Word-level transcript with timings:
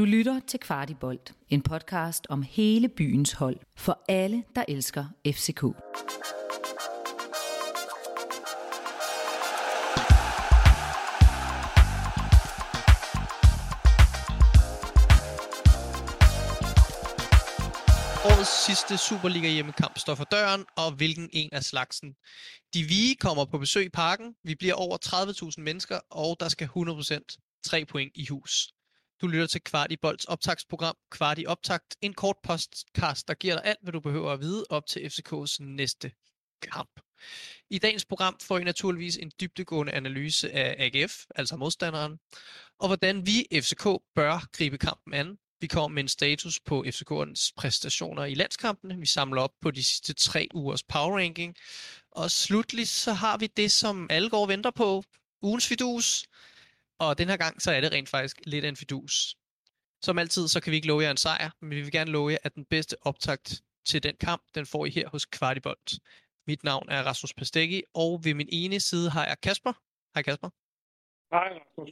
Du 0.00 0.04
lytter 0.04 0.40
til 0.46 0.60
Kvartibolt, 0.60 1.34
en 1.48 1.62
podcast 1.62 2.26
om 2.28 2.42
hele 2.42 2.88
byens 2.88 3.32
hold 3.32 3.56
for 3.76 4.04
alle, 4.08 4.44
der 4.56 4.64
elsker 4.68 5.04
FCK. 5.26 5.62
Årets 18.24 18.66
sidste 18.66 18.98
Superliga 18.98 19.48
hjemmekamp 19.48 19.98
står 19.98 20.14
for 20.14 20.24
døren, 20.24 20.64
og 20.76 20.92
hvilken 20.92 21.30
en 21.32 21.48
af 21.52 21.62
slagsen. 21.62 22.14
De 22.74 22.82
Vige 22.82 23.16
kommer 23.16 23.44
på 23.44 23.58
besøg 23.58 23.84
i 23.84 23.88
parken. 23.88 24.34
Vi 24.44 24.54
bliver 24.54 24.74
over 24.74 24.96
30.000 25.56 25.62
mennesker, 25.62 26.00
og 26.10 26.36
der 26.40 26.48
skal 26.48 26.66
100% 26.66 27.62
3 27.64 27.84
point 27.84 28.12
i 28.14 28.26
hus. 28.26 28.68
Du 29.20 29.26
lytter 29.26 29.46
til 29.46 29.60
Kvart 29.60 29.92
i 29.92 29.96
Bolds 29.96 30.24
optagsprogram 30.24 30.96
Kvart 31.10 31.38
i 31.38 31.46
Optakt, 31.46 31.96
en 32.00 32.14
kort 32.14 32.36
podcast, 32.42 33.28
der 33.28 33.34
giver 33.34 33.54
dig 33.54 33.64
alt, 33.64 33.78
hvad 33.82 33.92
du 33.92 34.00
behøver 34.00 34.32
at 34.32 34.40
vide 34.40 34.64
op 34.70 34.86
til 34.86 35.00
FCK's 35.00 35.56
næste 35.58 36.12
kamp. 36.62 37.00
I 37.70 37.78
dagens 37.78 38.04
program 38.04 38.36
får 38.42 38.58
I 38.58 38.64
naturligvis 38.64 39.16
en 39.16 39.32
dybdegående 39.40 39.92
analyse 39.92 40.52
af 40.52 40.76
AGF, 40.78 41.24
altså 41.34 41.56
modstanderen, 41.56 42.18
og 42.78 42.86
hvordan 42.86 43.26
vi 43.26 43.46
FCK 43.52 43.84
bør 44.14 44.48
gribe 44.52 44.78
kampen 44.78 45.14
an. 45.14 45.38
Vi 45.60 45.66
kommer 45.66 45.88
med 45.88 46.02
en 46.02 46.08
status 46.08 46.60
på 46.60 46.84
FCK'ernes 46.86 47.52
præstationer 47.56 48.24
i 48.24 48.34
landskampene. 48.34 48.98
Vi 48.98 49.06
samler 49.06 49.42
op 49.42 49.52
på 49.60 49.70
de 49.70 49.84
sidste 49.84 50.12
tre 50.12 50.48
ugers 50.54 50.82
power 50.82 51.18
ranking. 51.18 51.56
Og 52.10 52.30
slutligt 52.30 52.88
så 52.88 53.12
har 53.12 53.38
vi 53.38 53.46
det, 53.46 53.72
som 53.72 54.06
alle 54.10 54.30
går 54.30 54.42
og 54.42 54.48
venter 54.48 54.70
på. 54.70 55.04
Ugens 55.42 55.66
fidus. 55.66 56.24
Og 57.00 57.18
den 57.18 57.28
her 57.28 57.36
gang, 57.36 57.62
så 57.62 57.70
er 57.72 57.80
det 57.80 57.92
rent 57.92 58.08
faktisk 58.08 58.40
lidt 58.46 58.64
en 58.64 58.76
fidus. 58.76 59.36
Som 60.02 60.18
altid, 60.18 60.48
så 60.48 60.60
kan 60.60 60.70
vi 60.70 60.76
ikke 60.76 60.88
love 60.88 61.02
jer 61.02 61.10
en 61.10 61.16
sejr, 61.16 61.50
men 61.60 61.70
vi 61.70 61.80
vil 61.80 61.92
gerne 61.92 62.10
love 62.10 62.32
jer, 62.32 62.38
at 62.42 62.54
den 62.54 62.64
bedste 62.64 62.96
optakt 63.00 63.62
til 63.84 64.02
den 64.02 64.16
kamp, 64.16 64.42
den 64.54 64.66
får 64.66 64.86
I 64.86 64.90
her 64.90 65.08
hos 65.08 65.26
Kvartibolt. 65.26 65.92
Mit 66.46 66.64
navn 66.64 66.88
er 66.88 67.02
Rasmus 67.02 67.34
Pasteggi, 67.34 67.82
og 67.94 68.24
ved 68.24 68.34
min 68.34 68.48
ene 68.52 68.80
side 68.80 69.10
har 69.10 69.26
jeg 69.26 69.40
Kasper. 69.40 69.72
Hej 70.14 70.22
Kasper. 70.22 70.50
Hej 71.34 71.48
Rasmus. 71.58 71.90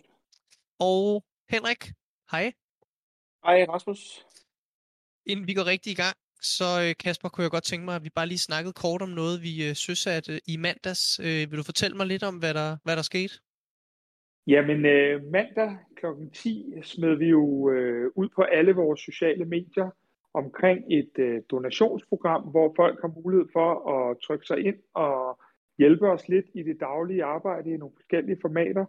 Og 0.78 1.24
Henrik. 1.50 1.92
Hej. 2.30 2.52
Hej 3.44 3.66
Rasmus. 3.68 4.26
Inden 5.26 5.46
vi 5.46 5.54
går 5.54 5.64
rigtig 5.64 5.90
i 5.90 5.94
gang, 5.94 6.16
så 6.42 6.64
øh, 6.82 6.94
Kasper, 6.96 7.28
kunne 7.28 7.42
jeg 7.42 7.50
godt 7.50 7.64
tænke 7.64 7.84
mig, 7.84 7.96
at 7.96 8.04
vi 8.04 8.10
bare 8.10 8.26
lige 8.26 8.38
snakkede 8.38 8.72
kort 8.72 9.02
om 9.02 9.08
noget, 9.08 9.42
vi 9.42 9.68
øh, 9.68 9.76
søsatte 9.76 10.40
i 10.46 10.56
mandags. 10.56 11.20
Øh, 11.20 11.50
vil 11.50 11.58
du 11.58 11.62
fortælle 11.62 11.96
mig 11.96 12.06
lidt 12.06 12.22
om, 12.22 12.36
hvad 12.36 12.54
der, 12.54 12.76
hvad 12.84 12.96
der 12.96 13.02
skete? 13.02 13.34
Jamen 14.48 14.86
øh, 14.86 15.24
mandag 15.24 15.76
kl. 15.96 16.06
10 16.32 16.74
smed 16.82 17.14
vi 17.14 17.28
jo 17.28 17.70
øh, 17.70 18.10
ud 18.14 18.28
på 18.28 18.42
alle 18.42 18.72
vores 18.72 19.00
sociale 19.00 19.44
medier 19.44 19.90
omkring 20.34 20.84
et 20.90 21.10
øh, 21.18 21.42
donationsprogram, 21.50 22.42
hvor 22.42 22.72
folk 22.76 23.00
har 23.00 23.12
mulighed 23.22 23.46
for 23.52 23.70
at 23.94 24.16
trykke 24.18 24.46
sig 24.46 24.58
ind 24.66 24.76
og 24.94 25.40
hjælpe 25.78 26.10
os 26.10 26.28
lidt 26.28 26.46
i 26.54 26.62
det 26.62 26.80
daglige 26.80 27.24
arbejde 27.24 27.70
i 27.70 27.76
nogle 27.76 27.94
forskellige 27.96 28.38
formater. 28.40 28.84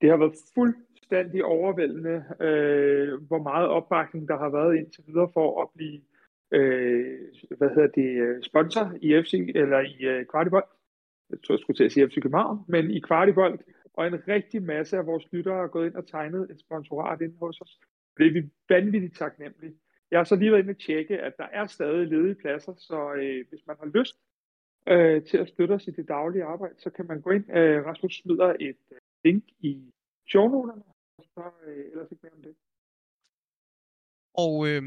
Det 0.00 0.10
har 0.10 0.16
været 0.16 0.34
fuldstændig 0.54 1.44
overvældende, 1.44 2.24
øh, 2.40 3.22
hvor 3.22 3.42
meget 3.42 3.68
opbakning 3.68 4.28
der 4.28 4.38
har 4.38 4.48
været 4.48 4.76
indtil 4.76 5.04
videre 5.06 5.30
for 5.34 5.62
at 5.62 5.68
blive 5.74 6.00
øh, 6.50 7.18
hvad 7.58 7.68
hedder 7.68 7.88
det, 7.88 8.10
øh, 8.24 8.42
sponsor 8.42 8.92
i 9.00 9.22
FC 9.22 9.32
eller 9.54 9.80
i 9.80 10.04
øh, 10.04 10.26
Kvartibold. 10.26 10.64
Jeg 11.30 11.38
tror, 11.42 11.54
jeg 11.54 11.60
skulle 11.60 11.76
til 11.76 11.84
at 11.84 11.92
sige 11.92 12.08
FC 12.08 12.14
København, 12.22 12.58
men 12.68 12.90
i 12.90 13.00
Kvartibold 13.00 13.58
og 13.96 14.06
en 14.06 14.28
rigtig 14.28 14.62
masse 14.62 14.96
af 14.96 15.06
vores 15.06 15.32
lyttere 15.32 15.60
har 15.60 15.66
gået 15.66 15.86
ind 15.86 15.94
og 15.94 16.06
tegnet 16.08 16.50
et 16.50 16.60
sponsorat 16.60 17.20
ind 17.20 17.38
hos 17.38 17.60
os. 17.60 17.80
Det 18.16 18.26
er 18.26 18.32
vi 18.32 18.50
vanvittigt 18.68 19.16
taknemmelige. 19.16 19.76
Jeg 20.10 20.18
har 20.18 20.24
så 20.24 20.36
lige 20.36 20.52
været 20.52 20.62
inde 20.62 20.70
og 20.70 20.78
tjekke, 20.78 21.18
at 21.18 21.34
der 21.38 21.44
er 21.44 21.66
stadig 21.66 22.06
ledige 22.06 22.34
pladser, 22.34 22.74
så 22.74 23.12
øh, 23.12 23.48
hvis 23.48 23.66
man 23.66 23.76
har 23.78 23.86
lyst 23.98 24.16
øh, 24.88 25.24
til 25.24 25.38
at 25.38 25.48
støtte 25.48 25.72
os 25.72 25.86
i 25.86 25.90
det 25.90 26.08
daglige 26.08 26.44
arbejde, 26.44 26.74
så 26.78 26.90
kan 26.90 27.06
man 27.06 27.20
gå 27.20 27.30
ind. 27.30 27.56
Øh, 27.56 27.86
Rasmus 27.86 28.14
smider 28.14 28.56
et 28.60 28.82
øh, 28.92 28.98
link 29.24 29.44
i 29.58 29.92
shownoterne, 30.28 30.82
og 31.18 31.24
så 31.34 31.50
øh, 31.66 31.84
ellers 31.90 32.10
ikke 32.10 32.22
mere 32.22 32.32
om 32.32 32.42
det. 32.42 32.54
Og 34.34 34.54
øh, 34.68 34.82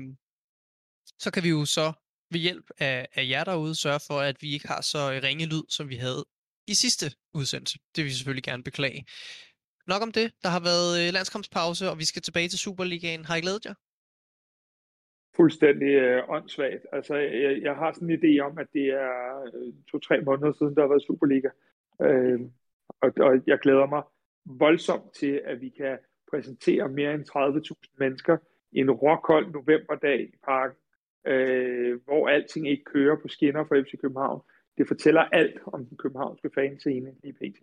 så 1.23 1.31
kan 1.33 1.43
vi 1.43 1.49
jo 1.49 1.65
så 1.65 1.87
ved 2.31 2.39
hjælp 2.39 2.67
af, 2.77 3.07
af 3.19 3.23
jer 3.29 3.43
derude 3.43 3.75
sørge 3.75 4.01
for, 4.07 4.19
at 4.29 4.37
vi 4.41 4.53
ikke 4.53 4.67
har 4.67 4.81
så 4.81 5.01
ringe 5.25 5.45
lyd, 5.53 5.65
som 5.69 5.89
vi 5.89 5.95
havde 5.95 6.23
i 6.73 6.75
sidste 6.83 7.05
udsendelse. 7.33 7.75
Det 7.93 7.99
vil 8.03 8.09
vi 8.09 8.17
selvfølgelig 8.19 8.43
gerne 8.43 8.63
beklage. 8.63 9.05
Nok 9.87 10.01
om 10.01 10.11
det. 10.11 10.27
Der 10.43 10.49
har 10.49 10.63
været 10.69 10.91
øh, 10.99 11.13
landskampspause, 11.13 11.89
og 11.91 11.97
vi 12.01 12.05
skal 12.05 12.21
tilbage 12.21 12.49
til 12.49 12.59
Superligaen. 12.59 13.25
Har 13.25 13.35
I 13.35 13.41
glædet 13.41 13.65
jer? 13.65 13.73
Fuldstændig 15.35 15.91
øh, 16.05 16.29
åndssvagt. 16.29 16.83
Altså, 16.91 17.15
jeg, 17.15 17.61
jeg 17.61 17.75
har 17.75 17.91
sådan 17.93 18.09
en 18.09 18.19
idé 18.19 18.31
om, 18.47 18.57
at 18.57 18.67
det 18.73 18.85
er 18.85 19.15
øh, 19.53 19.73
to-tre 19.91 20.21
måneder 20.21 20.51
siden, 20.51 20.75
der 20.75 20.81
har 20.81 20.87
været 20.93 21.07
Superliga. 21.07 21.49
Øh, 22.01 22.39
og, 23.01 23.09
og 23.19 23.31
jeg 23.47 23.59
glæder 23.59 23.85
mig 23.85 24.03
voldsomt 24.45 25.13
til, 25.19 25.41
at 25.45 25.61
vi 25.61 25.69
kan 25.69 25.97
præsentere 26.31 26.89
mere 26.89 27.13
end 27.13 27.25
30.000 27.29 27.95
mennesker 27.99 28.37
i 28.71 28.79
en 28.79 28.91
råkold 28.91 29.51
novemberdag 29.51 30.21
i 30.21 30.37
parken, 30.45 30.77
øh, 31.27 31.99
hvor 32.05 32.27
alting 32.27 32.69
ikke 32.69 32.83
kører 32.83 33.15
på 33.21 33.27
skinner 33.27 33.63
for 33.65 33.83
FC 33.83 34.01
København 34.01 34.41
det 34.79 34.87
fortæller 34.87 35.21
alt 35.21 35.57
om 35.73 35.85
den 35.85 35.97
københavnske 35.97 36.49
fanscene 36.55 37.11
i 37.23 37.31
pt. 37.31 37.61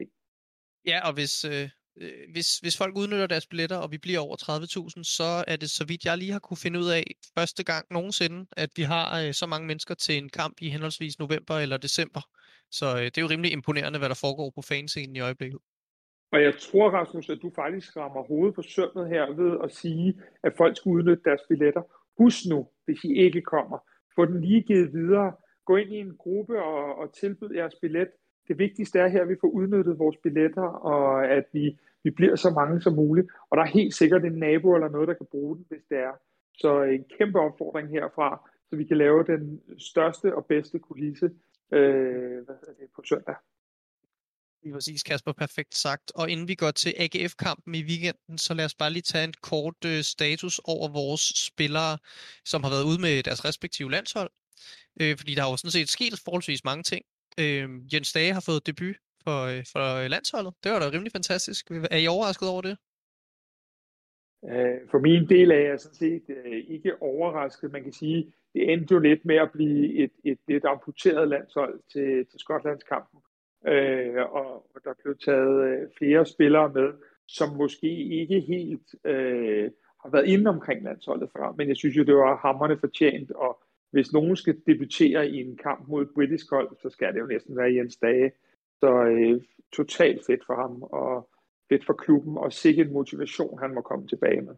Ja, 0.87 0.99
og 1.09 1.13
hvis, 1.15 1.45
øh, 1.45 1.69
hvis, 2.33 2.59
hvis 2.59 2.79
folk 2.79 2.97
udnytter 2.97 3.27
deres 3.27 3.47
billetter, 3.47 3.77
og 3.77 3.93
vi 3.93 3.99
bliver 3.99 4.21
over 4.21 4.37
30.000, 4.37 5.03
så 5.19 5.45
er 5.47 5.57
det, 5.57 5.71
så 5.71 5.85
vidt 5.87 6.05
jeg 6.05 6.19
lige 6.19 6.33
har 6.33 6.39
kunne 6.39 6.63
finde 6.65 6.79
ud 6.79 6.89
af, 6.99 7.05
første 7.39 7.65
gang 7.65 7.87
nogensinde, 7.91 8.47
at 8.57 8.71
vi 8.77 8.83
har 8.83 9.07
øh, 9.21 9.33
så 9.33 9.47
mange 9.47 9.67
mennesker 9.67 9.95
til 9.95 10.19
en 10.19 10.29
kamp 10.29 10.57
i 10.61 10.69
henholdsvis 10.71 11.19
november 11.19 11.55
eller 11.55 11.77
december. 11.77 12.23
Så 12.71 12.87
øh, 12.97 13.05
det 13.05 13.19
er 13.19 13.23
jo 13.23 13.29
rimelig 13.29 13.53
imponerende, 13.53 13.99
hvad 13.99 14.09
der 14.09 14.21
foregår 14.25 14.53
på 14.55 14.63
fanscenen 14.63 15.17
i 15.17 15.21
øjeblikket. 15.21 15.61
Og 16.33 16.43
jeg 16.43 16.55
tror, 16.59 16.91
Rasmus, 16.91 17.31
at 17.31 17.39
du 17.43 17.51
faktisk 17.55 17.97
rammer 17.97 18.23
hovedet 18.23 18.55
på 18.55 18.63
sømmet 18.63 19.09
her 19.09 19.25
ved 19.43 19.59
at 19.65 19.75
sige, 19.75 20.21
at 20.45 20.53
folk 20.57 20.77
skal 20.77 20.91
udnytte 20.91 21.23
deres 21.25 21.41
billetter. 21.49 21.83
Husk 22.19 22.41
nu, 22.51 22.69
hvis 22.85 23.05
I 23.05 23.13
ikke 23.27 23.43
kommer, 23.43 23.79
få 24.15 24.25
den 24.25 24.41
lige 24.41 24.63
givet 24.63 24.93
videre 24.93 25.33
gå 25.67 25.77
ind 25.77 25.93
i 25.93 25.97
en 25.97 26.17
gruppe 26.19 26.63
og, 26.63 26.99
og 26.99 27.15
tilbyde 27.15 27.59
jeres 27.59 27.75
billet. 27.83 28.09
Det 28.49 28.59
vigtigste 28.59 28.99
er 28.99 29.09
her, 29.09 29.23
at 29.23 29.29
vi 29.29 29.37
får 29.41 29.49
udnyttet 29.49 29.99
vores 29.99 30.17
billetter, 30.23 30.69
og 30.93 31.27
at 31.27 31.45
vi, 31.53 31.79
vi 32.05 32.11
bliver 32.11 32.37
så 32.37 32.51
mange 32.51 32.81
som 32.81 32.93
muligt. 32.93 33.29
Og 33.51 33.57
der 33.57 33.63
er 33.63 33.77
helt 33.79 33.95
sikkert 33.95 34.25
en 34.25 34.39
nabo 34.39 34.75
eller 34.75 34.89
noget, 34.89 35.09
der 35.09 35.15
kan 35.15 35.27
bruge 35.31 35.57
den, 35.57 35.65
hvis 35.69 35.85
det 35.91 35.99
er. 35.99 36.15
Så 36.55 36.83
en 36.83 37.05
kæmpe 37.19 37.39
opfordring 37.41 37.89
herfra, 37.89 38.51
så 38.71 38.77
vi 38.77 38.85
kan 38.85 38.99
lave 38.99 39.25
den 39.25 39.61
største 39.79 40.35
og 40.35 40.47
bedste 40.47 40.79
kulisse 40.79 41.31
øh, 41.73 42.45
hvad 42.45 42.57
det, 42.81 42.89
på 42.97 43.03
søndag. 43.09 43.35
Lige 44.63 44.75
præcis, 44.75 45.03
Kasper, 45.03 45.33
perfekt 45.33 45.75
sagt. 45.75 46.13
Og 46.15 46.31
inden 46.31 46.49
vi 46.49 46.55
går 46.55 46.71
til 46.71 46.95
AGF-kampen 46.99 47.75
i 47.75 47.83
weekenden, 47.83 48.39
så 48.39 48.55
lad 48.55 48.65
os 48.65 48.75
bare 48.75 48.91
lige 48.91 49.03
tage 49.03 49.25
en 49.25 49.35
kort 49.43 49.85
øh, 49.87 50.03
status 50.03 50.61
over 50.65 50.89
vores 50.89 51.25
spillere, 51.49 51.99
som 52.45 52.63
har 52.65 52.71
været 52.71 52.85
ude 52.91 53.01
med 53.01 53.23
deres 53.23 53.45
respektive 53.45 53.91
landshold. 53.91 54.31
Øh, 55.01 55.17
fordi 55.19 55.35
der 55.35 55.43
har 55.43 55.51
jo 55.51 55.57
sådan 55.57 55.71
set 55.79 55.89
sket 55.89 56.23
forholdsvis 56.25 56.65
mange 56.65 56.83
ting. 56.83 57.03
Øh, 57.41 57.69
Jens 57.93 58.13
Dage 58.13 58.33
har 58.33 58.45
fået 58.49 58.67
debut 58.67 58.97
for, 59.25 59.39
øh, 59.51 59.65
for 59.73 60.09
landsholdet. 60.09 60.55
Det 60.65 60.73
var 60.73 60.79
da 60.79 60.87
rimelig 60.91 61.13
fantastisk. 61.13 61.71
Er 61.71 61.97
I 61.97 62.07
overrasket 62.07 62.49
over 62.49 62.63
det? 62.63 62.77
Øh, 64.45 64.79
for 64.91 64.99
min 64.99 65.29
del 65.29 65.51
er 65.51 65.63
jeg 65.69 65.81
sådan 65.81 65.95
set 65.95 66.25
øh, 66.29 66.65
ikke 66.69 67.03
overrasket. 67.03 67.73
Man 67.73 67.83
kan 67.83 67.93
sige, 67.93 68.33
det 68.55 68.73
endte 68.73 68.95
jo 68.95 68.99
lidt 68.99 69.25
med 69.25 69.37
at 69.37 69.51
blive 69.53 69.95
et, 70.05 70.13
et 70.25 70.39
lidt 70.49 70.65
amputeret 70.65 71.29
landshold 71.29 71.81
til, 71.93 72.27
til 72.31 72.41
Skotlandskampen. 72.41 73.21
Øh, 73.67 74.17
og, 74.17 74.51
og 74.75 74.81
der 74.85 74.95
blev 75.03 75.19
taget 75.19 75.57
øh, 75.69 75.89
flere 75.99 76.27
spillere 76.27 76.73
med, 76.73 76.93
som 77.29 77.57
måske 77.57 77.91
ikke 78.21 78.41
helt 78.41 78.95
øh, 79.05 79.71
har 80.03 80.11
været 80.11 80.27
inde 80.27 80.49
omkring 80.49 80.85
landsholdet 80.85 81.31
før. 81.37 81.53
Men 81.53 81.69
jeg 81.69 81.77
synes 81.77 81.97
jo, 81.97 82.05
det 82.05 82.15
var 82.15 82.37
hammerne 82.37 82.79
fortjent, 82.79 83.31
og 83.31 83.63
hvis 83.97 84.13
nogen 84.13 84.37
skal 84.37 84.57
debutere 84.67 85.29
i 85.29 85.37
en 85.41 85.57
kamp 85.57 85.89
mod 85.89 86.03
et 86.03 86.15
britisk 86.15 86.51
hold, 86.51 86.77
så 86.83 86.91
skal 86.91 87.15
det 87.15 87.21
jo 87.21 87.27
næsten 87.27 87.57
være 87.57 87.75
Jens 87.75 87.97
Dage. 87.97 88.33
Så 88.81 89.05
øh, 89.05 89.41
totalt 89.73 90.21
fedt 90.27 90.43
for 90.47 90.57
ham, 90.63 90.83
og 90.83 91.31
fedt 91.69 91.85
for 91.87 91.93
klubben, 91.93 92.39
og 92.39 92.53
sikkert 92.53 92.91
motivation, 92.91 93.59
han 93.59 93.75
må 93.75 93.81
komme 93.81 94.09
tilbage 94.09 94.43
med. 94.43 94.55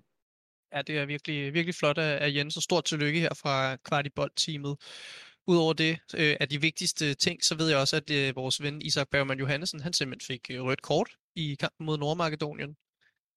Ja, 0.75 0.83
det 0.83 0.99
er 0.99 1.07
virkelig, 1.07 1.55
virkelig 1.55 1.75
flot 1.75 1.99
af 1.99 2.35
Jens, 2.35 2.57
og 2.57 2.63
stort 2.63 2.85
tillykke 2.85 3.21
her 3.21 3.35
fra 3.43 3.77
Kvartibold-teamet. 3.77 4.77
Udover 5.47 5.73
det 5.73 5.99
øh, 6.15 6.37
er 6.41 6.47
de 6.47 6.61
vigtigste 6.61 7.15
ting, 7.15 7.45
så 7.45 7.57
ved 7.57 7.69
jeg 7.69 7.79
også, 7.79 7.97
at 7.97 8.11
øh, 8.11 8.37
vores 8.37 8.63
ven 8.63 8.83
Isak 8.83 9.09
Bergman 9.11 9.39
Johansen, 9.39 9.81
han 9.81 9.93
simpelthen 9.93 10.35
fik 10.35 10.57
øh, 10.57 10.65
rødt 10.65 10.83
kort 10.83 11.11
i 11.37 11.57
kampen 11.61 11.87
mod 11.87 11.99
Nordmakedonien. 11.99 12.77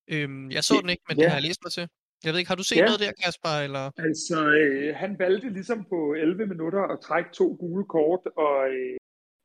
Øhm, 0.08 0.52
jeg 0.52 0.64
så 0.64 0.74
den 0.82 0.90
ikke, 0.90 1.04
men 1.08 1.18
ja. 1.18 1.24
det 1.24 1.30
har 1.32 1.38
jeg 1.38 1.48
læst 1.48 1.64
mig 1.64 1.72
til. 1.72 1.88
Jeg 2.24 2.32
ved 2.32 2.40
ikke, 2.40 2.50
har 2.50 2.56
du 2.56 2.64
set 2.64 2.78
ja. 2.78 2.86
noget 2.86 3.00
der, 3.00 3.12
Kasper? 3.24 3.56
Eller? 3.68 3.92
Altså, 4.08 4.38
øh, 4.60 4.96
han 4.96 5.20
valgte 5.20 5.50
ligesom 5.50 5.86
på 5.90 6.14
11 6.14 6.46
minutter 6.46 6.82
at 6.82 7.00
trække 7.00 7.30
to 7.34 7.58
gule 7.60 7.86
kort, 7.86 8.24
og 8.36 8.70
øh, 8.70 8.98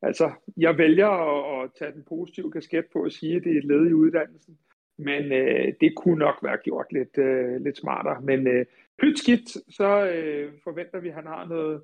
altså, 0.03 0.31
jeg 0.57 0.79
vælger 0.79 1.09
at, 1.09 1.65
at 1.65 1.71
tage 1.79 1.93
den 1.93 2.05
positive 2.09 2.53
kasket 2.53 2.87
på 2.93 3.05
og 3.05 3.13
sige, 3.13 3.37
at 3.37 3.45
det 3.45 3.53
er 3.53 3.59
et 3.59 3.65
led 3.65 3.87
i 3.87 3.93
uddannelsen. 3.93 4.59
Men 4.99 5.33
øh, 5.33 5.73
det 5.81 5.97
kunne 5.97 6.19
nok 6.19 6.39
være 6.43 6.59
gjort 6.65 6.93
lidt, 6.93 7.19
øh, 7.19 7.61
lidt 7.65 7.79
smartere. 7.79 8.21
Men 8.21 8.47
øh, 8.47 8.67
pyt 8.99 9.19
skidt, 9.19 9.49
så 9.75 9.91
øh, 10.15 10.53
forventer 10.65 11.01
vi, 11.01 11.09
at 11.09 11.15
han 11.15 11.27
har 11.27 11.47
noget 11.47 11.83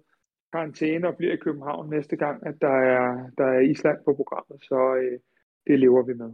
karantæne 0.52 1.08
og 1.08 1.16
bliver 1.16 1.32
i 1.32 1.36
København 1.44 1.90
næste 1.90 2.16
gang, 2.16 2.46
at 2.46 2.54
der 2.60 2.76
er, 2.94 3.30
der 3.38 3.44
er 3.44 3.60
Island 3.60 3.98
på 4.04 4.14
programmet. 4.14 4.64
Så 4.64 4.94
øh, 4.94 5.18
det 5.66 5.78
lever 5.78 6.02
vi 6.02 6.14
med. 6.14 6.32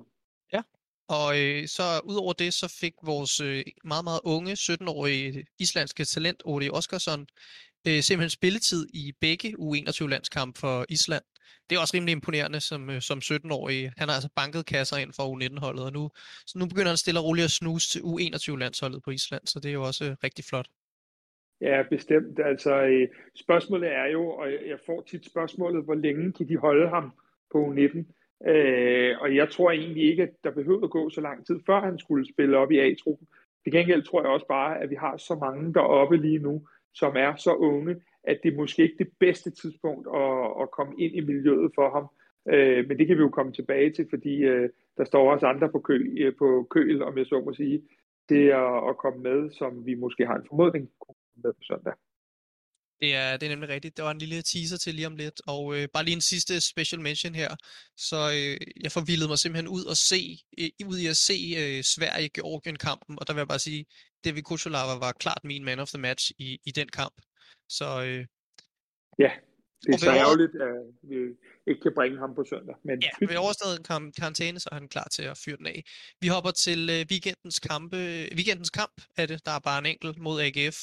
Og 1.08 1.40
øh, 1.40 1.66
så 1.66 2.00
udover 2.04 2.32
det, 2.32 2.54
så 2.54 2.76
fik 2.80 2.94
vores 3.02 3.40
øh, 3.40 3.62
meget, 3.84 4.04
meget 4.04 4.20
unge 4.24 4.52
17-årige 4.52 5.46
islandske 5.58 6.04
talent, 6.04 6.42
Odi 6.44 6.68
Oskarsson, 6.70 7.26
øh, 7.86 8.00
simpelthen 8.02 8.30
spilletid 8.30 8.86
i 8.94 9.12
begge 9.20 9.48
U21-landskampe 9.58 10.60
for 10.60 10.86
Island. 10.88 11.24
Det 11.70 11.76
er 11.76 11.80
også 11.80 11.94
rimelig 11.96 12.12
imponerende 12.12 12.60
som, 12.60 12.90
øh, 12.90 13.00
som 13.00 13.18
17-årig. 13.18 13.92
Han 13.96 14.08
har 14.08 14.14
altså 14.14 14.30
banket 14.36 14.66
kasser 14.66 14.96
ind 14.96 15.12
for 15.16 15.24
U19-holdet, 15.32 15.84
og 15.84 15.92
nu, 15.92 16.10
så 16.46 16.58
nu 16.58 16.66
begynder 16.66 16.88
han 16.88 16.96
stille 16.96 17.20
og 17.20 17.24
roligt 17.24 17.44
at 17.44 17.50
snuse 17.50 17.88
til 17.90 18.00
U21-landsholdet 18.00 19.02
på 19.04 19.10
Island, 19.10 19.42
så 19.46 19.60
det 19.60 19.68
er 19.68 19.72
jo 19.72 19.82
også 19.82 20.04
øh, 20.04 20.16
rigtig 20.24 20.44
flot. 20.44 20.68
Ja, 21.60 21.82
bestemt. 21.90 22.38
Altså, 22.44 22.82
øh, 22.82 23.08
spørgsmålet 23.34 23.92
er 23.92 24.06
jo, 24.06 24.30
og 24.30 24.46
jeg 24.52 24.78
får 24.86 25.00
tit 25.10 25.26
spørgsmålet, 25.26 25.84
hvor 25.84 25.94
længe 25.94 26.32
kan 26.32 26.48
de 26.48 26.56
holde 26.56 26.88
ham 26.88 27.12
på 27.52 27.58
U19? 27.66 28.17
Øh, 28.46 29.16
og 29.20 29.36
jeg 29.36 29.50
tror 29.50 29.70
egentlig 29.70 30.10
ikke, 30.10 30.22
at 30.22 30.30
der 30.44 30.50
behøvede 30.50 30.84
at 30.84 30.90
gå 30.90 31.10
så 31.10 31.20
lang 31.20 31.46
tid, 31.46 31.60
før 31.66 31.80
han 31.80 31.98
skulle 31.98 32.32
spille 32.32 32.58
op 32.58 32.70
i 32.70 32.78
A-truppen. 32.78 33.28
Til 33.64 33.72
gengæld 33.72 34.02
tror 34.02 34.22
jeg 34.22 34.30
også 34.30 34.46
bare, 34.46 34.78
at 34.80 34.90
vi 34.90 34.94
har 34.94 35.16
så 35.16 35.34
mange 35.34 35.74
deroppe 35.74 36.16
lige 36.16 36.38
nu, 36.38 36.68
som 36.94 37.16
er 37.16 37.36
så 37.36 37.54
unge, 37.54 37.96
at 38.24 38.40
det 38.42 38.52
er 38.52 38.56
måske 38.56 38.82
ikke 38.82 39.04
det 39.04 39.12
bedste 39.20 39.50
tidspunkt 39.50 40.08
at, 40.14 40.62
at 40.62 40.70
komme 40.70 40.94
ind 40.98 41.14
i 41.14 41.20
miljøet 41.20 41.72
for 41.74 41.90
ham. 41.90 42.06
Øh, 42.54 42.88
men 42.88 42.98
det 42.98 43.06
kan 43.06 43.16
vi 43.16 43.22
jo 43.22 43.28
komme 43.28 43.52
tilbage 43.52 43.92
til, 43.92 44.06
fordi 44.10 44.34
øh, 44.36 44.68
der 44.96 45.04
står 45.04 45.32
også 45.32 45.46
andre 45.46 45.68
på, 45.68 45.80
kø, 45.80 46.16
øh, 46.18 46.32
på 46.38 46.66
køl, 46.70 47.02
om 47.02 47.18
jeg 47.18 47.26
så 47.26 47.42
må 47.44 47.52
sige, 47.52 47.82
det 48.28 48.50
at, 48.50 48.88
at 48.88 48.96
komme 48.96 49.22
med, 49.22 49.50
som 49.50 49.86
vi 49.86 49.94
måske 49.94 50.26
har 50.26 50.36
en 50.36 50.46
formodning 50.48 50.90
med 51.36 51.52
på 51.52 51.60
søndag. 51.62 51.92
Det 53.00 53.14
er, 53.14 53.36
det 53.36 53.46
er 53.46 53.50
nemlig 53.50 53.68
rigtigt. 53.68 53.96
Det 53.96 54.04
var 54.04 54.10
en 54.10 54.18
lille 54.18 54.42
teaser 54.42 54.76
til 54.76 54.94
lige 54.94 55.06
om 55.06 55.16
lidt. 55.16 55.40
Og 55.46 55.76
øh, 55.76 55.88
bare 55.94 56.04
lige 56.04 56.14
en 56.14 56.20
sidste 56.20 56.60
special 56.60 57.00
mention 57.00 57.34
her. 57.34 57.56
Så 57.96 58.16
øh, 58.16 58.66
jeg 58.84 58.92
forvildede 58.92 59.28
mig 59.28 59.38
simpelthen 59.38 59.68
ud, 59.68 59.84
og 59.84 59.96
se, 59.96 60.38
øh, 60.58 60.86
ud 60.86 60.98
i 60.98 61.06
at 61.06 61.16
se 61.16 61.38
øh, 61.62 61.84
Sverige-Georgien-kampen. 61.84 63.18
Og 63.18 63.26
der 63.26 63.32
vil 63.32 63.40
jeg 63.40 63.48
bare 63.48 63.66
sige, 63.68 63.86
David 64.24 64.42
Kucholava 64.42 64.94
var 64.98 65.12
klart 65.12 65.40
min 65.44 65.64
man 65.64 65.78
of 65.78 65.88
the 65.88 65.98
match 65.98 66.30
i, 66.38 66.58
i 66.64 66.70
den 66.70 66.88
kamp. 66.88 67.16
Så 67.68 68.02
øh, 68.06 68.26
ja, 69.18 69.30
det 69.82 69.94
er 69.94 69.98
så 69.98 70.10
ærgerligt, 70.10 70.54
at 70.68 70.76
vi 71.10 71.16
ikke 71.66 71.80
kan 71.82 71.92
bringe 71.94 72.18
ham 72.18 72.34
på 72.34 72.44
søndag. 72.50 72.74
Men... 72.84 73.02
Ja, 73.02 73.26
vi 73.26 73.36
overstået 73.36 73.78
en 73.78 74.12
karantæne, 74.12 74.60
så 74.60 74.68
er 74.72 74.74
han 74.74 74.88
klar 74.88 75.08
til 75.16 75.22
at 75.22 75.38
fyre 75.44 75.56
den 75.56 75.66
af. 75.66 75.84
Vi 76.20 76.28
hopper 76.28 76.50
til 76.50 76.90
øh, 76.90 77.06
weekendens, 77.10 77.58
kampe, 77.58 77.96
weekendens 78.38 78.70
kamp 78.70 78.96
af 79.16 79.28
det. 79.28 79.46
Der 79.46 79.52
er 79.52 79.58
bare 79.58 79.78
en 79.78 79.86
enkelt 79.86 80.18
mod 80.18 80.40
AGF. 80.40 80.78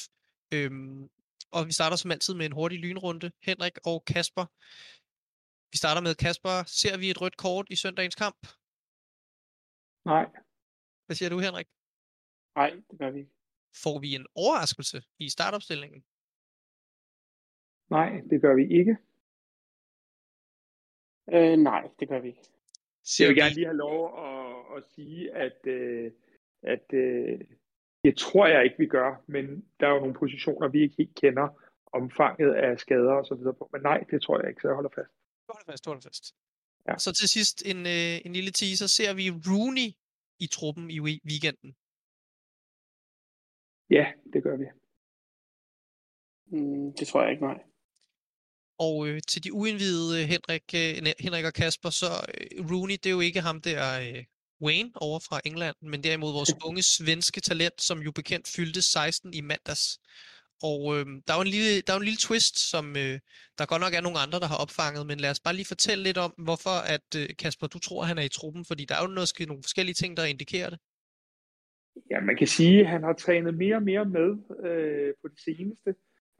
Øhm, 0.54 1.08
og 1.52 1.66
vi 1.66 1.72
starter 1.72 1.96
som 1.96 2.10
altid 2.10 2.34
med 2.34 2.46
en 2.46 2.52
hurtig 2.52 2.78
lynrunde. 2.78 3.30
Henrik 3.42 3.76
og 3.86 4.04
Kasper. 4.04 4.46
Vi 5.72 5.76
starter 5.82 6.02
med 6.02 6.14
Kasper. 6.14 6.56
Ser 6.66 6.96
vi 6.98 7.10
et 7.10 7.20
rødt 7.20 7.36
kort 7.36 7.66
i 7.70 7.76
søndagens 7.76 8.14
kamp? 8.14 8.46
Nej. 10.04 10.26
Hvad 11.06 11.16
siger 11.16 11.30
du, 11.30 11.38
Henrik? 11.38 11.68
Nej, 12.56 12.70
det 12.90 12.98
gør 12.98 13.10
vi 13.10 13.18
ikke. 13.18 13.32
Får 13.82 13.98
vi 13.98 14.14
en 14.14 14.26
overraskelse 14.34 15.02
i 15.18 15.28
startopstillingen? 15.28 16.04
Nej, 17.90 18.10
det 18.30 18.40
gør 18.40 18.54
vi 18.54 18.78
ikke. 18.78 18.96
Øh, 21.34 21.58
nej, 21.58 21.90
det 22.00 22.08
gør 22.08 22.20
vi 22.20 22.28
ikke. 22.28 22.40
jeg 23.20 23.28
vil 23.28 23.36
gerne 23.36 23.54
lige 23.54 23.66
have 23.66 23.76
lov 23.76 24.00
at, 24.26 24.76
at 24.76 24.84
sige, 24.84 25.34
at, 25.34 25.66
øh, 25.66 26.12
at 26.62 26.92
øh, 26.92 27.40
det 28.06 28.16
tror 28.16 28.46
jeg 28.46 28.64
ikke, 28.64 28.78
vi 28.78 28.86
gør, 28.86 29.24
men 29.26 29.44
der 29.80 29.86
er 29.86 29.94
jo 29.94 30.00
nogle 30.04 30.14
positioner, 30.14 30.68
vi 30.68 30.82
ikke 30.82 30.94
helt 30.98 31.14
kender 31.14 31.46
omfanget 31.98 32.52
af 32.54 32.80
skader 32.80 33.12
og 33.20 33.26
så 33.26 33.34
videre 33.34 33.54
på. 33.54 33.68
Men 33.72 33.82
nej, 33.82 33.98
det 34.10 34.22
tror 34.22 34.40
jeg 34.40 34.48
ikke, 34.48 34.60
så 34.60 34.68
jeg 34.68 34.74
holder 34.74 34.94
fast. 34.98 35.12
Du 35.46 35.52
holder 35.52 35.70
fast, 35.70 35.84
du 35.84 35.90
holder 35.90 36.06
fast. 36.08 36.24
Ja. 36.88 36.98
Så 36.98 37.12
til 37.12 37.28
sidst 37.28 37.56
en, 37.70 37.80
øh, 37.96 38.26
en 38.26 38.32
lille 38.38 38.52
teaser. 38.60 38.86
Ser 38.86 39.12
vi 39.20 39.26
Rooney 39.48 39.88
i 40.44 40.46
truppen 40.46 40.90
i 40.96 41.00
weekenden? 41.30 41.70
Ja, 43.90 44.06
det 44.32 44.42
gør 44.42 44.56
vi. 44.62 44.66
Mm, 46.52 46.92
det 46.98 47.08
tror 47.08 47.22
jeg 47.22 47.30
ikke, 47.32 47.44
nej. 47.50 47.58
Og 48.78 49.08
øh, 49.08 49.20
til 49.28 49.44
de 49.44 49.52
uindvidede 49.52 50.26
Henrik, 50.32 50.66
øh, 50.74 51.14
Henrik 51.24 51.44
og 51.44 51.54
Kasper, 51.60 51.90
så 51.90 52.10
øh, 52.34 52.70
Rooney, 52.70 52.96
det 53.02 53.06
er 53.06 53.16
jo 53.18 53.20
ikke 53.20 53.40
ham 53.40 53.60
der 53.60 53.82
øh, 54.00 54.24
Wayne 54.62 54.90
over 54.94 55.18
fra 55.28 55.40
England, 55.44 55.76
men 55.82 56.04
derimod 56.04 56.32
vores 56.32 56.54
unge 56.68 56.82
svenske 56.82 57.40
talent, 57.40 57.82
som 57.82 57.98
jo 57.98 58.10
bekendt 58.12 58.48
fyldte 58.56 58.82
16 58.82 59.34
i 59.34 59.40
mandags. 59.40 59.84
Og 60.62 60.80
øh, 60.94 61.04
der 61.24 61.30
er 61.32 61.38
jo 61.38 61.46
en 61.48 61.54
lille, 61.56 61.80
der 61.86 61.92
er 61.92 61.96
en 61.96 62.08
lille 62.10 62.24
twist, 62.28 62.56
som 62.70 62.84
øh, 62.96 63.16
der 63.58 63.70
godt 63.72 63.82
nok 63.84 63.94
er 63.94 64.00
nogle 64.00 64.22
andre, 64.24 64.40
der 64.40 64.48
har 64.52 64.58
opfanget, 64.64 65.06
men 65.06 65.18
lad 65.20 65.30
os 65.30 65.40
bare 65.40 65.54
lige 65.54 65.72
fortælle 65.74 66.04
lidt 66.04 66.18
om, 66.26 66.32
hvorfor 66.46 66.76
at 66.94 67.08
øh, 67.20 67.28
Kasper, 67.38 67.66
du 67.66 67.78
tror, 67.78 68.02
han 68.10 68.18
er 68.18 68.26
i 68.26 68.36
truppen, 68.38 68.64
fordi 68.64 68.84
der 68.88 68.94
er 68.94 69.02
jo 69.02 69.14
noget, 69.18 69.30
nogle 69.50 69.62
forskellige 69.66 69.98
ting, 70.00 70.16
der 70.16 70.24
indikerer 70.24 70.70
det. 70.70 70.78
Ja, 72.10 72.20
man 72.20 72.36
kan 72.36 72.46
sige, 72.46 72.80
at 72.80 72.86
han 72.94 73.02
har 73.02 73.12
trænet 73.12 73.54
mere 73.54 73.76
og 73.76 73.82
mere 73.82 74.04
med 74.04 74.30
øh, 74.68 75.14
på 75.22 75.28
det 75.28 75.40
seneste, 75.48 75.90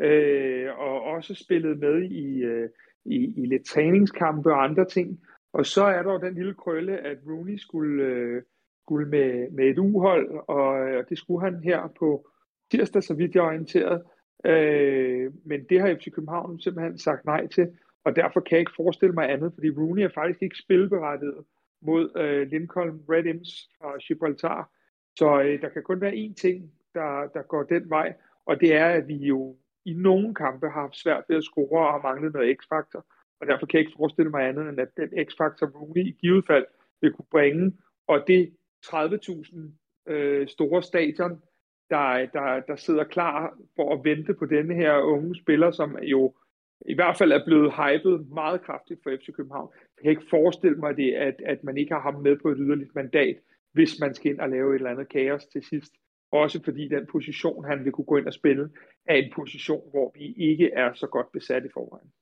øh, 0.06 0.68
og 0.78 1.02
også 1.02 1.34
spillet 1.34 1.78
med 1.78 1.96
i, 2.02 2.26
øh, 2.52 2.68
i, 3.04 3.16
i 3.42 3.46
lidt 3.46 3.66
træningskampe 3.66 4.52
og 4.52 4.64
andre 4.64 4.84
ting. 4.84 5.20
Og 5.56 5.67
så 5.67 5.85
er 5.85 6.03
der 6.03 6.12
jo 6.12 6.19
den 6.19 6.35
lille 6.35 6.55
krølle, 6.55 6.99
at 6.99 7.19
Rooney 7.26 7.56
skulle, 7.56 8.05
øh, 8.05 8.43
skulle 8.82 9.08
med, 9.08 9.50
med 9.50 9.64
et 9.64 9.79
uhold, 9.79 10.31
og, 10.49 10.67
og 10.99 11.08
det 11.08 11.19
skulle 11.19 11.44
han 11.44 11.61
her 11.64 11.88
på 11.99 12.29
tirsdag, 12.70 13.03
så 13.03 13.14
vidt 13.14 13.35
jeg 13.35 13.41
er 13.41 13.47
orienteret. 13.47 14.03
Øh, 14.47 15.32
men 15.44 15.64
det 15.64 15.81
har 15.81 15.94
FC 15.94 16.12
København 16.14 16.61
simpelthen 16.61 16.99
sagt 16.99 17.25
nej 17.25 17.47
til, 17.47 17.69
og 18.05 18.17
derfor 18.17 18.41
kan 18.41 18.56
jeg 18.56 18.61
ikke 18.61 18.76
forestille 18.76 19.14
mig 19.14 19.31
andet, 19.31 19.53
fordi 19.55 19.70
Rooney 19.70 20.03
er 20.03 20.08
faktisk 20.14 20.43
ikke 20.43 20.58
spilberettiget 20.58 21.44
mod 21.82 22.11
øh, 22.17 22.49
Lincoln 22.49 23.02
Red 23.09 23.25
Imps 23.25 23.70
fra 23.81 23.97
Gibraltar. 23.97 24.70
Så 25.19 25.43
øh, 25.43 25.61
der 25.61 25.69
kan 25.69 25.82
kun 25.82 26.00
være 26.00 26.12
én 26.12 26.35
ting, 26.35 26.73
der, 26.94 27.29
der 27.35 27.43
går 27.43 27.62
den 27.62 27.91
vej, 27.91 28.14
og 28.47 28.61
det 28.61 28.75
er, 28.75 28.87
at 28.87 29.09
vi 29.09 29.17
jo 29.17 29.56
i 29.85 29.93
nogle 29.93 30.35
kampe 30.35 30.67
har 30.69 30.81
haft 30.81 30.97
svært 30.97 31.25
ved 31.29 31.37
at 31.37 31.44
score 31.44 31.87
og 31.87 31.93
har 31.93 32.02
manglet 32.02 32.32
noget 32.32 32.56
x-faktor. 32.59 33.06
Og 33.41 33.47
derfor 33.47 33.67
kan 33.67 33.79
jeg 33.79 33.87
ikke 33.87 33.97
forestille 33.97 34.31
mig 34.31 34.49
andet, 34.49 34.69
end 34.69 34.81
at 34.81 34.97
den 34.97 35.27
x-faktor 35.27 35.67
Rooney 35.67 36.06
i 36.06 36.17
givet 36.21 36.47
fald 36.47 36.67
vil 37.00 37.12
kunne 37.12 37.31
bringe, 37.31 37.73
og 38.06 38.25
det 38.27 38.56
30.000 38.87 40.12
øh, 40.12 40.49
store 40.49 40.83
stadion, 40.83 41.43
der, 41.91 42.27
der, 42.33 42.61
der 42.61 42.77
sidder 42.77 43.05
klar 43.05 43.59
for 43.77 43.94
at 43.94 44.05
vente 44.05 44.35
på 44.35 44.47
denne 44.47 44.75
her 44.75 44.99
unge 44.99 45.37
spiller, 45.37 45.71
som 45.71 45.99
jo 45.99 46.35
i 46.81 46.95
hvert 46.95 47.19
fald 47.19 47.33
er 47.33 47.45
blevet 47.45 47.73
hypet 47.73 48.28
meget 48.28 48.62
kraftigt 48.62 49.00
for 49.02 49.16
FC 49.16 49.33
København. 49.33 49.73
Jeg 49.97 50.02
kan 50.02 50.11
ikke 50.11 50.31
forestille 50.31 50.76
mig 50.76 50.97
det, 50.97 51.12
at, 51.14 51.43
at 51.47 51.64
man 51.64 51.76
ikke 51.76 51.95
har 51.95 52.00
ham 52.00 52.14
med 52.14 52.37
på 52.37 52.49
et 52.49 52.57
yderligt 52.61 52.95
mandat, 52.95 53.37
hvis 53.73 54.00
man 54.00 54.14
skal 54.14 54.33
ind 54.33 54.40
og 54.40 54.49
lave 54.49 54.71
et 54.71 54.75
eller 54.75 54.90
andet 54.90 55.09
kaos 55.09 55.47
til 55.47 55.62
sidst. 55.62 55.93
Også 56.33 56.64
fordi 56.64 56.88
den 56.88 57.07
position, 57.07 57.64
han 57.64 57.85
vil 57.85 57.93
kunne 57.93 58.05
gå 58.05 58.16
ind 58.16 58.26
og 58.26 58.33
spille, 58.33 58.71
er 59.07 59.14
en 59.14 59.33
position, 59.35 59.90
hvor 59.90 60.12
vi 60.14 60.35
ikke 60.50 60.71
er 60.73 60.93
så 60.95 61.07
godt 61.07 61.33
besat 61.33 61.64
i 61.64 61.69
forvejen. 61.75 62.12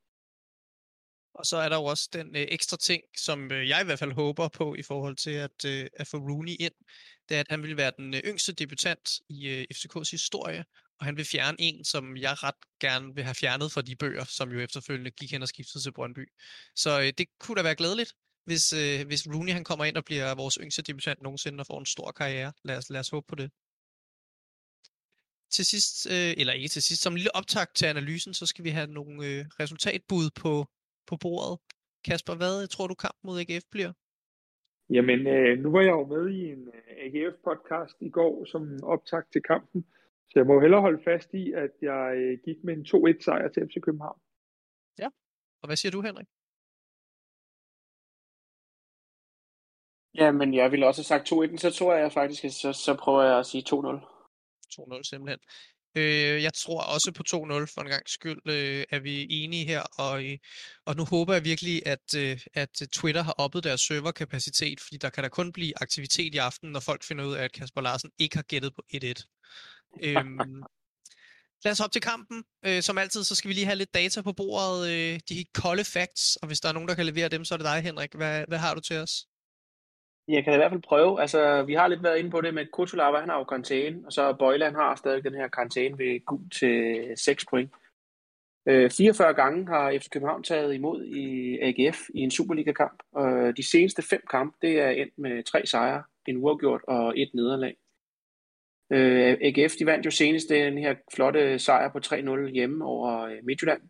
Og 1.35 1.47
så 1.47 1.57
er 1.57 1.69
der 1.69 1.77
jo 1.77 1.85
også 1.85 2.09
den 2.13 2.37
øh, 2.37 2.47
ekstra 2.49 2.77
ting, 2.77 3.03
som 3.17 3.53
øh, 3.53 3.69
jeg 3.69 3.81
i 3.81 3.85
hvert 3.85 3.99
fald 3.99 4.13
håber 4.13 4.49
på 4.49 4.75
i 4.75 4.83
forhold 4.83 5.17
til 5.17 5.31
at, 5.31 5.65
øh, 5.67 5.87
at 5.97 6.07
få 6.07 6.17
Rooney 6.17 6.57
ind. 6.61 6.73
Det 7.29 7.37
er, 7.37 7.41
at 7.41 7.47
han 7.51 7.63
vil 7.63 7.77
være 7.77 7.93
den 7.97 8.15
øh, 8.15 8.21
yngste 8.25 8.53
debutant 8.53 9.11
i 9.29 9.49
øh, 9.49 9.67
FCK's 9.75 10.11
historie, 10.11 10.65
og 10.99 11.07
han 11.07 11.17
vil 11.17 11.25
fjerne 11.25 11.57
en, 11.61 11.85
som 11.85 12.17
jeg 12.17 12.43
ret 12.43 12.55
gerne 12.81 13.15
vil 13.15 13.25
have 13.25 13.35
fjernet 13.35 13.73
fra 13.73 13.83
de 13.83 13.97
bøger, 13.97 14.25
som 14.25 14.53
jo 14.53 14.61
efterfølgende 14.61 15.11
gik 15.11 15.33
hen 15.33 15.43
og 15.43 15.49
skiftede 15.49 15.85
til 15.85 15.93
Brøndby. 15.93 16.29
Så 16.77 17.01
øh, 17.01 17.13
det 17.19 17.27
kunne 17.41 17.57
da 17.57 17.63
være 17.63 17.75
glædeligt, 17.75 18.13
hvis, 18.45 18.73
øh, 18.73 19.07
hvis 19.07 19.27
Rooney 19.27 19.53
han 19.53 19.65
kommer 19.65 19.85
ind 19.85 19.97
og 19.97 20.05
bliver 20.05 20.35
vores 20.35 20.59
yngste 20.61 20.83
debutant 20.83 21.23
nogensinde 21.23 21.61
og 21.61 21.67
får 21.67 21.79
en 21.79 21.87
stor 21.87 22.13
karriere. 22.13 22.53
Lad 22.65 22.77
os, 22.77 22.91
lad 22.91 23.01
os 23.01 23.09
håbe 23.09 23.27
på 23.29 23.35
det. 23.35 23.51
Til 25.51 25.67
sidst, 25.67 26.07
øh, 26.07 26.35
eller 26.37 26.53
ikke 26.53 26.69
til 26.69 26.83
sidst, 26.83 27.03
som 27.03 27.13
en 27.13 27.17
lille 27.17 27.37
optag 27.37 27.67
til 27.75 27.87
analysen, 27.87 28.35
så 28.35 28.47
skal 28.47 28.65
vi 28.65 28.71
have 28.71 28.87
nogle 28.87 29.27
øh, 29.27 29.47
resultatbud 29.61 30.31
på 30.31 30.67
på 31.07 31.17
bordet. 31.25 31.59
Kasper, 32.05 32.35
hvad 32.35 32.67
tror 32.67 32.87
du 32.87 32.95
kampen 32.95 33.27
mod 33.29 33.41
AGF 33.41 33.65
bliver? 33.71 33.93
Jamen, 34.91 35.27
øh, 35.27 35.59
nu 35.59 35.71
var 35.71 35.81
jeg 35.81 35.95
jo 36.01 36.07
med 36.07 36.25
i 36.39 36.53
en 36.53 36.69
øh, 36.69 37.05
AGF-podcast 37.05 37.97
i 38.01 38.11
går 38.11 38.45
som 38.45 38.63
optakt 38.83 39.33
til 39.33 39.43
kampen, 39.43 39.87
så 40.31 40.35
jeg 40.35 40.47
må 40.47 40.61
hellere 40.61 40.81
holde 40.81 41.03
fast 41.05 41.35
i, 41.35 41.53
at 41.53 41.71
jeg 41.83 42.15
øh, 42.17 42.39
gik 42.45 42.65
med 42.65 42.75
en 42.75 42.87
2-1-sejr 42.91 43.49
til 43.49 43.69
FC 43.69 43.77
København. 43.83 44.21
Ja, 44.99 45.09
og 45.63 45.67
hvad 45.69 45.77
siger 45.77 45.93
du, 45.93 46.01
Henrik? 46.01 46.27
Ja, 50.15 50.33
men 50.33 50.55
jeg 50.55 50.71
ville 50.71 50.87
også 50.87 51.01
have 51.01 51.13
sagt 51.13 51.33
2-1, 51.33 51.57
så 51.57 51.71
tror 51.79 51.95
jeg 51.95 52.13
faktisk, 52.13 52.45
at 52.45 52.53
så, 52.53 52.73
så 52.73 52.97
prøver 53.03 53.23
jeg 53.23 53.39
at 53.39 53.47
sige 53.47 53.65
2-0. 53.69 53.75
2-0 54.75 55.03
simpelthen. 55.03 55.41
Øh, 55.97 56.43
jeg 56.43 56.55
tror 56.55 56.81
også 56.81 57.13
på 57.13 57.23
2-0 57.27 57.35
for 57.75 57.81
en 57.81 57.89
gang 57.89 58.09
skyld, 58.09 58.41
øh, 58.47 58.85
er 58.91 58.99
vi 58.99 59.27
enige 59.31 59.65
her, 59.65 59.81
og, 59.81 60.25
øh, 60.25 60.39
og 60.85 60.97
nu 60.97 61.05
håber 61.05 61.33
jeg 61.33 61.45
virkelig, 61.45 61.83
at, 61.87 62.15
øh, 62.17 62.41
at 62.55 62.83
øh, 62.83 62.89
Twitter 62.89 63.23
har 63.23 63.33
oppet 63.33 63.65
deres 63.65 63.81
serverkapacitet, 63.81 64.81
fordi 64.81 64.97
der 64.97 65.11
kan 65.11 65.23
der 65.25 65.29
kun 65.29 65.53
blive 65.53 65.73
aktivitet 65.83 66.35
i 66.35 66.39
aften, 66.39 66.71
når 66.73 66.81
folk 66.81 67.05
finder 67.05 67.25
ud 67.25 67.35
af, 67.35 67.45
at 67.45 67.53
Kasper 67.53 67.81
Larsen 67.81 68.11
ikke 68.19 68.37
har 68.37 68.43
gættet 68.43 68.75
på 68.75 68.83
1-1. 68.95 69.25
øhm, 70.03 70.63
lad 71.65 71.73
os 71.73 71.79
hoppe 71.79 71.95
til 71.95 72.03
kampen. 72.03 72.45
Øh, 72.67 72.83
som 72.83 72.99
altid, 72.99 73.25
så 73.25 73.35
skal 73.35 73.49
vi 73.49 73.55
lige 73.55 73.67
have 73.67 73.77
lidt 73.77 73.95
data 73.95 74.23
på 74.23 74.33
bordet, 74.33 74.91
øh, 74.91 75.21
de 75.29 75.45
kolde 75.55 75.85
facts, 75.85 76.37
og 76.37 76.47
hvis 76.47 76.61
der 76.61 76.69
er 76.69 76.73
nogen, 76.73 76.89
der 76.89 76.95
kan 76.95 77.07
levere 77.07 77.29
dem, 77.29 77.45
så 77.45 77.55
er 77.55 77.59
det 77.59 77.65
dig, 77.65 77.83
Henrik. 77.83 78.15
Hvad, 78.15 78.45
hvad 78.49 78.59
har 78.59 78.75
du 78.75 78.81
til 78.81 78.97
os? 78.97 79.27
Jeg 80.29 80.45
kan 80.45 80.55
i 80.55 80.57
hvert 80.57 80.71
fald 80.71 80.83
prøve. 80.83 81.21
Altså, 81.21 81.63
vi 81.63 81.75
har 81.75 81.89
lidt 81.89 82.03
været 82.03 82.19
inde 82.19 82.31
på 82.31 82.41
det 82.41 82.55
med 82.55 82.67
Kutulava, 82.73 83.19
han 83.19 83.29
har 83.29 83.39
jo 83.39 83.45
karantæne, 83.45 84.07
og 84.07 84.13
så 84.13 84.37
Bøjle, 84.39 84.65
han 84.65 84.75
har 84.75 84.95
stadig 84.95 85.25
den 85.25 85.35
her 85.35 85.49
karantæne 85.49 85.99
ved 85.99 86.25
gul 86.25 86.51
til 86.51 87.07
6 87.17 87.47
point. 87.47 87.71
Øh, 88.69 88.91
44 88.91 89.35
gange 89.35 89.67
har 89.67 89.99
FC 89.99 90.09
København 90.11 90.43
taget 90.43 90.75
imod 90.75 91.05
i 91.05 91.59
AGF 91.61 91.99
i 92.15 92.21
en 92.21 92.31
Superliga-kamp, 92.31 93.03
og 93.13 93.57
de 93.57 93.71
seneste 93.71 94.03
fem 94.03 94.23
kampe, 94.31 94.57
det 94.63 94.81
er 94.81 94.91
endt 94.91 95.19
med 95.19 95.43
tre 95.43 95.67
sejre, 95.67 96.03
en 96.27 96.37
uafgjort 96.37 96.81
og 96.87 97.19
et 97.19 97.31
nederlag. 97.35 97.77
Øh, 98.93 99.37
AGF, 99.41 99.73
de 99.79 99.87
vandt 99.87 100.07
jo 100.07 100.11
senest 100.11 100.49
den 100.49 100.79
her 100.79 100.95
flotte 101.15 101.59
sejr 101.59 101.89
på 101.89 101.99
3-0 101.99 102.51
hjemme 102.51 102.85
over 102.85 103.21
øh, 103.21 103.39
Midtjylland, 103.43 103.83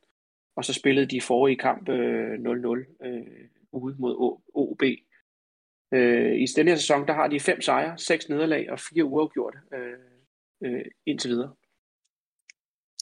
og 0.57 0.65
så 0.65 0.75
spillede 0.75 1.07
de 1.07 1.21
forrige 1.21 1.57
kamp 1.57 1.89
øh, 1.89 2.35
0-0 2.35 3.07
øh, 3.07 3.23
ude 3.73 3.97
mod 3.99 4.39
OB. 4.55 4.83
Øh, 5.95 6.35
I 6.43 6.47
denne 6.57 6.71
her 6.71 6.77
sæson, 6.77 7.07
der 7.07 7.15
har 7.15 7.29
de 7.29 7.41
fem 7.41 7.61
sejre, 7.61 7.99
seks 7.99 8.29
nederlag 8.29 8.71
og 8.71 8.81
fire 8.81 9.05
uafgjorte 9.05 9.59
øh, 9.75 9.99
øh, 10.65 10.85
indtil 11.07 11.31
videre. 11.31 11.55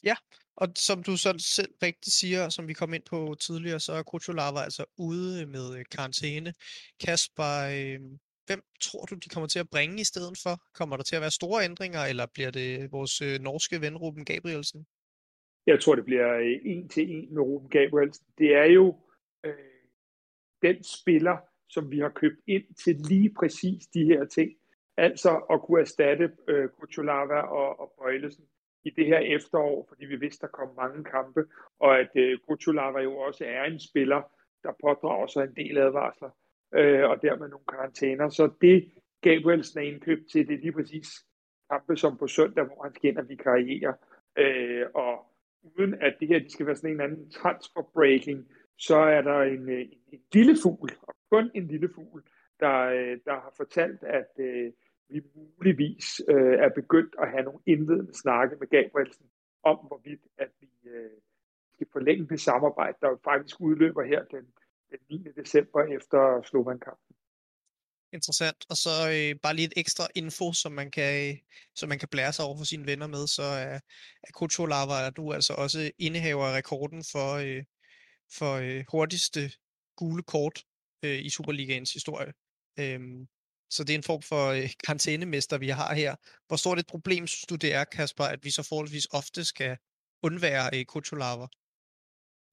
Ja, 0.03 0.15
og 0.55 0.67
som 0.75 1.03
du 1.03 1.17
så 1.17 1.33
selv 1.55 1.73
rigtigt 1.83 2.15
siger, 2.15 2.49
som 2.49 2.67
vi 2.67 2.73
kom 2.73 2.93
ind 2.93 3.03
på 3.03 3.35
tidligere, 3.39 3.79
så 3.79 3.93
er 3.93 4.03
Kuchulava 4.03 4.59
altså 4.59 4.85
ude 4.97 5.45
med 5.45 5.77
øh, 5.77 5.85
karantæne. 5.91 6.53
Kasper, 7.05 7.53
øh, 7.75 7.99
hvem 8.47 8.61
tror 8.81 9.05
du, 9.05 9.15
de 9.15 9.29
kommer 9.29 9.47
til 9.47 9.59
at 9.59 9.69
bringe 9.69 10.01
i 10.01 10.03
stedet 10.03 10.37
for? 10.43 10.63
Kommer 10.73 10.97
der 10.97 11.03
til 11.03 11.15
at 11.15 11.21
være 11.21 11.31
store 11.31 11.63
ændringer, 11.63 12.01
eller 12.01 12.25
bliver 12.33 12.51
det 12.51 12.91
vores 12.91 13.21
øh, 13.21 13.39
norske 13.39 13.81
ven 13.81 13.97
Ruben 13.97 14.25
Gabrielsen? 14.25 14.85
Jeg 15.65 15.81
tror, 15.81 15.95
det 15.95 16.05
bliver 16.05 16.33
øh, 16.33 16.59
en 16.65 16.89
til 16.89 17.11
en 17.11 17.33
med 17.33 17.41
Ruben 17.41 17.69
Gabrielsen. 17.69 18.25
Det 18.37 18.55
er 18.55 18.65
jo 18.65 18.99
øh, 19.45 19.53
den 20.61 20.83
spiller, 20.83 21.37
som 21.73 21.91
vi 21.91 21.99
har 21.99 22.09
købt 22.09 22.39
ind 22.47 22.63
til 22.83 22.95
lige 22.95 23.33
præcis 23.39 23.87
de 23.87 24.05
her 24.05 24.25
ting. 24.25 24.51
Altså 24.97 25.31
at 25.51 25.61
kunne 25.61 25.81
erstatte 25.81 26.31
øh, 26.47 26.69
Kuchulava 26.69 27.39
og, 27.39 27.79
og 27.79 27.93
Bøjlesen 27.97 28.45
i 28.83 28.89
det 28.89 29.05
her 29.05 29.19
efterår, 29.19 29.85
fordi 29.89 30.05
vi 30.05 30.15
vidste, 30.15 30.41
der 30.41 30.51
kom 30.51 30.69
mange 30.77 31.03
kampe, 31.03 31.45
og 31.79 31.99
at 31.99 32.11
øh, 32.15 32.39
Kuchulava 32.47 32.99
jo 32.99 33.17
også 33.17 33.45
er 33.45 33.63
en 33.63 33.79
spiller, 33.79 34.21
der 34.63 34.71
pådrager 34.81 35.27
sig 35.27 35.43
en 35.43 35.55
del 35.55 35.77
advarsler, 35.77 36.29
øh, 36.75 37.09
og 37.09 37.21
dermed 37.21 37.49
nogle 37.49 37.65
karantæner. 37.69 38.29
Så 38.29 38.51
det 38.61 38.91
Gabrielsen 39.21 39.79
er 39.79 39.83
indkøbt 39.83 40.31
til, 40.31 40.47
det 40.47 40.53
er 40.53 40.59
lige 40.59 40.71
præcis 40.71 41.07
kampe 41.71 41.97
som 41.97 42.17
på 42.17 42.27
søndag, 42.27 42.65
hvor 42.65 42.83
han 42.83 42.93
skal 42.95 43.09
ind 43.09 43.17
og 43.17 43.29
vikariere. 43.29 43.93
Øh, 44.37 44.85
og 44.93 45.25
uden 45.63 45.93
at 45.93 46.15
det 46.19 46.27
her 46.27 46.39
de 46.39 46.51
skal 46.51 46.65
være 46.65 46.75
sådan 46.75 46.91
en 46.91 47.01
anden 47.01 47.29
transfer 47.31 47.81
breaking, 47.93 48.47
så 48.77 48.95
er 48.95 49.21
der 49.21 49.41
en, 49.41 49.69
øh, 49.69 49.81
en, 49.81 49.99
en 50.13 50.21
lille 50.33 50.57
fugl, 50.63 50.89
og 51.01 51.15
kun 51.31 51.51
en 51.55 51.67
lille 51.67 51.89
fugl, 51.95 52.23
der, 52.59 52.79
øh, 52.79 53.17
der 53.25 53.33
har 53.33 53.53
fortalt, 53.57 54.03
at 54.03 54.31
øh, 54.39 54.71
vi 55.09 55.21
muligvis 55.35 56.21
øh, 56.29 56.53
er 56.65 56.69
begyndt 56.69 57.15
at 57.21 57.29
have 57.31 57.43
nogle 57.43 57.59
indledende 57.65 58.13
snakke 58.13 58.55
med 58.59 58.67
Gabrielsen 58.67 59.25
om, 59.63 59.77
hvorvidt 59.87 60.21
at 60.37 60.49
vi 60.61 60.69
øh, 60.89 61.11
skal 61.73 61.87
forlænge 61.91 62.27
det 62.27 62.41
samarbejde, 62.41 62.97
der 63.01 63.17
faktisk 63.23 63.61
udløber 63.61 64.03
her 64.03 64.23
den, 64.23 64.45
den 64.91 64.99
9. 65.09 65.31
december 65.41 65.83
efter 65.83 66.41
Slovan-kampen. 66.49 67.15
Interessant. 68.13 68.65
Og 68.69 68.77
så 68.77 68.89
øh, 69.15 69.39
bare 69.43 69.55
lige 69.55 69.65
et 69.65 69.73
ekstra 69.77 70.07
info, 70.15 70.53
som 70.53 70.71
man 70.71 70.91
kan, 70.91 71.29
øh, 71.29 71.37
som 71.75 71.89
man 71.89 71.99
kan 71.99 72.07
blære 72.11 72.33
sig 72.33 72.45
over 72.45 72.57
for 72.57 72.65
sine 72.65 72.85
venner 72.85 73.07
med, 73.07 73.27
så 73.27 73.43
er, 73.43 73.79
er 74.23 74.31
Coach 74.31 74.57
du 74.57 74.63
er 74.63 75.11
du 75.17 75.33
altså 75.33 75.53
også 75.53 75.91
indehaver 75.97 76.45
af 76.45 76.57
rekorden 76.57 77.03
for, 77.11 77.33
øh, 77.33 77.63
for 78.37 78.53
øh, 78.65 78.83
hurtigste 78.91 79.41
gule 79.97 80.23
kort 80.23 80.63
øh, 81.05 81.19
i 81.25 81.29
Superligaens 81.29 81.93
historie. 81.93 82.33
Øhm, 82.79 83.27
så 83.69 83.83
det 83.83 83.93
er 83.93 83.97
en 83.97 84.09
form 84.11 84.21
for 84.21 84.43
øh, 84.57 84.69
karantænemester, 84.85 85.57
vi 85.57 85.67
har 85.67 85.93
her. 85.93 86.15
Hvor 86.47 86.57
stort 86.57 86.79
et 86.79 86.87
problem 86.87 87.27
synes 87.27 87.45
du, 87.51 87.55
det 87.55 87.73
er, 87.73 87.83
Kasper, 87.83 88.23
at 88.23 88.39
vi 88.43 88.49
så 88.49 88.67
forholdsvis 88.69 89.07
ofte 89.13 89.45
skal 89.45 89.77
undvære 90.23 90.65
øh, 90.75 90.85
Kuchulava? 90.85 91.47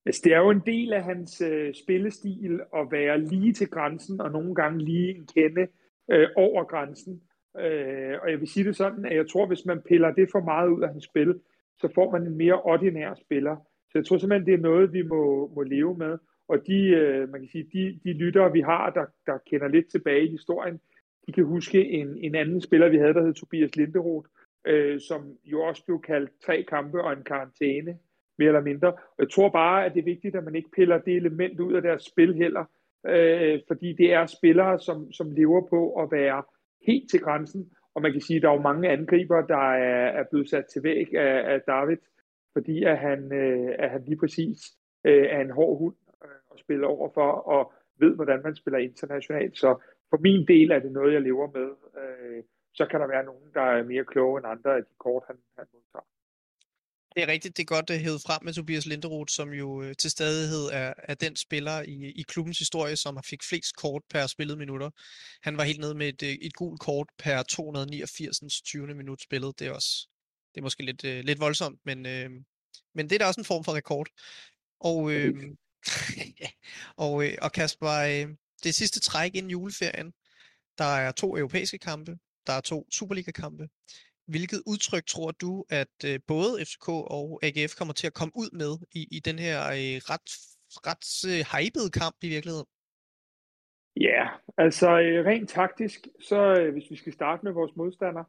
Altså, 0.07 0.21
det 0.25 0.33
er 0.33 0.39
jo 0.39 0.51
en 0.51 0.63
del 0.67 0.93
af 0.93 1.05
hans 1.05 1.41
øh, 1.41 1.75
spillestil 1.75 2.61
at 2.75 2.85
være 2.91 3.21
lige 3.21 3.53
til 3.53 3.69
grænsen, 3.69 4.21
og 4.21 4.31
nogle 4.31 4.55
gange 4.55 4.85
lige 4.85 5.15
en 5.17 5.27
kende 5.27 5.67
øh, 6.11 6.29
over 6.37 6.65
grænsen. 6.65 7.23
Øh, 7.59 8.15
og 8.23 8.31
jeg 8.31 8.41
vil 8.41 8.49
sige 8.49 8.65
det 8.65 8.77
sådan, 8.77 9.05
at 9.05 9.17
jeg 9.17 9.29
tror, 9.31 9.47
hvis 9.47 9.65
man 9.65 9.83
piller 9.89 10.13
det 10.13 10.29
for 10.33 10.41
meget 10.41 10.69
ud 10.69 10.83
af 10.83 10.89
hans 10.89 11.05
spil, 11.05 11.41
så 11.81 11.89
får 11.95 12.11
man 12.13 12.23
en 12.27 12.37
mere 12.37 12.63
ordinær 12.63 13.15
spiller. 13.15 13.57
Så 13.91 13.99
jeg 13.99 14.07
tror 14.07 14.19
simpelthen, 14.19 14.47
det 14.47 14.55
er 14.55 14.69
noget, 14.71 14.93
vi 14.93 15.03
må, 15.03 15.53
må 15.55 15.63
leve 15.63 15.97
med. 15.97 16.19
Og 16.49 16.67
de, 16.67 16.87
øh, 16.87 17.29
man 17.29 17.41
kan 17.41 17.49
sige, 17.49 17.69
de, 17.73 18.01
de 18.05 18.13
lyttere, 18.13 18.53
vi 18.53 18.61
har, 18.61 18.91
der, 18.91 19.07
der 19.27 19.39
kender 19.51 19.69
lidt 19.69 19.91
tilbage 19.91 20.27
i 20.27 20.31
historien, 20.31 20.81
de 21.27 21.33
kan 21.33 21.45
huske 21.45 21.91
en, 21.91 22.19
en 22.19 22.35
anden 22.35 22.61
spiller, 22.61 22.89
vi 22.89 22.97
havde, 22.97 23.15
der 23.15 23.25
hed 23.25 23.35
Tobias 23.35 23.77
Linderoth, 23.77 24.29
øh, 24.67 25.01
som 25.01 25.37
jo 25.45 25.61
også 25.61 25.85
blev 25.87 26.01
kaldt 26.01 26.31
tre 26.47 26.65
kampe 26.69 27.03
og 27.03 27.13
en 27.13 27.25
karantæne, 27.25 27.99
mere 28.39 28.49
eller 28.49 28.61
mindre. 28.61 28.89
Og 28.93 29.19
jeg 29.19 29.31
tror 29.31 29.49
bare, 29.49 29.85
at 29.85 29.95
det 29.95 30.01
er 30.01 30.05
vigtigt, 30.05 30.37
at 30.37 30.45
man 30.45 30.55
ikke 30.55 30.71
piller 30.71 30.99
det 30.99 31.17
element 31.17 31.61
ud 31.61 31.73
af 31.73 31.83
deres 31.83 32.03
spil 32.03 32.35
heller, 32.35 32.65
øh, 33.07 33.61
fordi 33.69 33.93
det 33.93 34.13
er 34.13 34.27
spillere, 34.27 34.79
som, 34.79 35.13
som 35.13 35.31
lever 35.31 35.67
på 35.71 35.95
at 36.03 36.09
være 36.13 36.43
helt 36.87 37.11
til 37.11 37.21
grænsen, 37.21 37.71
og 37.95 38.03
man 38.03 38.13
kan 38.13 38.21
sige, 38.21 38.37
at 38.37 38.43
der 38.43 38.49
er 38.49 38.55
jo 38.55 38.61
mange 38.61 38.89
angriber, 38.89 39.41
der 39.47 39.73
er, 39.73 40.07
er 40.21 40.25
blevet 40.31 40.51
sat 40.51 40.65
til 40.73 40.83
væg 40.83 41.15
af, 41.15 41.53
af 41.53 41.61
David, 41.67 41.97
fordi 42.53 42.85
at 42.85 42.99
han, 42.99 43.33
øh, 43.33 43.75
at 43.79 43.91
han 43.91 44.05
lige 44.05 44.19
præcis 44.19 44.59
øh, 45.05 45.27
er 45.27 45.41
en 45.41 45.51
hård 45.51 45.79
hund 45.79 45.97
øh, 46.25 46.41
at 46.53 46.61
spille 46.61 46.87
over 46.87 47.11
for, 47.15 47.31
og 47.33 47.73
ved, 48.01 48.15
hvordan 48.15 48.43
man 48.43 48.55
spiller 48.55 48.79
internationalt. 48.79 49.59
Så 49.59 49.71
for 50.11 50.19
min 50.19 50.47
del 50.49 50.71
er 50.71 50.79
det 50.79 50.93
noget, 50.93 51.15
jeg 51.15 51.23
lever 51.23 51.51
med. 51.59 51.69
Øh, 52.03 52.43
så 52.75 52.87
kan 52.91 53.01
der 53.01 53.07
være 53.07 53.25
nogen, 53.25 53.51
der 53.55 53.61
er 53.61 53.85
mere 53.85 54.05
kloge 54.05 54.39
end 54.39 54.47
andre 54.47 54.77
af 54.77 54.83
de 54.85 54.95
kort, 54.99 55.23
han, 55.27 55.37
han 55.59 55.67
modtager. 55.73 56.07
Det 57.15 57.23
er 57.23 57.29
rigtigt, 57.29 57.57
det 57.57 57.63
er 57.63 57.75
godt 57.77 57.91
hævet 57.91 58.23
frem 58.27 58.45
med 58.45 58.53
Tobias 58.53 58.87
Linderoth, 58.87 59.31
som 59.31 59.49
jo 59.53 59.83
øh, 59.83 59.95
til 59.99 60.11
stadighed 60.11 60.65
er, 60.73 60.93
er 60.97 61.15
den 61.15 61.37
spiller 61.37 61.83
i, 61.83 62.13
i 62.21 62.23
klubbens 62.23 62.59
historie, 62.59 62.97
som 62.97 63.17
har 63.17 63.27
fik 63.31 63.43
flest 63.51 63.77
kort 63.77 64.03
per 64.11 64.27
spillet 64.27 64.59
minutter. 64.59 64.91
Han 65.43 65.57
var 65.57 65.65
helt 65.65 65.81
nede 65.81 65.95
med 65.95 66.09
et, 66.09 66.23
øh, 66.23 66.29
et 66.29 66.55
gult 66.55 66.81
kort 66.81 67.09
per 67.19 67.43
289. 67.43 68.63
20. 68.63 68.87
minut 68.87 69.23
spillet. 69.23 69.59
Det 69.59 69.67
er 69.67 69.73
også 69.73 70.09
det 70.55 70.61
er 70.61 70.63
måske 70.63 70.85
lidt, 70.85 71.05
øh, 71.05 71.25
lidt 71.25 71.41
voldsomt, 71.41 71.81
men, 71.85 72.07
øh, 72.07 72.31
men 72.95 73.09
det 73.09 73.13
er 73.13 73.19
da 73.19 73.27
også 73.27 73.41
en 73.41 73.45
form 73.45 73.65
for 73.65 73.75
rekord. 73.75 74.07
Og, 74.81 75.13
øh, 75.13 75.35
og, 77.05 77.25
øh, 77.25 77.33
og 77.43 77.53
Kasper, 77.53 77.89
øh, 77.89 78.35
det 78.65 78.75
sidste 78.75 79.01
træk 79.01 79.35
inden 79.35 79.51
juleferien, 79.51 80.13
der 80.79 80.85
er 80.85 81.13
to 81.13 81.37
europæiske 81.37 81.79
kampe, 81.79 82.19
der 82.47 82.53
er 82.53 82.61
to 82.61 82.87
Superliga-kampe. 82.91 83.69
Hvilket 84.27 84.63
udtryk 84.67 85.07
tror 85.07 85.31
du, 85.31 85.65
at 85.71 85.97
øh, 86.05 86.21
både 86.27 86.65
FCK 86.65 86.89
og 86.89 87.41
AGF 87.43 87.75
kommer 87.79 87.95
til 87.95 88.07
at 88.07 88.15
komme 88.15 88.33
ud 88.37 88.51
med 88.53 88.87
i, 88.93 89.09
i 89.11 89.21
den 89.21 89.39
her 89.39 89.59
øh, 89.67 89.97
ret, 90.13 90.29
ret 90.89 91.07
øh, 91.31 91.43
hypede 91.53 91.91
kamp 91.91 92.17
i 92.23 92.29
virkeligheden? 92.29 92.67
Ja, 93.97 94.03
yeah, 94.07 94.29
altså 94.59 94.89
øh, 95.01 95.27
rent 95.27 95.49
taktisk, 95.49 96.07
så 96.21 96.55
øh, 96.61 96.73
hvis 96.73 96.91
vi 96.91 96.97
skal 96.97 97.13
starte 97.13 97.45
med 97.45 97.53
vores 97.53 97.77
modstander, 97.77 98.25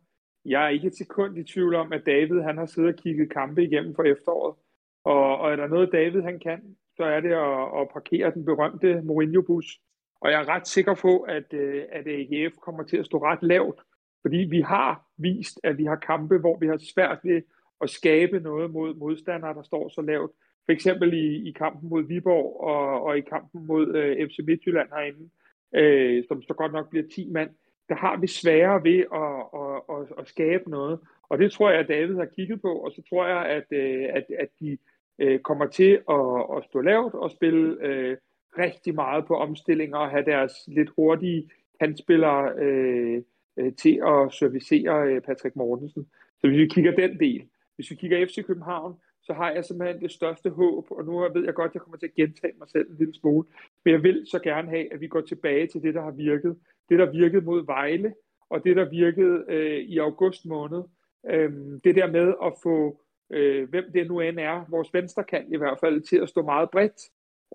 jeg 0.45 0.65
er 0.65 0.69
ikke 0.69 0.87
et 0.87 0.97
sekund 0.97 1.37
i 1.37 1.43
tvivl 1.43 1.75
om, 1.75 1.93
at 1.93 2.05
David 2.05 2.41
han 2.41 2.57
har 2.57 2.65
siddet 2.65 2.93
og 2.93 2.99
kigget 2.99 3.33
kampe 3.33 3.63
igennem 3.63 3.95
for 3.95 4.03
efteråret. 4.03 4.55
Og, 5.03 5.37
og 5.37 5.51
er 5.51 5.55
der 5.55 5.67
noget, 5.67 5.91
David 5.91 6.21
han 6.21 6.39
kan, 6.39 6.77
så 6.97 7.03
er 7.03 7.19
det 7.19 7.31
at, 7.31 7.81
at 7.81 7.87
parkere 7.93 8.33
den 8.33 8.45
berømte 8.45 9.01
Mourinho-bus. 9.01 9.79
Og 10.21 10.31
jeg 10.31 10.41
er 10.41 10.47
ret 10.47 10.67
sikker 10.67 10.95
på, 10.95 11.19
at, 11.19 11.53
øh, 11.53 11.83
at 11.91 12.07
øh, 12.07 12.19
AGF 12.19 12.55
kommer 12.55 12.83
til 12.83 12.97
at 12.97 13.05
stå 13.05 13.17
ret 13.17 13.43
lavt, 13.43 13.81
fordi 14.21 14.37
vi 14.37 14.61
har 14.61 15.05
vist, 15.17 15.59
at 15.63 15.77
vi 15.77 15.85
har 15.85 15.95
kampe, 15.95 16.37
hvor 16.37 16.57
vi 16.57 16.67
har 16.67 16.79
svært 16.93 17.19
ved 17.23 17.41
at 17.81 17.89
skabe 17.89 18.39
noget 18.39 18.71
mod 18.71 18.95
modstandere, 18.95 19.53
der 19.53 19.63
står 19.63 19.89
så 19.89 20.01
lavt. 20.01 20.31
For 20.65 20.71
eksempel 20.71 21.13
i, 21.13 21.49
i 21.49 21.51
kampen 21.51 21.89
mod 21.89 22.03
Viborg 22.03 22.61
og, 22.61 23.03
og 23.03 23.17
i 23.17 23.21
kampen 23.21 23.67
mod 23.67 23.95
øh, 23.95 24.29
FC 24.29 24.39
Midtjylland 24.47 24.89
herinde, 24.89 25.29
øh, 25.75 26.23
som 26.27 26.41
så 26.41 26.53
godt 26.53 26.71
nok 26.71 26.89
bliver 26.89 27.05
10 27.15 27.29
mand 27.31 27.49
der 27.89 27.95
har 27.95 28.17
vi 28.17 28.27
sværere 28.27 28.83
ved 28.83 28.99
at, 29.13 29.33
at, 29.61 29.95
at, 29.95 30.19
at 30.19 30.27
skabe 30.27 30.69
noget. 30.69 30.99
Og 31.29 31.37
det 31.37 31.51
tror 31.51 31.69
jeg, 31.69 31.79
at 31.79 31.87
David 31.87 32.15
har 32.15 32.25
kigget 32.25 32.61
på, 32.61 32.73
og 32.73 32.91
så 32.91 33.01
tror 33.09 33.27
jeg, 33.27 33.45
at, 33.45 33.65
øh, 33.71 34.09
at, 34.13 34.25
at 34.39 34.49
de 34.59 34.77
øh, 35.19 35.39
kommer 35.39 35.67
til 35.67 36.01
at, 36.09 36.57
at 36.57 36.63
stå 36.69 36.81
lavt 36.81 37.13
og 37.13 37.31
spille 37.31 37.77
øh, 37.85 38.17
rigtig 38.57 38.95
meget 38.95 39.25
på 39.25 39.35
omstillinger 39.35 39.97
og 39.97 40.09
have 40.09 40.25
deres 40.25 40.53
lidt 40.67 40.89
hurtige 40.97 41.49
kantspillere 41.79 42.53
øh, 42.57 43.21
øh 43.57 43.73
til 43.73 44.01
at 44.05 44.33
servicere 44.33 45.21
Patrick 45.21 45.55
Mortensen. 45.55 46.07
Så 46.39 46.47
hvis 46.47 46.57
vi 46.57 46.67
kigger 46.67 46.91
den 46.91 47.19
del. 47.19 47.47
hvis 47.75 47.91
vi 47.91 47.95
kigger 47.95 48.25
FC 48.25 48.45
København, 48.45 48.95
så 49.31 49.35
har 49.35 49.51
jeg 49.51 49.65
simpelthen 49.65 50.01
det 50.01 50.11
største 50.11 50.49
håb, 50.49 50.91
og 50.91 51.05
nu 51.05 51.19
ved 51.33 51.45
jeg 51.45 51.53
godt, 51.53 51.69
at 51.69 51.73
jeg 51.73 51.81
kommer 51.81 51.97
til 51.97 52.05
at 52.05 52.13
gentage 52.13 52.53
mig 52.59 52.69
selv 52.69 52.89
en 52.89 52.97
lille 52.97 53.13
smule, 53.13 53.47
men 53.85 53.93
jeg 53.93 54.03
vil 54.03 54.23
så 54.31 54.39
gerne 54.39 54.69
have, 54.69 54.93
at 54.93 55.01
vi 55.01 55.07
går 55.07 55.21
tilbage 55.21 55.67
til 55.67 55.81
det, 55.81 55.93
der 55.93 56.01
har 56.01 56.11
virket. 56.11 56.57
Det, 56.89 56.99
der 56.99 57.11
virkede 57.11 57.45
mod 57.45 57.65
Vejle, 57.65 58.13
og 58.49 58.63
det, 58.63 58.75
der 58.75 58.89
virkede 58.89 59.45
øh, 59.47 59.79
i 59.79 59.97
august 59.97 60.45
måned. 60.45 60.83
Øh, 61.29 61.51
det 61.83 61.95
der 61.95 62.11
med 62.11 62.33
at 62.45 62.53
få, 62.63 63.01
øh, 63.29 63.69
hvem 63.69 63.85
det 63.93 64.07
nu 64.07 64.19
end 64.19 64.39
er, 64.39 64.65
vores 64.69 64.93
venstre 64.93 65.23
kan 65.23 65.53
i 65.53 65.57
hvert 65.57 65.77
fald, 65.79 66.01
til 66.01 66.17
at 66.17 66.29
stå 66.29 66.41
meget 66.41 66.69
bredt, 66.69 67.01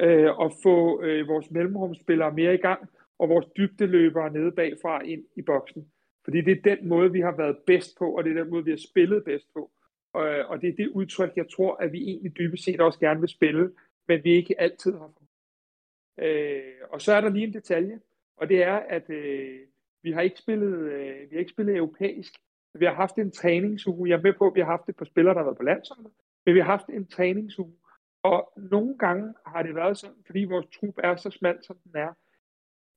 øh, 0.01 0.39
og 0.39 0.53
få 0.63 1.03
øh, 1.03 1.29
vores 1.29 1.51
mellemrumspillere 1.51 2.33
mere 2.33 2.55
i 2.55 2.63
gang, 2.69 2.89
og 3.19 3.29
vores 3.29 3.47
dybdeløbere 3.57 4.33
nede 4.33 4.53
bagfra 4.53 5.03
ind 5.03 5.25
i 5.37 5.43
boksen. 5.43 5.87
Fordi 6.25 6.41
det 6.41 6.53
er 6.53 6.77
den 6.77 6.89
måde, 6.89 7.13
vi 7.13 7.21
har 7.21 7.37
været 7.37 7.57
bedst 7.67 7.99
på, 7.99 8.17
og 8.17 8.25
det 8.25 8.31
er 8.31 8.43
den 8.43 8.51
måde, 8.51 8.65
vi 8.65 8.71
har 8.71 8.83
spillet 8.91 9.25
bedst 9.25 9.47
på. 9.55 9.71
Øh, 10.25 10.51
og 10.51 10.61
det 10.61 10.69
er 10.69 10.77
det 10.77 10.89
udtryk, 10.89 11.33
jeg 11.37 11.47
tror, 11.57 11.77
at 11.77 11.93
vi 11.93 12.03
egentlig 12.03 12.37
dybest 12.37 12.65
set 12.65 12.81
også 12.81 12.99
gerne 12.99 13.21
vil 13.21 13.29
spille, 13.29 13.73
men 14.09 14.25
vi 14.25 14.31
ikke 14.31 14.61
altid 14.61 14.93
har 14.93 15.13
øh, 16.19 16.63
Og 16.91 17.03
så 17.03 17.13
er 17.13 17.21
der 17.21 17.29
lige 17.29 17.47
en 17.47 17.55
detalje, 17.55 18.01
og 18.37 18.49
det 18.49 18.63
er, 18.63 18.77
at 18.77 19.11
øh, 19.11 19.61
vi 20.03 20.13
har 20.13 20.21
ikke 20.21 20.39
spillet, 20.39 20.93
øh, 20.93 21.31
vi 21.31 21.37
har 21.37 21.39
ikke 21.39 21.51
spillet 21.51 21.77
europæisk. 21.77 22.33
Vi 22.75 22.85
har 22.85 22.95
haft 22.95 23.17
en 23.17 23.31
træningsuge. 23.31 24.11
Jeg 24.11 24.17
er 24.19 24.23
med 24.23 24.33
på, 24.33 24.47
at 24.47 24.55
vi 24.55 24.61
har 24.61 24.67
haft 24.67 24.89
et 24.89 24.97
par 24.97 25.05
spillere, 25.05 25.35
der 25.35 25.41
har 25.41 25.45
været 25.45 25.57
på 25.57 25.63
landsholdet, 25.63 26.13
men 26.47 26.55
vi 26.55 26.61
har 26.61 26.67
haft 26.67 26.87
en 26.89 27.07
træningsuge. 27.07 27.77
Og 28.23 28.53
nogle 28.57 28.99
gange 28.99 29.35
har 29.47 29.63
det 29.63 29.75
været 29.75 29.99
sådan, 29.99 30.17
fordi 30.27 30.45
vores 30.45 30.67
trup 30.67 30.95
er 30.99 31.17
så 31.17 31.31
smalt, 31.31 31.65
som 31.65 31.77
den 31.85 31.93
er, 31.95 32.13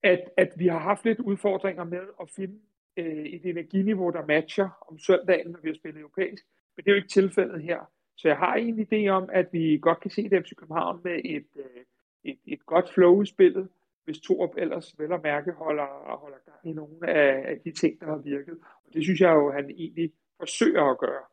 at, 0.04 0.30
at 0.38 0.54
vi 0.58 0.68
har 0.68 0.80
haft 0.80 1.06
lidt 1.06 1.20
udfordringer 1.20 1.84
med 1.84 2.02
at 2.22 2.30
finde 2.30 2.60
øh, 2.98 3.26
et 3.26 3.46
energiniveau, 3.46 4.10
der 4.10 4.26
matcher 4.26 4.70
om 4.88 5.00
søndagen, 5.00 5.52
når 5.52 5.60
vi 5.60 5.70
har 5.70 5.76
spillet 5.76 6.00
europæisk. 6.00 6.46
Men 6.80 6.84
det 6.84 6.92
er 6.92 6.96
jo 6.96 7.04
ikke 7.04 7.20
tilfældet 7.22 7.64
her. 7.64 7.80
Så 8.18 8.28
jeg 8.28 8.38
har 8.38 8.54
en 8.56 8.80
idé 8.80 9.08
om, 9.08 9.30
at 9.34 9.48
vi 9.52 9.80
godt 9.82 10.00
kan 10.02 10.12
se 10.12 10.30
det 10.30 10.44
FC 10.46 10.56
København 10.58 11.02
med 11.04 11.22
et, 11.26 11.50
øh, 11.56 11.84
et, 12.24 12.40
et 12.48 12.66
godt 12.66 12.94
flow 12.94 13.22
i 13.22 13.26
spillet, 13.26 13.70
hvis 14.06 14.20
Torup 14.20 14.50
ellers 14.58 14.96
vel 15.00 15.12
og 15.12 15.22
mærke 15.24 15.52
holder, 15.52 16.18
holder 16.20 16.38
gang 16.46 16.60
i 16.64 16.74
nogle 16.74 17.10
af, 17.10 17.52
af 17.52 17.58
de 17.66 17.72
ting, 17.72 18.00
der 18.00 18.06
har 18.06 18.18
virket. 18.18 18.58
Og 18.86 18.94
det 18.94 19.04
synes 19.04 19.20
jeg 19.22 19.32
jo, 19.34 19.52
han 19.52 19.70
egentlig 19.70 20.12
forsøger 20.40 20.84
at 20.92 20.98
gøre. 20.98 21.24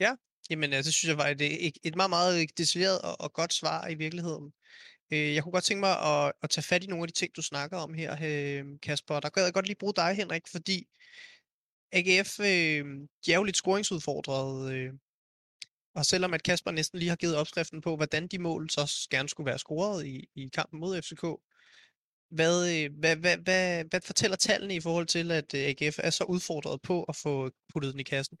Ja, 0.00 0.16
jamen 0.50 0.70
øh, 0.70 0.76
det 0.76 0.94
synes 0.94 1.10
jeg 1.12 1.18
var 1.18 1.28
et, 1.34 1.66
et, 1.66 1.76
et 1.84 1.96
meget, 1.96 2.10
meget 2.10 2.58
detaljeret 2.58 2.98
og, 3.08 3.14
og 3.24 3.32
godt 3.32 3.52
svar 3.52 3.88
i 3.88 3.94
virkeligheden. 3.94 4.52
Øh, 5.12 5.34
jeg 5.34 5.42
kunne 5.42 5.52
godt 5.52 5.64
tænke 5.64 5.80
mig 5.80 5.94
at, 6.10 6.32
at 6.42 6.50
tage 6.50 6.68
fat 6.70 6.84
i 6.84 6.86
nogle 6.86 7.02
af 7.02 7.08
de 7.08 7.18
ting, 7.20 7.36
du 7.36 7.42
snakker 7.42 7.76
om 7.76 7.94
her, 7.94 8.10
Kasper. 8.82 9.20
Der 9.20 9.28
kan 9.28 9.42
jeg 9.42 9.54
godt 9.54 9.66
lige 9.66 9.82
bruge 9.82 9.94
dig, 10.02 10.10
Henrik, 10.14 10.46
fordi 10.56 10.78
AGF, 11.98 12.40
øh, 12.40 12.84
de 13.26 13.32
er 13.32 13.36
jo 13.36 13.42
lidt 13.42 13.56
scoringsudfordret. 13.56 14.74
Øh, 14.74 14.92
og 15.94 16.04
selvom 16.04 16.34
at 16.34 16.42
Kasper 16.42 16.70
næsten 16.70 16.98
lige 16.98 17.08
har 17.08 17.16
givet 17.16 17.36
opskriften 17.36 17.80
på, 17.80 17.96
hvordan 17.96 18.26
de 18.26 18.38
mål 18.38 18.70
så 18.70 19.08
gerne 19.10 19.28
skulle 19.28 19.46
være 19.46 19.58
scoret 19.58 20.06
i, 20.06 20.28
i 20.34 20.50
kampen 20.54 20.80
mod 20.80 21.02
FCK, 21.02 21.24
hvad, 22.30 22.56
øh, 22.74 22.90
hvad, 22.98 23.16
hvad, 23.16 23.36
hvad, 23.36 23.84
hvad 23.90 24.00
fortæller 24.00 24.36
tallene 24.36 24.74
i 24.74 24.80
forhold 24.80 25.06
til, 25.06 25.32
at 25.32 25.54
øh, 25.54 25.60
AGF 25.60 25.98
er 26.02 26.10
så 26.10 26.24
udfordret 26.24 26.82
på 26.82 27.02
at 27.02 27.16
få 27.16 27.50
puttet 27.72 27.92
den 27.92 28.00
i 28.00 28.02
kassen? 28.02 28.38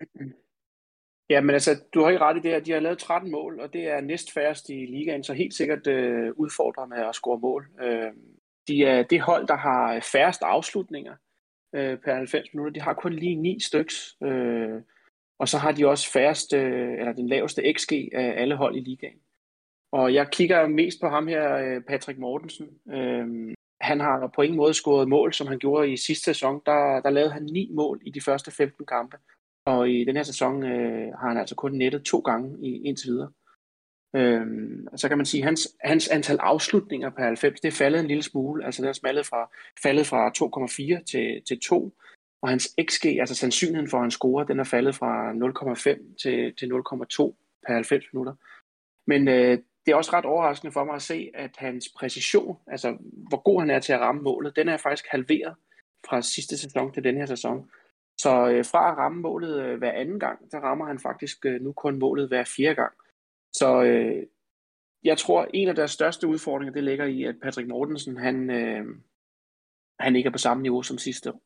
Ja, 1.30 1.40
men 1.40 1.50
altså, 1.50 1.70
du 1.94 2.02
har 2.02 2.10
ikke 2.10 2.24
ret 2.24 2.36
i 2.36 2.48
det, 2.48 2.52
at 2.52 2.66
de 2.66 2.72
har 2.72 2.80
lavet 2.80 2.98
13 2.98 3.30
mål, 3.30 3.60
og 3.60 3.72
det 3.72 3.88
er 3.88 4.00
næst 4.00 4.32
færrest 4.32 4.68
i 4.68 4.86
ligaen, 4.86 5.24
så 5.24 5.32
helt 5.32 5.54
sikkert 5.54 5.86
øh, 5.86 6.32
udfordrer 6.36 6.86
med 6.86 6.98
at 6.98 7.14
score 7.14 7.38
mål. 7.38 7.68
Øh, 7.82 8.12
de 8.68 8.84
er 8.84 9.02
det 9.02 9.20
hold, 9.20 9.46
der 9.46 9.56
har 9.56 9.94
øh, 9.94 10.02
færrest 10.02 10.42
afslutninger 10.42 11.16
øh, 11.74 11.98
per 11.98 12.14
90 12.14 12.54
minutter. 12.54 12.72
De 12.72 12.80
har 12.80 12.94
kun 12.94 13.12
lige 13.12 13.34
ni 13.34 13.60
styks, 13.60 14.16
øh, 14.22 14.82
og 15.38 15.48
så 15.48 15.58
har 15.58 15.72
de 15.72 15.88
også 15.88 16.12
færreste, 16.12 16.56
øh, 16.56 16.98
eller 16.98 17.12
den 17.12 17.28
laveste 17.28 17.62
XG 17.78 17.92
af 18.12 18.42
alle 18.42 18.56
hold 18.56 18.76
i 18.76 18.80
ligaen. 18.80 19.18
Og 19.92 20.14
jeg 20.14 20.30
kigger 20.30 20.68
mest 20.68 21.00
på 21.00 21.08
ham 21.08 21.28
her, 21.28 21.56
øh, 21.56 21.82
Patrick 21.82 22.18
Mortensen. 22.18 22.68
Øh, 22.92 23.54
han 23.80 24.00
har 24.00 24.30
på 24.34 24.42
ingen 24.42 24.56
måde 24.56 24.74
scoret 24.74 25.08
mål, 25.08 25.32
som 25.32 25.46
han 25.46 25.58
gjorde 25.58 25.92
i 25.92 25.96
sidste 25.96 26.24
sæson. 26.24 26.62
Der, 26.66 27.00
der 27.00 27.10
lavede 27.10 27.32
han 27.32 27.42
ni 27.42 27.70
mål 27.72 28.00
i 28.06 28.10
de 28.10 28.20
første 28.20 28.50
15 28.50 28.86
kampe. 28.86 29.16
Og 29.66 29.90
i 29.90 30.04
den 30.04 30.16
her 30.16 30.22
sæson 30.22 30.62
øh, 30.62 31.12
har 31.20 31.28
han 31.28 31.38
altså 31.38 31.54
kun 31.54 31.72
nettet 31.72 32.02
to 32.04 32.18
gange 32.18 32.66
i, 32.66 32.82
indtil 32.82 33.10
videre. 33.10 33.30
Øhm, 34.16 34.88
så 34.96 35.08
kan 35.08 35.18
man 35.18 35.26
sige, 35.26 35.40
at 35.40 35.44
hans, 35.44 35.68
hans 35.84 36.08
antal 36.08 36.38
afslutninger 36.40 37.10
per 37.10 37.24
90, 37.24 37.60
det 37.60 37.68
er 37.68 37.72
faldet 37.72 38.00
en 38.00 38.06
lille 38.06 38.22
smule. 38.22 38.64
Altså 38.64 38.82
det 38.82 38.88
er 38.88 38.92
smaldet 38.92 39.26
fra, 39.26 39.50
faldet 39.82 40.06
fra 40.06 40.30
2,4 40.98 41.04
til, 41.04 41.42
til 41.48 41.60
2. 41.60 41.94
Og 42.42 42.48
hans 42.48 42.68
XG, 42.90 43.06
altså 43.06 43.34
sandsynligheden 43.34 43.90
for, 43.90 43.96
at 43.96 44.02
han 44.02 44.10
scorer, 44.10 44.44
den 44.44 44.60
er 44.60 44.64
faldet 44.64 44.94
fra 44.94 45.32
0,5 45.32 46.16
til, 46.22 46.54
til 46.58 46.66
0,2 46.66 47.34
per 47.66 47.74
90 47.74 48.04
minutter. 48.12 48.34
Men 49.06 49.28
øh, 49.28 49.58
det 49.86 49.92
er 49.92 49.96
også 49.96 50.12
ret 50.12 50.24
overraskende 50.24 50.72
for 50.72 50.84
mig 50.84 50.94
at 50.94 51.02
se, 51.02 51.30
at 51.34 51.50
hans 51.58 51.88
præcision, 51.96 52.56
altså 52.66 52.96
hvor 53.28 53.42
god 53.42 53.60
han 53.60 53.70
er 53.70 53.78
til 53.78 53.92
at 53.92 54.00
ramme 54.00 54.22
målet, 54.22 54.56
den 54.56 54.68
er 54.68 54.76
faktisk 54.76 55.06
halveret 55.08 55.54
fra 56.08 56.22
sidste 56.22 56.58
sæson 56.58 56.92
til 56.92 57.04
den 57.04 57.16
her 57.16 57.26
sæson. 57.26 57.70
Så 58.18 58.48
øh, 58.48 58.64
fra 58.64 58.90
at 58.90 58.98
ramme 58.98 59.20
målet 59.20 59.62
øh, 59.62 59.78
hver 59.78 59.92
anden 59.92 60.20
gang, 60.20 60.52
der 60.52 60.58
rammer 60.58 60.86
han 60.86 60.98
faktisk 60.98 61.46
øh, 61.46 61.60
nu 61.60 61.72
kun 61.72 61.98
målet 61.98 62.28
hver 62.28 62.44
fjerde 62.44 62.74
gang. 62.74 62.92
Så 63.54 63.82
øh, 63.82 64.26
jeg 65.04 65.18
tror, 65.18 65.48
en 65.54 65.68
af 65.68 65.74
deres 65.74 65.90
største 65.90 66.26
udfordringer, 66.26 66.72
det 66.72 66.84
ligger 66.84 67.04
i, 67.04 67.24
at 67.24 67.34
Patrick 67.42 67.68
Mortensen, 67.68 68.16
han, 68.16 68.50
øh, 68.50 68.84
han 70.00 70.16
ikke 70.16 70.26
er 70.26 70.32
på 70.32 70.38
samme 70.38 70.62
niveau 70.62 70.82
som 70.82 70.98
sidste 70.98 71.32
år. 71.32 71.42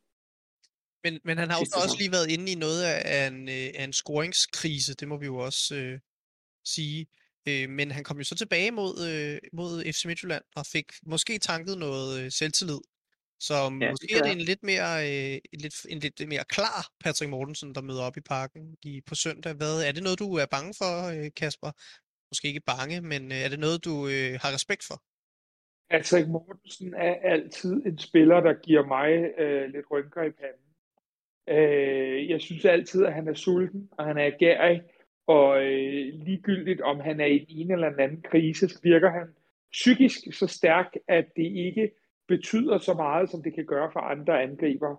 Men, 1.05 1.21
men 1.25 1.39
han 1.39 1.51
har 1.51 1.59
jo 1.59 1.83
også 1.83 1.97
lige 1.99 2.13
været 2.13 2.31
inde 2.31 2.53
i 2.53 2.55
noget 2.55 2.83
af 2.85 3.27
en, 3.27 3.49
øh, 3.49 3.69
af 3.75 3.85
en 3.85 3.93
scoringskrise, 3.93 4.95
det 4.95 5.09
må 5.09 5.17
vi 5.17 5.27
jo 5.27 5.37
også 5.37 5.75
øh, 5.75 6.01
sige. 6.65 7.07
Øh, 7.49 7.69
men 7.71 7.91
han 7.91 8.05
kom 8.05 8.19
jo 8.19 8.25
så 8.25 8.35
tilbage 8.35 8.71
mod, 8.71 8.95
øh, 9.11 9.39
mod 9.53 9.93
FC 9.93 10.05
Midtjylland 10.05 10.45
og 10.57 10.67
fik 10.67 10.87
måske 11.03 11.39
tanket 11.39 11.79
noget 11.79 12.21
øh, 12.21 12.33
selvtillid. 12.33 12.81
Så 13.41 13.55
ja, 13.55 13.91
måske 13.91 14.07
det 14.07 14.19
er 14.19 14.23
det 14.23 14.33
en 14.33 14.49
lidt 14.51 14.63
mere, 14.63 14.91
øh, 15.09 15.39
en, 15.53 15.61
lidt, 15.65 15.75
en 15.89 15.99
lidt 15.99 16.29
mere 16.29 16.45
klar 16.49 16.81
Patrick 17.05 17.31
Mortensen, 17.31 17.75
der 17.75 17.83
møder 17.83 18.03
op 18.03 18.17
i 18.17 18.21
parken 18.21 18.77
i, 18.83 19.01
på 19.09 19.15
søndag. 19.15 19.53
Hvad, 19.55 19.83
er 19.89 19.93
det 19.93 20.03
noget, 20.03 20.19
du 20.19 20.35
er 20.35 20.47
bange 20.47 20.75
for, 20.79 20.93
øh, 21.15 21.31
Kasper? 21.37 21.71
Måske 22.31 22.49
ikke 22.49 22.69
bange, 22.75 23.01
men 23.01 23.33
øh, 23.33 23.39
er 23.39 23.49
det 23.49 23.59
noget, 23.59 23.85
du 23.85 23.95
øh, 24.07 24.33
har 24.43 24.55
respekt 24.55 24.85
for? 24.89 25.03
Patrick 25.91 26.29
Mortensen 26.29 26.95
er 26.95 27.15
altid 27.23 27.73
en 27.87 27.99
spiller, 27.99 28.41
der 28.41 28.55
giver 28.63 28.87
mig 28.87 29.09
øh, 29.39 29.71
lidt 29.71 29.87
rynker 29.91 30.23
i 30.23 30.31
panden. 30.31 30.69
Øh, 31.49 32.31
jeg 32.31 32.41
synes 32.41 32.65
altid, 32.65 33.05
at 33.05 33.15
han 33.15 33.29
er 33.29 33.35
sulten, 33.35 33.89
og 33.99 34.05
han 34.05 34.19
er 34.19 34.25
agerig, 34.25 34.83
og 35.27 35.63
øh, 35.63 36.15
ligegyldigt 36.27 36.81
om 36.81 37.01
han 37.01 37.21
er 37.21 37.27
i 37.27 37.47
en 37.49 37.71
eller 37.71 37.93
anden 37.99 38.23
krise, 38.23 38.69
så 38.69 38.81
virker 38.83 39.11
han 39.11 39.27
psykisk 39.73 40.19
så 40.33 40.47
stærk, 40.47 40.93
at 41.09 41.27
det 41.37 41.43
ikke 41.43 41.91
betyder 42.29 42.79
så 42.79 42.95
meget, 42.95 43.31
som 43.31 43.43
det 43.43 43.55
kan 43.55 43.67
gøre 43.67 43.91
for 43.93 44.01
andre 44.01 44.43
angriber. 44.43 44.97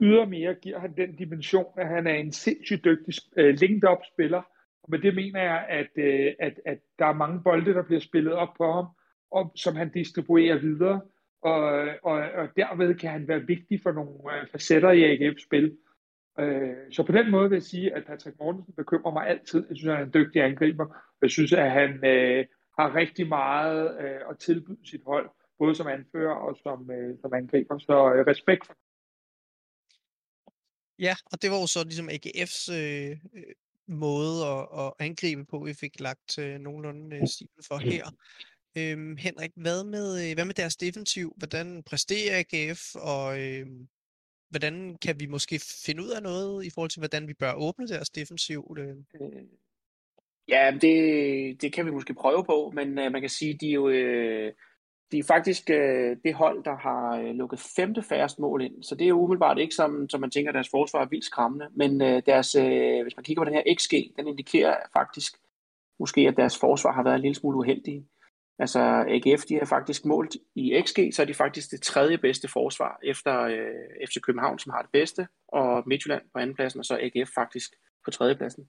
Ydermere 0.00 0.54
giver 0.54 0.78
han 0.78 0.96
den 0.96 1.16
dimension, 1.16 1.72
at 1.76 1.88
han 1.88 2.06
er 2.06 2.14
en 2.14 2.32
sindssygt 2.32 2.84
dygtig 2.84 3.14
uh, 3.36 3.44
linked-up 3.44 3.98
spiller. 4.14 4.42
Og 4.82 4.90
med 4.90 4.98
det 4.98 5.14
mener 5.14 5.42
jeg, 5.42 5.66
at, 5.68 5.90
uh, 5.96 6.32
at, 6.38 6.60
at 6.66 6.78
der 6.98 7.06
er 7.06 7.12
mange 7.12 7.42
bolde, 7.42 7.74
der 7.74 7.82
bliver 7.82 8.00
spillet 8.00 8.32
op 8.32 8.54
på 8.58 8.72
ham, 8.72 8.86
og, 9.32 9.52
som 9.56 9.76
han 9.76 9.92
distribuerer 9.92 10.58
videre. 10.58 11.00
Og, 11.42 11.62
og, 12.02 12.12
og 12.12 12.48
derved 12.56 12.94
kan 12.94 13.10
han 13.10 13.28
være 13.28 13.46
vigtig 13.46 13.80
for 13.82 13.92
nogle 13.92 14.10
uh, 14.10 14.48
facetter 14.52 14.90
i 14.90 15.04
AGF-spil. 15.04 15.76
Uh, 16.42 16.74
så 16.90 17.02
på 17.06 17.12
den 17.12 17.30
måde 17.30 17.50
vil 17.50 17.56
jeg 17.56 17.62
sige, 17.62 17.94
at 17.94 18.04
Patrick 18.04 18.36
Mortensen 18.40 18.74
bekymrer 18.76 19.12
mig 19.12 19.28
altid. 19.28 19.66
Jeg 19.68 19.76
synes, 19.76 19.92
han 19.92 20.00
er 20.00 20.06
en 20.06 20.14
dygtig 20.14 20.42
angriber. 20.42 20.86
Jeg 21.22 21.30
synes, 21.30 21.52
at 21.52 21.70
han 21.70 21.90
øh, 22.04 22.46
har 22.78 22.94
rigtig 22.94 23.28
meget 23.28 24.00
øh, 24.00 24.20
at 24.30 24.38
tilbyde 24.38 24.90
sit 24.90 25.02
hold 25.06 25.30
både 25.60 25.74
som 25.74 25.86
anfører 25.86 26.34
og 26.46 26.52
som, 26.64 26.90
øh, 26.90 27.18
som 27.22 27.32
angriber. 27.40 27.78
Så 27.78 27.96
øh, 28.14 28.26
respekt 28.32 28.66
for 28.66 28.74
Ja, 31.06 31.14
og 31.32 31.42
det 31.42 31.50
var 31.50 31.60
jo 31.60 31.66
så 31.66 31.84
ligesom 31.84 32.08
AGF's 32.08 32.72
øh, 32.72 33.10
øh, 33.10 33.54
måde 33.86 34.46
at, 34.46 34.62
at 34.82 34.92
angribe 34.98 35.44
på, 35.44 35.58
vi 35.58 35.74
fik 35.74 36.00
lagt 36.00 36.38
øh, 36.38 36.60
nogenlunde 36.60 37.16
øh, 37.16 37.26
stilen 37.26 37.62
for 37.68 37.78
her. 37.78 38.04
Øhm, 38.78 39.16
Henrik, 39.16 39.50
hvad 39.56 39.84
med, 39.84 40.08
øh, 40.22 40.34
hvad 40.34 40.44
med 40.44 40.54
deres 40.54 40.76
defensiv? 40.76 41.34
Hvordan 41.36 41.82
præsterer 41.82 42.38
AGF, 42.38 42.94
og 42.94 43.40
øh, 43.40 43.66
hvordan 44.50 44.96
kan 45.02 45.20
vi 45.20 45.26
måske 45.26 45.60
finde 45.86 46.02
ud 46.02 46.08
af 46.08 46.22
noget 46.22 46.64
i 46.64 46.70
forhold 46.70 46.90
til, 46.90 47.00
hvordan 47.00 47.28
vi 47.28 47.34
bør 47.34 47.52
åbne 47.52 47.88
deres 47.88 48.10
defensiv? 48.10 48.76
Øh? 48.78 48.88
øh 48.88 49.42
ja, 50.48 50.78
det, 50.80 51.62
det 51.62 51.72
kan 51.72 51.86
vi 51.86 51.90
måske 51.90 52.14
prøve 52.14 52.44
på, 52.44 52.72
men 52.74 52.98
øh, 52.98 53.12
man 53.12 53.20
kan 53.20 53.30
sige, 53.30 53.58
de 53.60 53.68
er 53.68 53.74
jo... 53.74 53.88
Øh, 53.88 54.52
de 55.12 55.18
er 55.18 55.24
faktisk 55.24 55.70
øh, 55.70 56.16
det 56.24 56.34
hold, 56.34 56.64
der 56.64 56.76
har 56.76 57.18
øh, 57.18 57.34
lukket 57.34 57.60
femte 57.76 58.02
færrest 58.02 58.38
mål 58.38 58.62
ind. 58.62 58.82
Så 58.82 58.94
det 58.94 59.08
er 59.08 59.12
umiddelbart 59.12 59.58
ikke 59.58 59.74
som, 59.74 60.08
som 60.08 60.20
man 60.20 60.30
tænker, 60.30 60.50
at 60.50 60.54
deres 60.54 60.70
forsvar 60.70 61.00
er 61.00 61.08
vildt 61.08 61.24
skræmmende. 61.24 61.66
Men 61.74 62.02
øh, 62.02 62.22
deres, 62.26 62.54
øh, 62.54 63.02
hvis 63.02 63.16
man 63.16 63.24
kigger 63.24 63.40
på 63.40 63.44
den 63.44 63.54
her 63.54 63.74
XG, 63.78 63.92
den 64.16 64.26
indikerer 64.26 64.76
faktisk 64.92 65.32
måske, 66.00 66.20
at 66.20 66.36
deres 66.36 66.58
forsvar 66.58 66.92
har 66.92 67.02
været 67.02 67.14
en 67.14 67.20
lille 67.20 67.34
smule 67.34 67.58
uheldige. 67.58 68.06
Altså 68.58 68.80
AGF, 69.08 69.42
de 69.48 69.58
har 69.58 69.66
faktisk 69.66 70.04
målt 70.04 70.36
i 70.54 70.82
XG, 70.86 70.98
så 71.12 71.22
er 71.22 71.26
de 71.26 71.34
faktisk 71.34 71.70
det 71.70 71.82
tredje 71.82 72.18
bedste 72.18 72.48
forsvar 72.48 72.98
efter 73.02 73.40
øh, 73.40 74.06
FC 74.08 74.20
København, 74.20 74.58
som 74.58 74.72
har 74.72 74.82
det 74.82 74.90
bedste, 74.92 75.28
og 75.48 75.82
Midtjylland 75.86 76.22
på 76.32 76.38
anden 76.38 76.56
pladsen, 76.56 76.78
og 76.78 76.84
så 76.84 76.98
AGF 77.00 77.30
faktisk 77.34 77.70
på 78.04 78.10
tredje 78.10 78.34
pladsen. 78.34 78.64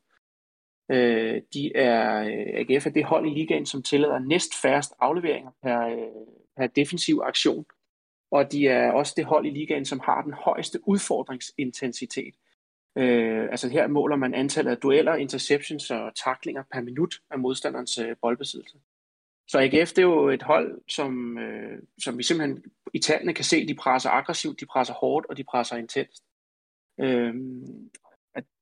Øh, 0.91 1.41
de 1.53 1.75
er, 1.75 2.23
øh, 2.23 2.65
AGF 2.69 2.85
er 2.85 2.89
det 2.89 3.05
hold 3.05 3.25
i 3.25 3.29
ligaen, 3.29 3.65
som 3.65 3.83
tillader 3.83 4.19
næst 4.19 4.61
færrest 4.61 4.93
afleveringer 4.99 5.51
per, 5.63 5.81
øh, 5.81 6.25
per 6.57 6.67
defensiv 6.67 7.21
aktion. 7.23 7.65
Og 8.31 8.51
de 8.51 8.67
er 8.67 8.91
også 8.91 9.13
det 9.17 9.25
hold 9.25 9.45
i 9.45 9.49
ligaen, 9.49 9.85
som 9.85 9.99
har 9.99 10.21
den 10.21 10.33
højeste 10.33 10.79
udfordringsintensitet. 10.87 12.35
Øh, 12.97 13.43
altså 13.51 13.69
her 13.69 13.87
måler 13.87 14.15
man 14.15 14.33
antallet 14.33 14.71
af 14.71 14.77
dueller, 14.77 15.15
interceptions 15.15 15.91
og 15.91 16.11
taklinger 16.15 16.63
per 16.73 16.81
minut 16.81 17.15
af 17.31 17.39
modstanderens 17.39 17.97
øh, 17.97 18.15
boldbesiddelse. 18.21 18.77
Så 19.47 19.59
AGF 19.59 19.89
det 19.89 19.97
er 19.97 20.01
jo 20.01 20.29
et 20.29 20.43
hold, 20.43 20.81
som, 20.89 21.37
øh, 21.37 21.79
som 22.03 22.17
vi 22.17 22.23
simpelthen 22.23 22.63
i 22.93 22.99
tallene 22.99 23.33
kan 23.33 23.45
se, 23.45 23.67
de 23.67 23.75
presser 23.75 24.09
aggressivt, 24.09 24.59
de 24.59 24.65
presser 24.65 24.93
hårdt 24.93 25.25
og 25.25 25.37
de 25.37 25.43
presser 25.43 25.75
intenst. 25.75 26.23
Øh, 26.99 27.33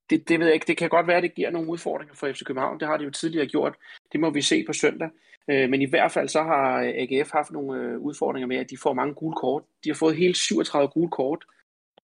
det, 0.09 0.29
det 0.29 0.39
ved 0.39 0.45
jeg 0.45 0.53
ikke. 0.53 0.67
Det 0.67 0.77
kan 0.77 0.89
godt 0.89 1.07
være, 1.07 1.17
at 1.17 1.23
det 1.23 1.35
giver 1.35 1.49
nogle 1.49 1.69
udfordringer 1.69 2.15
for 2.15 2.31
FC 2.31 2.43
København. 2.43 2.79
Det 2.79 2.87
har 2.87 2.97
de 2.97 3.03
jo 3.03 3.09
tidligere 3.11 3.47
gjort. 3.47 3.75
Det 4.11 4.19
må 4.19 4.29
vi 4.29 4.41
se 4.41 4.63
på 4.67 4.73
søndag. 4.73 5.09
Øh, 5.49 5.69
men 5.69 5.81
i 5.81 5.89
hvert 5.89 6.11
fald 6.11 6.27
så 6.27 6.43
har 6.43 6.81
øh, 6.81 6.93
AGF 6.95 7.31
haft 7.31 7.51
nogle 7.51 7.81
øh, 7.81 7.99
udfordringer 7.99 8.47
med, 8.47 8.57
at 8.57 8.69
de 8.69 8.77
får 8.77 8.93
mange 8.93 9.13
gule 9.13 9.35
kort. 9.35 9.63
De 9.83 9.89
har 9.89 9.95
fået 9.95 10.15
hele 10.15 10.35
37 10.35 10.87
gule 10.87 11.09
kort, 11.09 11.45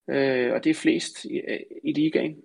og 0.07 0.63
det 0.63 0.67
er 0.67 0.73
flest 0.73 1.25
i, 1.25 1.41
i 1.83 1.93
ligaen. 1.93 2.35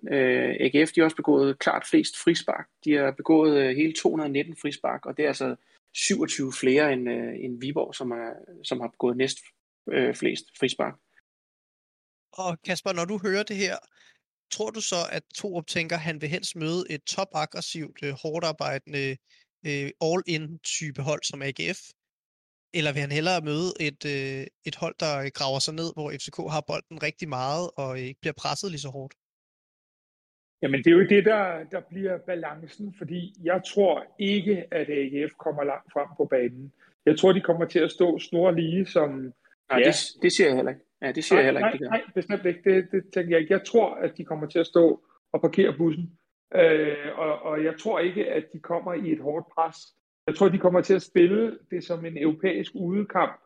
AGF 0.59 0.91
de 0.91 1.01
har 1.01 1.03
også 1.03 1.15
begået 1.15 1.59
klart 1.59 1.87
flest 1.89 2.17
frispark. 2.23 2.67
De 2.85 2.93
har 2.93 3.11
begået 3.11 3.75
hele 3.75 3.93
219 3.93 4.55
frispark, 4.61 5.05
og 5.05 5.17
det 5.17 5.23
er 5.23 5.27
altså 5.27 5.55
27 5.93 6.53
flere 6.59 6.93
end, 6.93 7.09
end 7.43 7.59
Viborg, 7.61 7.95
som, 7.95 8.11
er, 8.11 8.29
som 8.63 8.79
har 8.79 8.87
begået 8.87 9.17
næst 9.17 9.37
flest 10.13 10.45
frispark. 10.59 10.93
Og 12.33 12.61
Kasper, 12.65 12.93
når 12.93 13.05
du 13.05 13.19
hører 13.23 13.43
det 13.43 13.55
her, 13.55 13.75
tror 14.51 14.69
du 14.69 14.81
så, 14.81 15.01
at 15.11 15.23
Torup 15.35 15.67
tænker, 15.67 15.95
at 15.95 16.01
han 16.01 16.21
vil 16.21 16.29
helst 16.29 16.55
møde 16.55 16.83
et 16.89 17.03
topaggressivt, 17.03 18.03
øh, 18.03 18.13
hårdt 18.23 18.45
arbejdende, 18.45 19.17
øh, 19.67 19.89
all-in-type 20.07 21.01
hold 21.01 21.23
som 21.23 21.41
AGF? 21.41 21.81
Eller 22.73 22.91
vil 22.93 23.01
han 23.01 23.11
hellere 23.11 23.41
møde 23.41 23.69
et, 23.87 24.01
øh, 24.15 24.47
et 24.69 24.75
hold, 24.75 24.95
der 24.99 25.29
graver 25.29 25.59
sig 25.59 25.73
ned, 25.73 25.89
hvor 25.95 26.11
FCK 26.11 26.37
har 26.55 26.63
bolden 26.67 27.03
rigtig 27.03 27.29
meget 27.29 27.65
og 27.77 27.99
ikke 27.99 28.21
bliver 28.21 28.37
presset 28.41 28.71
lige 28.71 28.85
så 28.87 28.89
hårdt? 28.89 29.13
Jamen, 30.61 30.79
det 30.83 30.87
er 30.87 30.95
jo 30.95 31.05
det, 31.15 31.25
der, 31.25 31.63
der 31.63 31.81
bliver 31.89 32.17
balancen, 32.17 32.95
fordi 32.97 33.33
jeg 33.43 33.61
tror 33.73 34.05
ikke, 34.19 34.65
at 34.71 34.89
AGF 34.89 35.33
kommer 35.45 35.63
langt 35.63 35.93
frem 35.93 36.07
på 36.17 36.25
banen. 36.25 36.73
Jeg 37.05 37.19
tror, 37.19 37.31
de 37.31 37.41
kommer 37.41 37.65
til 37.65 37.79
at 37.79 37.91
stå 37.91 38.19
snor 38.19 38.51
lige 38.51 38.85
som... 38.85 39.09
Nej, 39.09 39.79
ja. 39.79 39.87
det, 39.87 39.95
det 40.21 40.31
siger 40.33 40.47
jeg 40.47 40.55
heller 40.55 40.71
ikke. 40.71 40.85
Ja, 41.01 41.11
det 41.11 41.23
siger 41.23 41.35
nej, 41.37 41.45
jeg 41.45 41.53
heller 41.53 41.71
ikke. 41.71 41.85
Nej, 41.85 41.97
nej, 41.97 42.11
bestemt 42.15 42.45
ikke. 42.45 42.75
Det, 42.75 42.87
det 42.91 43.03
tænker 43.13 43.29
jeg 43.29 43.39
ikke. 43.39 43.53
Jeg 43.53 43.65
tror, 43.65 43.93
at 43.95 44.17
de 44.17 44.25
kommer 44.25 44.47
til 44.47 44.59
at 44.59 44.67
stå 44.67 45.03
og 45.33 45.41
parkere 45.41 45.73
bussen. 45.77 46.19
Øh, 46.55 46.95
og, 47.15 47.41
og 47.41 47.63
jeg 47.63 47.79
tror 47.79 47.99
ikke, 47.99 48.27
at 48.27 48.43
de 48.53 48.59
kommer 48.59 48.93
i 48.93 49.11
et 49.11 49.19
hårdt 49.19 49.47
pres. 49.55 49.75
Jeg 50.27 50.35
tror, 50.35 50.49
de 50.49 50.57
kommer 50.57 50.81
til 50.81 50.93
at 50.93 51.01
spille 51.01 51.59
det 51.71 51.83
som 51.83 52.05
en 52.05 52.17
europæisk 52.17 52.71
udekamp, 52.75 53.41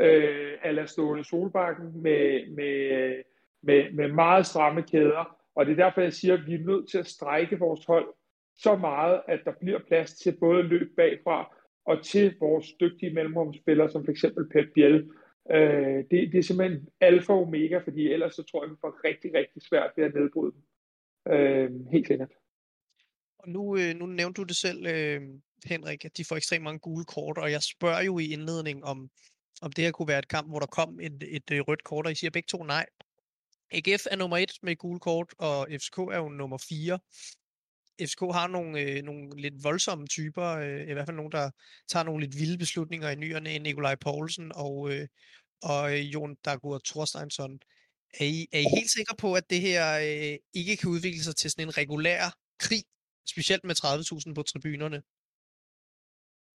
øh, 0.00 0.52
ala 0.62 0.86
stående 0.86 1.24
Solbakken, 1.24 2.02
med, 2.02 2.54
med, 2.56 3.14
med, 3.62 3.92
med 3.92 4.08
meget 4.12 4.46
stramme 4.46 4.82
kæder. 4.82 5.36
Og 5.54 5.66
det 5.66 5.72
er 5.72 5.84
derfor, 5.84 6.00
jeg 6.00 6.12
siger, 6.12 6.34
at 6.34 6.46
vi 6.46 6.54
er 6.54 6.66
nødt 6.66 6.90
til 6.90 6.98
at 6.98 7.06
strække 7.06 7.58
vores 7.58 7.84
hold 7.84 8.06
så 8.56 8.76
meget, 8.76 9.20
at 9.28 9.40
der 9.44 9.52
bliver 9.60 9.78
plads 9.88 10.14
til 10.14 10.36
både 10.40 10.62
løb 10.62 10.96
bagfra 10.96 11.56
og 11.86 12.04
til 12.04 12.34
vores 12.40 12.66
dygtige 12.80 13.14
mellemrumspillere, 13.14 13.90
som 13.90 14.06
f.eks. 14.06 14.24
Pep 14.52 14.68
Biel, 14.74 15.10
Øh, 15.50 16.04
det, 16.10 16.32
det 16.32 16.38
er 16.38 16.42
simpelthen 16.42 16.88
alfa 17.00 17.32
og 17.32 17.42
omega, 17.42 17.78
fordi 17.78 18.12
ellers 18.12 18.34
så 18.34 18.42
tror 18.42 18.64
jeg, 18.64 18.70
vi 18.70 18.76
får 18.80 19.04
rigtig, 19.04 19.34
rigtig 19.34 19.62
svært 19.62 19.90
ved 19.96 20.04
at 20.04 20.14
nedbryde 20.14 20.52
dem. 20.52 20.62
Øh, 21.32 21.86
helt 21.92 22.06
sikkert. 22.06 22.32
Og 23.38 23.48
nu, 23.48 23.76
øh, 23.76 23.94
nu 23.94 24.06
nævnte 24.06 24.38
du 24.40 24.42
det 24.42 24.56
selv, 24.56 24.86
øh, 24.86 25.20
Henrik, 25.64 26.04
at 26.04 26.16
de 26.16 26.24
får 26.24 26.36
ekstremt 26.36 26.64
mange 26.64 26.78
gule 26.78 27.04
kort, 27.04 27.38
og 27.38 27.50
jeg 27.50 27.62
spørger 27.62 28.02
jo 28.02 28.18
i 28.18 28.32
indledning 28.32 28.84
om, 28.84 29.10
om 29.62 29.72
det 29.72 29.84
her 29.84 29.92
kunne 29.92 30.08
være 30.08 30.18
et 30.18 30.28
kamp, 30.28 30.48
hvor 30.48 30.58
der 30.58 30.66
kom 30.66 31.00
et, 31.00 31.22
et, 31.22 31.50
et 31.50 31.68
rødt 31.68 31.84
kort, 31.84 32.06
og 32.06 32.12
I 32.12 32.14
siger 32.14 32.30
begge 32.30 32.46
to 32.46 32.62
nej. 32.64 32.86
AGF 33.72 34.06
er 34.10 34.16
nummer 34.16 34.36
et 34.36 34.52
med 34.62 34.76
gule 34.76 35.00
kort, 35.00 35.34
og 35.38 35.68
FCK 35.70 35.98
er 35.98 36.16
jo 36.16 36.28
nummer 36.28 36.58
fire. 36.68 36.98
FCK 38.06 38.20
har 38.20 38.48
nogle, 38.48 38.80
øh, 38.80 39.02
nogle 39.02 39.40
lidt 39.40 39.64
voldsomme 39.64 40.06
typer, 40.06 40.46
øh, 40.46 40.88
i 40.88 40.92
hvert 40.92 41.06
fald 41.06 41.16
nogle, 41.16 41.30
der 41.30 41.50
tager 41.88 42.04
nogle 42.04 42.24
lidt 42.24 42.38
vilde 42.38 42.58
beslutninger 42.58 43.08
i 43.10 43.14
nyerne, 43.14 43.58
Nikolaj 43.58 43.94
Poulsen 43.94 44.52
og, 44.54 44.92
øh, 44.92 45.06
og 45.62 45.92
øh, 45.92 46.00
Jon 46.14 46.36
Dagur 46.44 46.80
Thorsteinsson. 46.84 47.60
Er 48.20 48.24
I, 48.24 48.46
er 48.52 48.58
I 48.58 48.76
helt 48.76 48.90
sikre 48.90 49.16
på, 49.18 49.34
at 49.34 49.50
det 49.50 49.60
her 49.60 49.84
øh, 49.98 50.38
ikke 50.54 50.76
kan 50.76 50.90
udvikle 50.90 51.22
sig 51.22 51.36
til 51.36 51.50
sådan 51.50 51.66
en 51.68 51.78
regulær 51.78 52.22
krig, 52.58 52.84
specielt 53.28 53.64
med 53.64 53.74
30.000 53.84 54.34
på 54.34 54.42
tribunerne? 54.42 55.02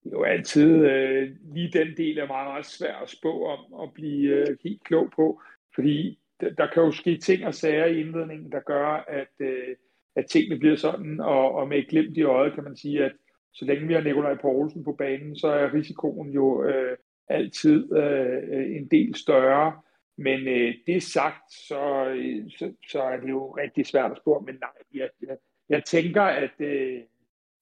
Det 0.03 0.12
er 0.13 0.17
jo 0.17 0.23
altid 0.23 0.69
øh, 0.86 1.36
lige 1.53 1.71
den 1.71 1.97
del 1.97 2.17
er 2.17 2.27
meget, 2.27 2.47
meget 2.47 2.65
svær 2.65 2.95
at 2.95 3.10
spå 3.10 3.45
om 3.45 3.73
og 3.73 3.93
blive 3.93 4.29
øh, 4.36 4.58
helt 4.63 4.84
klog 4.84 5.12
på, 5.15 5.41
fordi 5.75 6.19
der, 6.39 6.49
der 6.49 6.67
kan 6.73 6.84
jo 6.84 6.91
ske 6.91 7.17
ting 7.17 7.45
og 7.45 7.53
sager 7.53 7.86
i 7.86 7.99
indledningen, 7.99 8.51
der 8.51 8.60
gør, 8.60 8.88
at, 9.08 9.34
øh, 9.39 9.75
at 10.15 10.25
tingene 10.25 10.60
bliver 10.60 10.75
sådan, 10.75 11.19
og, 11.19 11.51
og 11.51 11.67
med 11.67 11.78
et 11.78 11.88
glimt 11.88 12.17
i 12.17 12.23
øjet 12.23 12.54
kan 12.54 12.63
man 12.63 12.75
sige, 12.75 13.06
at 13.06 13.12
så 13.54 13.65
længe 13.65 13.88
vi 13.88 13.93
har 13.93 14.01
Nikolaj 14.01 14.36
Poulsen 14.36 14.84
på 14.84 14.93
banen, 14.93 15.36
så 15.36 15.47
er 15.47 15.73
risikoen 15.73 16.30
jo 16.30 16.63
øh, 16.63 16.97
altid 17.28 17.93
øh, 17.97 18.75
en 18.75 18.88
del 18.88 19.15
større. 19.15 19.82
Men 20.17 20.47
øh, 20.47 20.73
det 20.88 21.04
sagt, 21.04 21.54
så, 21.54 22.06
øh, 22.08 22.51
så, 22.58 22.73
så 22.91 23.01
er 23.01 23.17
det 23.17 23.30
jo 23.30 23.51
rigtig 23.51 23.86
svært 23.86 24.12
at 24.12 24.17
spore. 24.17 24.41
Men 24.41 24.56
nej, 24.56 24.69
jeg, 24.93 25.10
jeg, 25.28 25.38
jeg 25.69 25.84
tænker, 25.84 26.21
at 26.21 26.51
øh, 26.60 27.01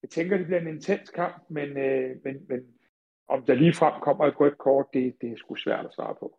jeg 0.02 0.10
tænker, 0.10 0.36
det 0.36 0.46
bliver 0.46 0.60
en 0.60 0.68
intens 0.68 1.10
kamp, 1.10 1.42
men, 1.48 1.78
øh, 1.78 2.16
men, 2.24 2.46
men 2.48 2.60
om 3.28 3.42
der 3.42 3.54
lige 3.54 3.74
frem 3.74 4.00
kommer 4.00 4.26
et 4.26 4.40
rødt 4.40 4.58
kort, 4.58 4.86
det, 4.94 5.14
det 5.20 5.32
er 5.32 5.36
sgu 5.36 5.54
svært 5.54 5.86
at 5.86 5.94
svare 5.94 6.14
på. 6.20 6.38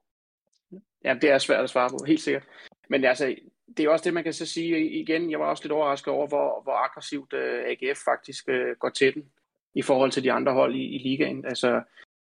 Ja, 1.03 1.17
det 1.21 1.31
er 1.31 1.37
svært 1.37 1.63
at 1.63 1.69
svare 1.69 1.89
på, 1.89 1.97
helt 2.07 2.21
sikkert. 2.21 2.47
Men 2.89 3.05
altså, 3.05 3.35
det 3.77 3.85
er 3.85 3.89
også 3.89 4.03
det, 4.03 4.13
man 4.13 4.23
kan 4.23 4.33
så 4.33 4.45
sige 4.45 4.89
igen. 4.89 5.31
Jeg 5.31 5.39
var 5.39 5.45
også 5.45 5.63
lidt 5.63 5.71
overrasket 5.71 6.13
over, 6.13 6.27
hvor, 6.27 6.61
hvor 6.63 6.73
aggressivt 6.73 7.33
uh, 7.33 7.39
øh, 7.39 7.65
AGF 7.65 7.99
faktisk 8.05 8.47
uh, 8.47 8.77
går 8.79 8.89
til 8.89 9.13
den 9.13 9.25
i 9.73 9.81
forhold 9.81 10.11
til 10.11 10.23
de 10.23 10.31
andre 10.31 10.53
hold 10.53 10.75
i, 10.75 10.95
i 10.95 10.97
ligaen. 10.97 11.45
Altså, 11.45 11.81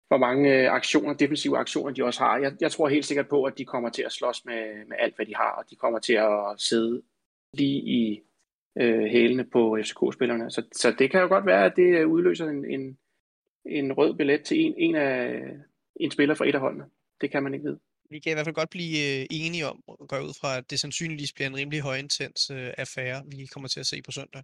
hvor 0.08 0.18
mange 0.18 0.50
uh, 0.50 0.74
aktioner, 0.74 1.14
defensive 1.14 1.58
aktioner 1.58 1.94
de 1.94 2.04
også 2.04 2.24
har. 2.24 2.38
Jeg, 2.38 2.54
jeg 2.62 2.72
tror 2.72 2.88
helt 2.88 3.06
sikkert 3.06 3.28
på, 3.28 3.44
at 3.44 3.58
de 3.58 3.66
kommer 3.66 3.90
til 3.90 4.04
at 4.04 4.12
slås 4.12 4.46
med, 4.46 4.86
med 4.88 4.98
alt, 5.00 5.16
hvad 5.16 5.26
de 5.26 5.36
har, 5.36 5.52
og 5.52 5.70
de 5.70 5.76
kommer 5.76 6.00
til 6.00 6.14
at 6.14 6.56
sidde 6.58 7.02
lige 7.54 7.82
i 7.82 8.22
uh, 8.76 9.06
hælene 9.06 9.44
på 9.44 9.78
FCK-spillerne. 9.82 10.52
Så, 10.52 10.64
så 10.72 10.92
det 11.00 11.12
kan 11.12 11.22
jo 11.22 11.28
godt 11.28 11.46
være, 11.46 11.66
at 11.66 11.76
det 11.76 12.04
udløser 12.04 12.50
en, 12.50 12.66
en, 12.72 12.98
en 13.66 13.94
rød 13.94 14.16
billet 14.16 14.44
til 14.44 14.60
en, 14.60 14.74
en, 14.78 14.96
af, 14.96 15.42
en 15.96 16.12
spiller 16.12 16.36
fra 16.36 16.48
et 16.48 16.56
af 16.56 16.62
holdene. 16.62 16.86
Det 17.22 17.32
kan 17.32 17.44
man 17.44 17.54
ikke 17.54 17.66
vide 17.66 17.80
vi 18.10 18.20
kan 18.20 18.32
i 18.32 18.34
hvert 18.34 18.46
fald 18.46 18.56
godt 18.56 18.70
blive 18.70 19.22
øh, 19.22 19.26
enige 19.32 19.65
om, 19.65 19.84
at 20.02 20.08
gå 20.08 20.15
ud 20.15 20.34
fra, 20.41 20.58
at 20.58 20.72
det 20.72 20.80
sandsynligvis 20.80 21.34
bliver 21.34 21.50
en 21.50 21.56
rimelig 21.56 21.82
højintens 21.82 22.50
øh, 22.50 22.74
affære, 22.78 23.24
vi 23.28 23.46
kommer 23.46 23.68
til 23.68 23.80
at 23.80 23.86
se 23.86 24.02
på 24.02 24.12
søndag. 24.12 24.44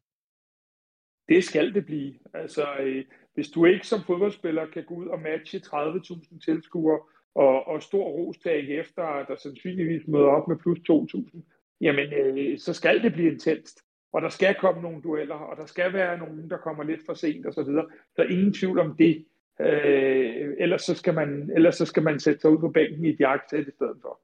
Det 1.30 1.44
skal 1.44 1.74
det 1.74 1.86
blive. 1.86 2.14
Altså, 2.34 2.76
øh, 2.80 3.06
hvis 3.34 3.50
du 3.50 3.66
ikke 3.66 3.88
som 3.88 4.04
fodboldspiller 4.08 4.66
kan 4.66 4.84
gå 4.86 4.94
ud 4.96 5.08
og 5.08 5.20
matche 5.20 5.60
30.000 5.60 6.46
tilskuere 6.46 7.00
og, 7.36 7.68
og 7.68 7.84
stor 7.84 8.04
ros 8.04 8.38
til 8.38 8.50
AGF, 8.50 8.90
der, 8.96 9.26
der 9.26 9.36
sandsynligvis 9.36 10.08
møder 10.08 10.28
op 10.28 10.48
med 10.48 10.58
plus 10.58 10.80
2.000, 10.80 11.78
jamen 11.82 12.14
øh, 12.14 12.60
så 12.60 12.74
skal 12.74 13.04
det 13.04 13.14
blive 13.14 13.32
intenst. 13.32 13.80
Og 14.14 14.22
der 14.22 14.30
skal 14.30 14.56
komme 14.56 14.82
nogle 14.82 15.02
dueller, 15.02 15.36
og 15.36 15.58
der 15.58 15.66
skal 15.66 15.94
være 15.94 16.18
nogen, 16.18 16.50
der 16.50 16.58
kommer 16.58 16.84
lidt 16.84 17.06
for 17.06 17.14
sent 17.14 17.46
osv. 17.46 17.64
Så, 17.64 17.86
så 18.16 18.22
ingen 18.24 18.54
tvivl 18.54 18.80
om 18.80 18.96
det. 18.98 19.26
Øh, 19.62 20.56
ellers, 20.60 20.82
så 20.82 20.96
skal 20.96 21.14
man, 21.14 21.52
ellers 21.56 21.76
så 21.76 21.86
skal 21.86 22.04
man 22.04 22.20
sætte 22.20 22.42
sig 22.42 22.50
ud 22.50 22.60
på 22.60 22.70
bænken 22.70 23.06
i 23.06 23.10
et 23.10 23.20
jagtsæt 23.20 23.68
i 23.68 23.72
stedet 23.76 23.98
for. 24.02 24.22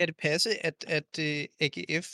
Er 0.00 0.06
det 0.06 0.16
passe, 0.16 0.50
at, 0.66 0.84
at 0.88 1.18
uh, 1.18 1.24
øh, 1.24 1.44
AGF 1.60 2.08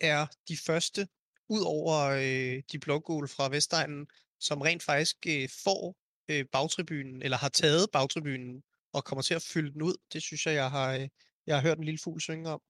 er 0.00 0.26
de 0.48 0.56
første, 0.66 1.08
ud 1.48 1.62
over 1.66 1.96
uh, 2.14 2.62
de 2.72 2.78
blågule 2.84 3.28
fra 3.28 3.48
Vestegnen, 3.48 4.06
som 4.40 4.60
rent 4.60 4.82
faktisk 4.82 5.16
uh, 5.26 5.48
får 5.64 5.96
uh, 6.32 6.46
bagtribunen, 6.52 7.22
eller 7.22 7.36
har 7.36 7.48
taget 7.48 7.90
bagtribunen, 7.92 8.62
og 8.94 9.04
kommer 9.04 9.22
til 9.22 9.34
at 9.34 9.48
fylde 9.54 9.72
den 9.72 9.82
ud? 9.82 9.96
Det 10.12 10.22
synes 10.22 10.46
jeg, 10.46 10.54
jeg 10.54 10.70
har, 10.70 10.94
uh, 10.94 11.08
jeg 11.46 11.56
har 11.56 11.62
hørt 11.68 11.78
en 11.78 11.84
lille 11.84 12.00
fugl 12.04 12.20
synge 12.20 12.50
om. 12.50 12.60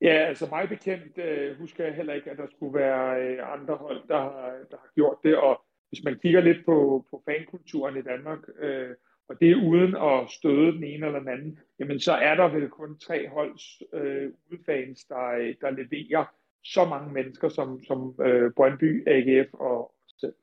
Ja, 0.00 0.26
altså 0.28 0.46
mig 0.46 0.68
bekendt 0.68 1.18
uh, 1.18 1.58
husker 1.58 1.84
jeg 1.84 1.94
heller 1.94 2.14
ikke, 2.14 2.30
at 2.30 2.38
der 2.38 2.46
skulle 2.56 2.74
være 2.78 3.32
uh, 3.42 3.52
andre 3.52 3.76
hold, 3.76 4.08
der 4.08 4.18
har, 4.18 4.40
der 4.70 4.76
har 4.76 4.90
gjort 4.94 5.18
det, 5.24 5.36
og 5.36 5.63
hvis 5.88 6.04
man 6.04 6.18
kigger 6.22 6.40
lidt 6.40 6.64
på, 6.64 7.06
på 7.10 7.22
fankulturen 7.24 7.96
i 7.96 8.02
Danmark, 8.02 8.38
øh, 8.58 8.90
og 9.28 9.40
det 9.40 9.50
er 9.50 9.64
uden 9.68 9.96
at 9.96 10.30
støde 10.30 10.72
den 10.72 10.84
ene 10.84 11.06
eller 11.06 11.18
den 11.18 11.28
anden, 11.28 11.58
jamen 11.78 12.00
så 12.00 12.12
er 12.12 12.34
der 12.34 12.48
vel 12.48 12.68
kun 12.68 12.98
tre 12.98 13.28
holds 13.28 13.82
øh, 13.92 14.32
udefans, 14.50 15.04
der, 15.04 15.54
der 15.60 15.70
leverer 15.70 16.24
så 16.64 16.84
mange 16.84 17.12
mennesker 17.12 17.48
som, 17.48 17.84
som 17.84 18.14
øh, 18.26 18.52
Brøndby, 18.56 19.08
AGF 19.08 19.54
og 19.54 19.94
selv. 20.20 20.34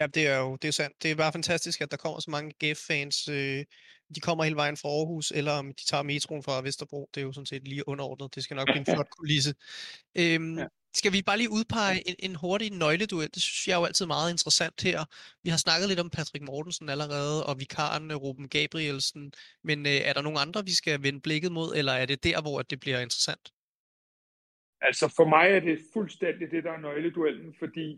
Ja, 0.00 0.06
det 0.06 0.28
er 0.28 0.38
jo 0.38 0.56
det 0.56 0.68
er 0.68 0.72
sandt. 0.72 1.02
Det 1.02 1.10
er 1.10 1.16
bare 1.16 1.32
fantastisk, 1.32 1.80
at 1.80 1.90
der 1.90 1.96
kommer 1.96 2.20
så 2.20 2.30
mange 2.30 2.54
AGF-fans. 2.62 3.28
Øh, 3.28 3.64
de 4.14 4.20
kommer 4.20 4.44
hele 4.44 4.56
vejen 4.56 4.76
fra 4.76 4.88
Aarhus, 4.88 5.30
eller 5.30 5.52
om 5.52 5.66
de 5.66 5.84
tager 5.86 6.02
metroen 6.02 6.42
fra 6.42 6.62
Vesterbro. 6.62 7.10
Det 7.14 7.20
er 7.20 7.24
jo 7.24 7.32
sådan 7.32 7.46
set 7.46 7.68
lige 7.68 7.88
underordnet. 7.88 8.34
Det 8.34 8.44
skal 8.44 8.56
nok 8.56 8.66
blive 8.66 8.78
en 8.78 8.86
flot 8.94 9.10
kulisse. 9.10 9.54
Øhm, 10.18 10.58
ja. 10.58 10.66
Skal 11.00 11.12
vi 11.12 11.22
bare 11.26 11.38
lige 11.38 11.56
udpege 11.58 12.08
en, 12.08 12.16
en 12.18 12.34
hurtig 12.42 12.70
nøgleduel? 12.72 13.30
Det 13.34 13.42
synes 13.42 13.66
jeg 13.66 13.74
er 13.74 13.80
jo 13.80 13.84
altid 13.84 14.06
meget 14.06 14.30
interessant 14.30 14.82
her. 14.82 15.00
Vi 15.44 15.50
har 15.50 15.60
snakket 15.66 15.88
lidt 15.88 16.00
om 16.00 16.10
Patrick 16.10 16.44
Mortensen 16.44 16.88
allerede, 16.88 17.46
og 17.46 17.54
vikaren 17.64 18.16
Ruben 18.16 18.48
Gabrielsen. 18.48 19.32
Men 19.68 19.78
øh, 19.86 20.08
er 20.08 20.12
der 20.12 20.22
nogen 20.22 20.38
andre, 20.46 20.64
vi 20.64 20.74
skal 20.80 21.02
vende 21.02 21.20
blikket 21.20 21.52
mod, 21.52 21.68
eller 21.76 21.92
er 21.92 22.06
det 22.06 22.24
der, 22.24 22.42
hvor 22.42 22.62
det 22.62 22.80
bliver 22.80 23.00
interessant? 23.00 23.44
Altså 24.80 25.12
for 25.16 25.26
mig 25.28 25.46
er 25.50 25.60
det 25.60 25.78
fuldstændig 25.92 26.50
det, 26.50 26.64
der 26.64 26.72
er 26.72 26.80
nøgleduellen, 26.80 27.54
fordi 27.58 27.88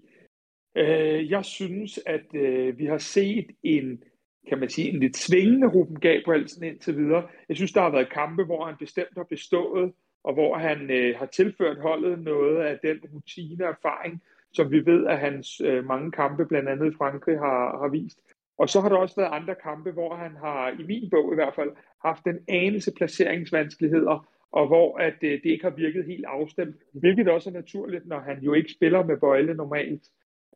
øh, 0.77 1.31
jeg 1.31 1.45
synes, 1.45 2.01
at 2.07 2.35
øh, 2.35 2.79
vi 2.79 2.87
har 2.87 2.99
set 2.99 3.47
en, 3.63 4.03
kan 4.49 4.59
man 4.59 4.71
sige, 4.71 4.89
en 4.89 5.01
lidt 5.01 5.17
svingende 5.17 5.67
Ruben 5.67 6.01
Gabrielsen 6.01 6.65
indtil 6.65 6.97
videre. 6.97 7.29
Jeg 7.49 7.57
synes, 7.57 7.73
der 7.73 7.83
har 7.83 7.91
været 7.91 8.13
kampe, 8.13 8.45
hvor 8.45 8.67
han 8.67 8.77
bestemt 8.79 9.15
har 9.17 9.27
bestået, 9.31 9.93
og 10.27 10.35
hvor 10.35 10.57
han 10.57 10.91
øh, 10.91 11.19
har 11.19 11.27
tilført 11.27 11.79
holdet 11.81 12.19
noget 12.19 12.57
af 12.63 12.79
den 12.83 12.99
rutine 13.15 13.65
og 13.65 13.71
erfaring, 13.71 14.23
som 14.53 14.71
vi 14.71 14.87
ved, 14.87 15.07
at 15.07 15.19
hans 15.19 15.61
øh, 15.61 15.85
mange 15.85 16.11
kampe, 16.13 16.47
blandt 16.47 16.69
andet 16.69 16.93
i 16.93 16.97
Frankrig, 16.97 17.39
har, 17.39 17.79
har 17.81 17.89
vist. 17.89 18.19
Og 18.59 18.69
så 18.69 18.81
har 18.81 18.89
der 18.89 18.97
også 18.97 19.17
været 19.17 19.33
andre 19.33 19.55
kampe, 19.55 19.91
hvor 19.91 20.15
han 20.15 20.37
har, 20.37 20.71
i 20.81 20.83
min 20.83 21.11
bog 21.11 21.33
i 21.33 21.35
hvert 21.35 21.55
fald, 21.55 21.71
haft 22.05 22.25
en 22.27 22.39
anelse 22.49 22.93
placeringsvanskeligheder, 22.97 24.29
og 24.53 24.67
hvor 24.67 24.99
at 24.99 25.19
øh, 25.23 25.31
det 25.31 25.51
ikke 25.51 25.65
har 25.65 25.77
virket 25.77 26.05
helt 26.05 26.25
afstemt, 26.25 26.77
hvilket 26.93 27.29
også 27.29 27.51
er 27.51 27.55
naturligt, 27.55 28.07
når 28.07 28.21
han 28.21 28.43
jo 28.43 28.53
ikke 28.55 28.73
spiller 28.73 29.05
med 29.05 29.17
Bøjle 29.17 29.55
normalt. 29.55 30.03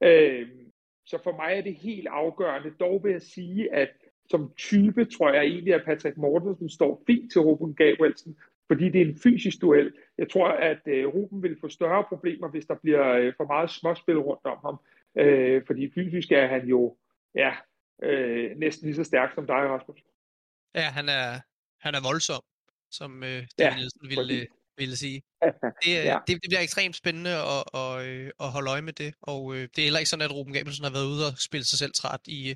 Øh, 0.02 0.46
så 1.06 1.18
for 1.24 1.36
mig 1.36 1.58
er 1.58 1.62
det 1.62 1.74
helt 1.74 2.06
afgørende. 2.10 2.70
Dog 2.80 3.04
vil 3.04 3.12
jeg 3.12 3.22
sige, 3.22 3.74
at 3.74 3.90
som 4.30 4.52
type 4.56 5.04
tror 5.04 5.32
jeg 5.32 5.44
egentlig, 5.44 5.74
at 5.74 5.84
Patrick 5.84 6.16
Mortensen 6.16 6.68
står 6.68 7.02
fint 7.06 7.32
til 7.32 7.40
Ruben 7.40 7.74
Gabrielsen, 7.74 8.36
fordi 8.70 8.88
det 8.88 9.00
er 9.00 9.06
en 9.06 9.18
fysisk 9.22 9.60
duel. 9.60 9.92
Jeg 10.18 10.30
tror, 10.30 10.48
at 10.48 10.80
øh, 10.86 11.06
Ruben 11.06 11.42
vil 11.42 11.56
få 11.60 11.68
større 11.68 12.04
problemer, 12.08 12.48
hvis 12.48 12.66
der 12.66 12.74
bliver 12.82 13.06
øh, 13.12 13.32
for 13.36 13.46
meget 13.46 13.70
småspil 13.70 14.18
rundt 14.18 14.44
om 14.44 14.58
ham. 14.64 14.76
Øh, 15.24 15.62
fordi 15.66 15.92
fysisk 15.94 16.32
er 16.32 16.46
han 16.46 16.66
jo 16.66 16.96
ja, 17.34 17.52
øh, 18.02 18.56
næsten 18.56 18.86
lige 18.86 18.96
så 18.96 19.04
stærk 19.04 19.34
som 19.34 19.46
dig, 19.46 19.56
Rasmus. 19.56 20.00
Ja, 20.74 20.86
han 20.98 21.08
er, 21.08 21.40
han 21.80 21.94
er 21.94 22.02
voldsom, 22.08 22.42
som 22.90 23.22
øh, 23.22 23.28
David 23.28 23.46
ja, 23.58 23.74
Nielsen 23.76 24.08
ville, 24.08 24.46
ville 24.80 24.96
sige. 24.96 25.22
Det, 25.84 25.92
ja. 25.92 26.18
det, 26.26 26.38
det 26.42 26.50
bliver 26.50 26.60
ekstremt 26.60 26.96
spændende 26.96 27.30
at, 27.30 27.64
at, 27.74 28.06
øh, 28.06 28.30
at 28.40 28.50
holde 28.50 28.70
øje 28.70 28.82
med 28.82 28.92
det, 28.92 29.14
og 29.22 29.54
øh, 29.54 29.68
det 29.76 29.78
er 29.78 29.86
heller 29.86 29.98
ikke 29.98 30.08
sådan, 30.08 30.24
at 30.24 30.34
Ruben 30.34 30.54
Gabrielsen 30.54 30.84
har 30.84 30.92
været 30.92 31.06
ude 31.06 31.26
og 31.26 31.38
spille 31.38 31.64
sig 31.64 31.78
selv 31.78 31.92
træt 31.92 32.20
i, 32.26 32.54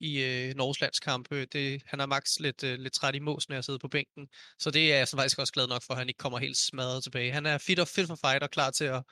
i 0.00 0.10
uh, 0.18 0.56
Norges 0.56 0.80
landskampe. 0.80 1.44
Det, 1.44 1.82
han 1.86 2.00
er 2.00 2.06
max 2.06 2.38
lidt, 2.40 2.62
lidt 2.62 2.92
træt 2.92 3.14
i 3.14 3.18
mås, 3.18 3.48
når 3.48 3.56
jeg 3.56 3.64
sidder 3.64 3.78
på 3.78 3.88
bænken, 3.88 4.28
så 4.58 4.70
det 4.70 4.92
er 4.92 4.98
jeg 4.98 5.08
så 5.08 5.16
faktisk 5.16 5.38
også 5.38 5.52
glad 5.52 5.68
nok 5.68 5.82
for, 5.82 5.94
at 5.94 5.98
han 5.98 6.08
ikke 6.08 6.18
kommer 6.18 6.38
helt 6.38 6.56
smadret 6.56 7.02
tilbage. 7.02 7.32
Han 7.32 7.46
er 7.46 7.58
fit 7.58 7.78
og 7.78 7.88
fit 7.88 8.06
for 8.06 8.18
fight 8.24 8.42
og 8.42 8.50
klar 8.50 8.70
til 8.70 8.84
at 8.84 9.02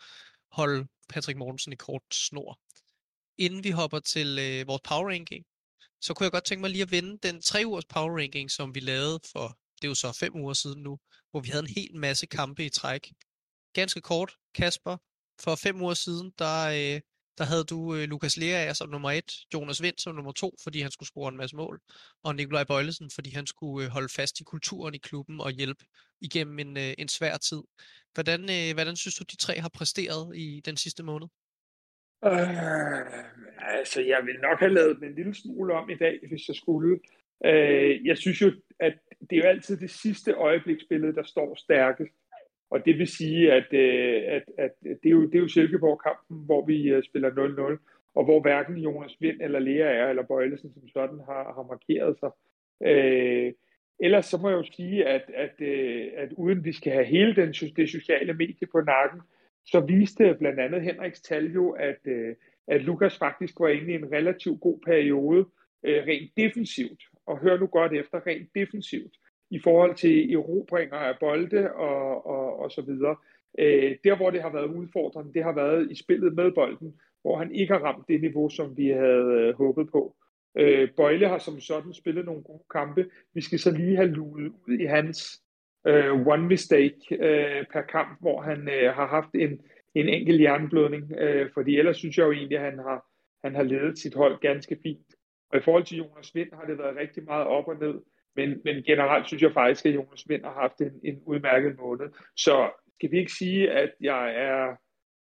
holde 0.52 0.86
Patrick 1.08 1.38
Mortensen 1.38 1.72
i 1.72 1.76
kort 1.76 2.02
snor. 2.12 2.58
Inden 3.38 3.64
vi 3.64 3.70
hopper 3.70 3.98
til 3.98 4.28
uh, 4.38 4.68
vores 4.68 4.82
power 4.84 5.08
ranking, 5.10 5.44
så 6.00 6.14
kunne 6.14 6.24
jeg 6.24 6.32
godt 6.32 6.44
tænke 6.44 6.60
mig 6.60 6.70
lige 6.70 6.82
at 6.82 6.90
vende 6.90 7.18
den 7.22 7.42
tre 7.42 7.62
ugers 7.66 7.84
power 7.84 8.18
ranking, 8.18 8.50
som 8.50 8.74
vi 8.74 8.80
lavede 8.80 9.20
for 9.32 9.58
det 9.82 9.88
er 9.88 9.90
jo 9.90 9.94
så 9.94 10.16
fem 10.20 10.36
uger 10.36 10.52
siden 10.52 10.82
nu, 10.82 10.98
hvor 11.30 11.40
vi 11.40 11.48
havde 11.48 11.64
en 11.68 11.74
hel 11.76 11.96
masse 11.96 12.26
kampe 12.26 12.64
i 12.64 12.68
træk. 12.68 13.12
Ganske 13.72 14.00
kort, 14.00 14.36
Kasper, 14.54 14.96
for 15.40 15.54
fem 15.54 15.82
uger 15.82 15.94
siden, 15.94 16.32
der, 16.38 16.68
øh, 16.68 17.00
der 17.38 17.44
havde 17.44 17.64
du 17.64 17.94
øh, 17.94 18.02
Lukas 18.02 18.36
Lerager 18.36 18.72
som 18.72 18.88
nummer 18.88 19.10
et, 19.10 19.32
Jonas 19.54 19.82
Vind 19.82 19.98
som 19.98 20.14
nummer 20.14 20.32
to, 20.32 20.54
fordi 20.62 20.80
han 20.80 20.90
skulle 20.90 21.06
score 21.06 21.28
en 21.28 21.36
masse 21.36 21.56
mål, 21.56 21.80
og 22.24 22.34
Nikolaj 22.34 22.64
Bøjlesen, 22.64 23.10
fordi 23.14 23.30
han 23.30 23.46
skulle 23.46 23.86
øh, 23.86 23.90
holde 23.90 24.08
fast 24.08 24.40
i 24.40 24.44
kulturen 24.44 24.94
i 24.94 24.98
klubben 24.98 25.40
og 25.40 25.50
hjælpe 25.50 25.84
igennem 26.20 26.58
en, 26.58 26.76
øh, 26.76 26.94
en 26.98 27.08
svær 27.08 27.36
tid. 27.36 27.62
Hvordan, 28.14 28.40
øh, 28.40 28.74
hvordan 28.74 28.96
synes 28.96 29.14
du, 29.14 29.24
de 29.30 29.36
tre 29.36 29.60
har 29.60 29.68
præsteret 29.68 30.36
i 30.36 30.60
den 30.64 30.76
sidste 30.76 31.02
måned? 31.02 31.28
Øh, 32.24 32.30
altså, 33.78 34.00
jeg 34.00 34.20
vil 34.26 34.40
nok 34.40 34.58
have 34.58 34.74
lavet 34.74 35.02
en 35.02 35.14
lille 35.14 35.34
smule 35.34 35.74
om 35.74 35.90
i 35.90 35.96
dag, 35.96 36.18
hvis 36.28 36.48
jeg 36.48 36.56
skulle. 36.56 37.00
Øh, 37.44 38.06
jeg 38.06 38.16
synes 38.16 38.42
jo, 38.42 38.52
at 38.80 38.94
det 39.30 39.38
er 39.38 39.42
jo 39.42 39.48
altid 39.48 39.76
det 39.76 39.90
sidste 39.90 40.32
øjebliksbillede, 40.32 41.14
der 41.14 41.22
står 41.22 41.54
stærkest. 41.54 42.12
Og 42.70 42.84
det 42.84 42.98
vil 42.98 43.06
sige, 43.06 43.52
at, 43.52 43.72
øh, 43.72 44.22
at, 44.26 44.42
at 44.58 44.70
det, 44.82 45.06
er 45.06 45.10
jo, 45.10 45.26
det 45.26 45.34
er 45.34 45.38
jo 45.38 45.48
Silkeborg-kampen, 45.48 46.44
hvor 46.44 46.66
vi 46.66 46.88
øh, 46.88 47.02
spiller 47.02 47.30
0-0, 47.30 48.10
og 48.14 48.24
hvor 48.24 48.40
hverken 48.40 48.76
Jonas 48.76 49.16
Vind 49.20 49.40
eller 49.40 49.58
Lea 49.58 49.92
er, 49.92 50.08
eller 50.08 50.22
Bøjlesen 50.22 50.72
som 50.72 50.88
sådan 50.88 51.18
har, 51.18 51.52
har 51.54 51.66
markeret 51.68 52.18
sig. 52.18 52.30
Øh, 52.88 53.52
ellers 54.00 54.26
så 54.26 54.38
må 54.38 54.48
jeg 54.48 54.56
jo 54.56 54.72
sige, 54.72 55.04
at, 55.04 55.30
at, 55.34 55.60
øh, 55.60 56.08
at 56.16 56.32
uden 56.32 56.64
vi 56.64 56.72
skal 56.72 56.92
have 56.92 57.04
hele 57.04 57.36
den, 57.36 57.52
det 57.52 57.90
sociale 57.90 58.32
medie 58.34 58.66
på 58.72 58.80
nakken, 58.80 59.20
så 59.66 59.80
viste 59.80 60.36
blandt 60.38 60.60
andet 60.60 60.82
Henriks 60.82 61.20
tal 61.20 61.52
jo, 61.52 61.70
at, 61.70 61.98
øh, 62.04 62.34
at 62.68 62.82
Lukas 62.82 63.18
faktisk 63.18 63.60
var 63.60 63.68
inde 63.68 63.92
i 63.92 63.94
en 63.94 64.12
relativt 64.12 64.60
god 64.60 64.80
periode, 64.86 65.46
øh, 65.84 66.06
rent 66.06 66.30
defensivt 66.36 67.02
og 67.30 67.38
hør 67.38 67.58
nu 67.58 67.66
godt 67.66 67.92
efter 67.92 68.26
rent 68.26 68.48
defensivt 68.54 69.14
i 69.50 69.58
forhold 69.58 69.94
til 69.94 70.34
erobringer 70.34 70.96
af 70.96 71.14
bolde 71.20 71.72
og, 71.72 72.26
og, 72.26 72.58
og 72.60 72.70
så 72.70 72.82
videre. 72.82 73.16
Øh, 73.58 73.96
der, 74.04 74.16
hvor 74.16 74.30
det 74.30 74.42
har 74.42 74.52
været 74.52 74.74
udfordrende, 74.74 75.32
det 75.34 75.44
har 75.44 75.54
været 75.54 75.90
i 75.90 75.94
spillet 75.94 76.34
med 76.34 76.52
bolden, 76.52 76.94
hvor 77.22 77.38
han 77.38 77.54
ikke 77.54 77.72
har 77.72 77.80
ramt 77.80 78.08
det 78.08 78.20
niveau, 78.20 78.48
som 78.48 78.76
vi 78.76 78.88
havde 78.88 79.28
øh, 79.40 79.54
håbet 79.54 79.90
på. 79.90 80.16
Øh, 80.58 80.88
Bøjle 80.96 81.28
har 81.28 81.38
som 81.38 81.60
sådan 81.60 81.94
spillet 81.94 82.24
nogle 82.24 82.42
gode 82.42 82.64
kampe. 82.70 83.06
Vi 83.34 83.40
skal 83.40 83.58
så 83.58 83.70
lige 83.70 83.96
have 83.96 84.08
luet 84.08 84.52
ud 84.66 84.78
i 84.78 84.84
hans 84.84 85.42
øh, 85.86 86.26
one 86.26 86.48
mistake 86.48 87.00
øh, 87.10 87.64
per 87.72 87.82
kamp, 87.82 88.20
hvor 88.20 88.42
han 88.42 88.68
øh, 88.68 88.94
har 88.94 89.06
haft 89.06 89.34
en, 89.34 89.60
en 89.94 90.08
enkelt 90.08 90.40
jernblødning. 90.40 91.12
Øh, 91.18 91.50
fordi 91.54 91.78
ellers 91.78 91.96
synes 91.96 92.18
jeg 92.18 92.26
jo 92.26 92.32
egentlig, 92.32 92.58
at 92.58 92.64
han 92.64 92.78
har, 92.78 93.06
han 93.44 93.54
har 93.54 93.62
ledet 93.62 93.98
sit 93.98 94.14
hold 94.14 94.40
ganske 94.40 94.76
fint. 94.82 95.14
Og 95.50 95.58
i 95.58 95.62
forhold 95.62 95.84
til 95.84 95.98
Jonas 95.98 96.34
Vind 96.34 96.52
har 96.52 96.64
det 96.64 96.78
været 96.78 96.96
rigtig 96.96 97.24
meget 97.24 97.46
op 97.46 97.68
og 97.68 97.76
ned. 97.76 97.94
Men, 98.36 98.60
men 98.64 98.82
generelt 98.82 99.26
synes 99.26 99.42
jeg 99.42 99.52
faktisk, 99.52 99.86
at 99.86 99.94
Jonas 99.94 100.28
Vind 100.28 100.44
har 100.44 100.54
haft 100.54 100.80
en, 100.80 101.00
en 101.04 101.22
udmærket 101.26 101.78
måned. 101.78 102.06
Så 102.36 102.70
skal 102.94 103.10
vi 103.10 103.18
ikke 103.18 103.32
sige, 103.32 103.70
at 103.70 103.90
jeg 104.00 104.34
er 104.34 104.76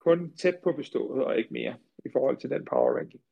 kun 0.01 0.37
tæt 0.37 0.57
på 0.65 0.73
bestået 0.73 1.25
og 1.25 1.39
ikke 1.39 1.53
mere 1.53 1.75
i 2.05 2.09
forhold 2.13 2.37
til 2.37 2.51
den 2.51 2.65
power 2.65 2.99
ranking. 2.99 3.23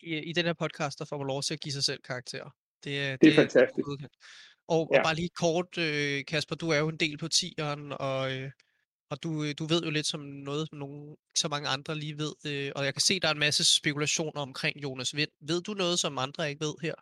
I, 0.00 0.18
i 0.30 0.32
den 0.32 0.44
her 0.44 0.52
podcast, 0.52 0.98
der 0.98 1.04
får 1.04 1.18
man 1.18 1.26
lov 1.26 1.42
til 1.42 1.54
at 1.54 1.60
give 1.60 1.72
sig 1.72 1.84
selv 1.84 2.02
karakterer. 2.02 2.50
Det, 2.84 2.92
det, 3.10 3.20
det 3.20 3.28
er 3.28 3.36
fantastisk. 3.36 3.86
Det, 3.86 4.08
og, 4.68 4.88
ja. 4.92 4.98
og 4.98 5.04
bare 5.04 5.14
lige 5.14 5.28
kort, 5.44 5.78
øh, 5.78 6.24
Kasper, 6.24 6.56
du 6.56 6.68
er 6.68 6.78
jo 6.78 6.88
en 6.88 6.96
del 6.96 7.18
på 7.18 7.28
tieren, 7.28 7.92
og 8.00 8.20
øh, 8.32 8.50
og 9.10 9.16
du, 9.22 9.30
øh, 9.44 9.54
du 9.58 9.64
ved 9.72 9.82
jo 9.84 9.90
lidt 9.90 10.06
som 10.06 10.20
noget, 10.20 10.68
som 10.68 10.78
nogen, 10.78 11.16
så 11.34 11.48
mange 11.48 11.68
andre 11.68 11.94
lige 11.94 12.18
ved. 12.18 12.32
Øh, 12.50 12.72
og 12.76 12.84
jeg 12.84 12.94
kan 12.94 13.00
se, 13.00 13.20
der 13.20 13.28
er 13.28 13.32
en 13.32 13.46
masse 13.48 13.76
spekulationer 13.80 14.40
omkring 14.48 14.82
Jonas 14.82 15.16
Vind. 15.16 15.30
Ved 15.40 15.62
du 15.62 15.72
noget, 15.72 15.98
som 15.98 16.18
andre 16.18 16.48
ikke 16.50 16.64
ved 16.64 16.74
her? 16.82 16.94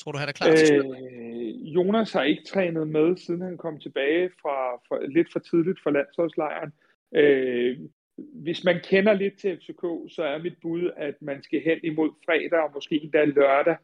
Tror 0.00 0.12
du, 0.12 0.18
han 0.18 0.28
er 0.28 0.32
klar 0.32 0.54
til 0.54 0.76
øh, 0.76 1.74
Jonas 1.74 2.12
har 2.12 2.22
ikke 2.22 2.44
trænet 2.44 2.88
med, 2.88 3.16
siden 3.16 3.40
han 3.40 3.56
kom 3.56 3.80
tilbage 3.80 4.30
fra, 4.42 4.76
fra 4.88 5.06
lidt 5.06 5.32
for 5.32 5.38
tidligt 5.38 5.82
fra 5.82 5.90
landsholdslejren. 5.90 6.72
Øh, 7.14 7.78
hvis 8.16 8.64
man 8.64 8.80
kender 8.84 9.12
lidt 9.12 9.38
til 9.38 9.56
FCK, 9.56 10.14
så 10.14 10.22
er 10.22 10.42
mit 10.42 10.56
bud, 10.62 10.90
at 10.96 11.14
man 11.20 11.42
skal 11.42 11.60
hen 11.60 11.78
imod 11.82 12.10
fredag 12.24 12.60
og 12.60 12.70
måske 12.74 13.02
endda 13.02 13.24
lørdag, 13.24 13.76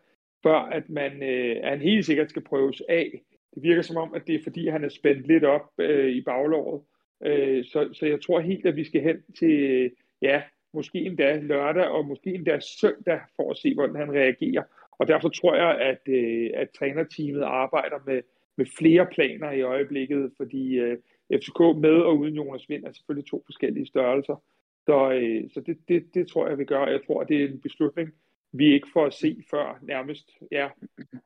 før 0.42 0.58
at 0.58 0.90
man, 0.90 1.22
øh, 1.22 1.56
at 1.62 1.70
han 1.70 1.80
helt 1.80 2.06
sikkert 2.06 2.30
skal 2.30 2.42
prøves 2.42 2.82
af. 2.88 3.22
Det 3.54 3.62
virker 3.62 3.82
som 3.82 3.96
om, 3.96 4.14
at 4.14 4.26
det 4.26 4.35
er 4.35 4.42
fordi, 4.42 4.68
han 4.68 4.85
er 4.85 4.88
spændt 4.88 5.26
lidt 5.26 5.44
op 5.44 5.70
øh, 5.78 6.11
i 6.11 6.20
baglåret. 6.20 6.82
Øh, 7.24 7.64
så, 7.64 7.88
så 7.92 8.06
jeg 8.06 8.22
tror 8.22 8.40
helt, 8.40 8.66
at 8.66 8.76
vi 8.76 8.85
skal 8.85 9.00
hen 9.02 9.22
til, 9.38 9.90
ja, 10.22 10.42
måske 10.74 10.98
endda 10.98 11.40
lørdag 11.40 11.85
og 11.88 12.06
måske 12.06 12.35
endda 12.35 12.61
søndag 12.61 13.20
for 13.37 13.50
at 13.50 13.56
se, 13.56 13.74
hvordan 13.74 13.96
han 13.96 14.12
reagerer. 14.12 14.62
Og 14.98 15.08
derfor 15.08 15.28
tror 15.28 15.54
jeg, 15.54 15.80
at, 15.80 16.14
øh, 16.14 16.50
at 16.54 16.70
trænerteamet 16.70 17.42
arbejder 17.42 17.96
med, 18.06 18.22
med 18.56 18.66
flere 18.78 19.06
planer 19.06 19.50
i 19.50 19.62
øjeblikket, 19.62 20.32
fordi 20.37 20.78
øh, 20.78 20.98
FCK 21.32 21.61
med 21.61 22.02
og 22.02 22.18
uden 22.18 22.35
Jonas 22.35 22.68
Vind 22.68 22.85
er 22.85 22.92
selvfølgelig 22.92 23.30
to 23.30 23.42
forskellige 23.46 23.87
størrelser. 23.87 24.42
Så, 24.87 25.12
øh, 25.12 25.50
så 25.50 25.61
det, 25.61 25.78
det, 25.88 26.14
det 26.14 26.28
tror 26.28 26.48
jeg, 26.48 26.58
vi 26.58 26.64
gør. 26.64 26.87
Jeg 26.87 27.00
tror, 27.06 27.24
det 27.24 27.42
er 27.42 27.48
en 27.48 27.61
beslutning, 27.61 28.11
vi 28.52 28.72
ikke 28.72 28.88
får 28.92 29.06
at 29.06 29.14
se 29.14 29.42
før 29.50 29.78
nærmest 29.82 30.30
ja, 30.50 30.68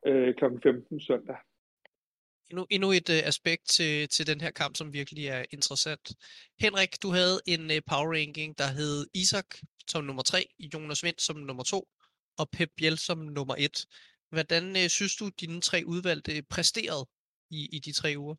øh, 0.07 0.35
kl. 0.35 0.45
15 0.63 1.01
søndag 1.01 1.37
endnu, 2.51 2.67
endnu 2.71 2.93
et 2.93 3.09
uh, 3.09 3.29
aspekt 3.29 3.69
til, 3.69 4.09
til 4.09 4.27
den 4.27 4.41
her 4.41 4.51
kamp, 4.51 4.77
som 4.77 4.93
virkelig 4.93 5.27
er 5.27 5.45
interessant. 5.51 6.13
Henrik, 6.61 7.03
du 7.03 7.11
havde 7.11 7.41
en 7.47 7.61
uh, 7.61 7.77
power 7.87 8.19
ranking, 8.19 8.59
der 8.59 8.67
hed 8.67 9.07
Isak 9.15 9.47
som 9.89 10.05
nummer 10.05 10.23
3, 10.23 10.47
Jonas 10.75 11.05
Vind 11.05 11.19
som 11.19 11.37
nummer 11.37 11.63
2 11.65 11.89
og 12.39 12.51
Pep 12.51 12.71
Biel 12.77 12.99
som 12.99 13.19
nummer 13.19 13.55
1. 13.59 13.87
Hvordan 14.31 14.71
uh, 14.71 14.87
synes 14.89 15.17
du, 15.17 15.29
dine 15.41 15.61
tre 15.61 15.83
udvalgte 15.87 16.43
præsterede 16.51 17.07
i, 17.51 17.69
i 17.73 17.79
de 17.79 17.93
tre 17.93 18.15
uger? 18.17 18.35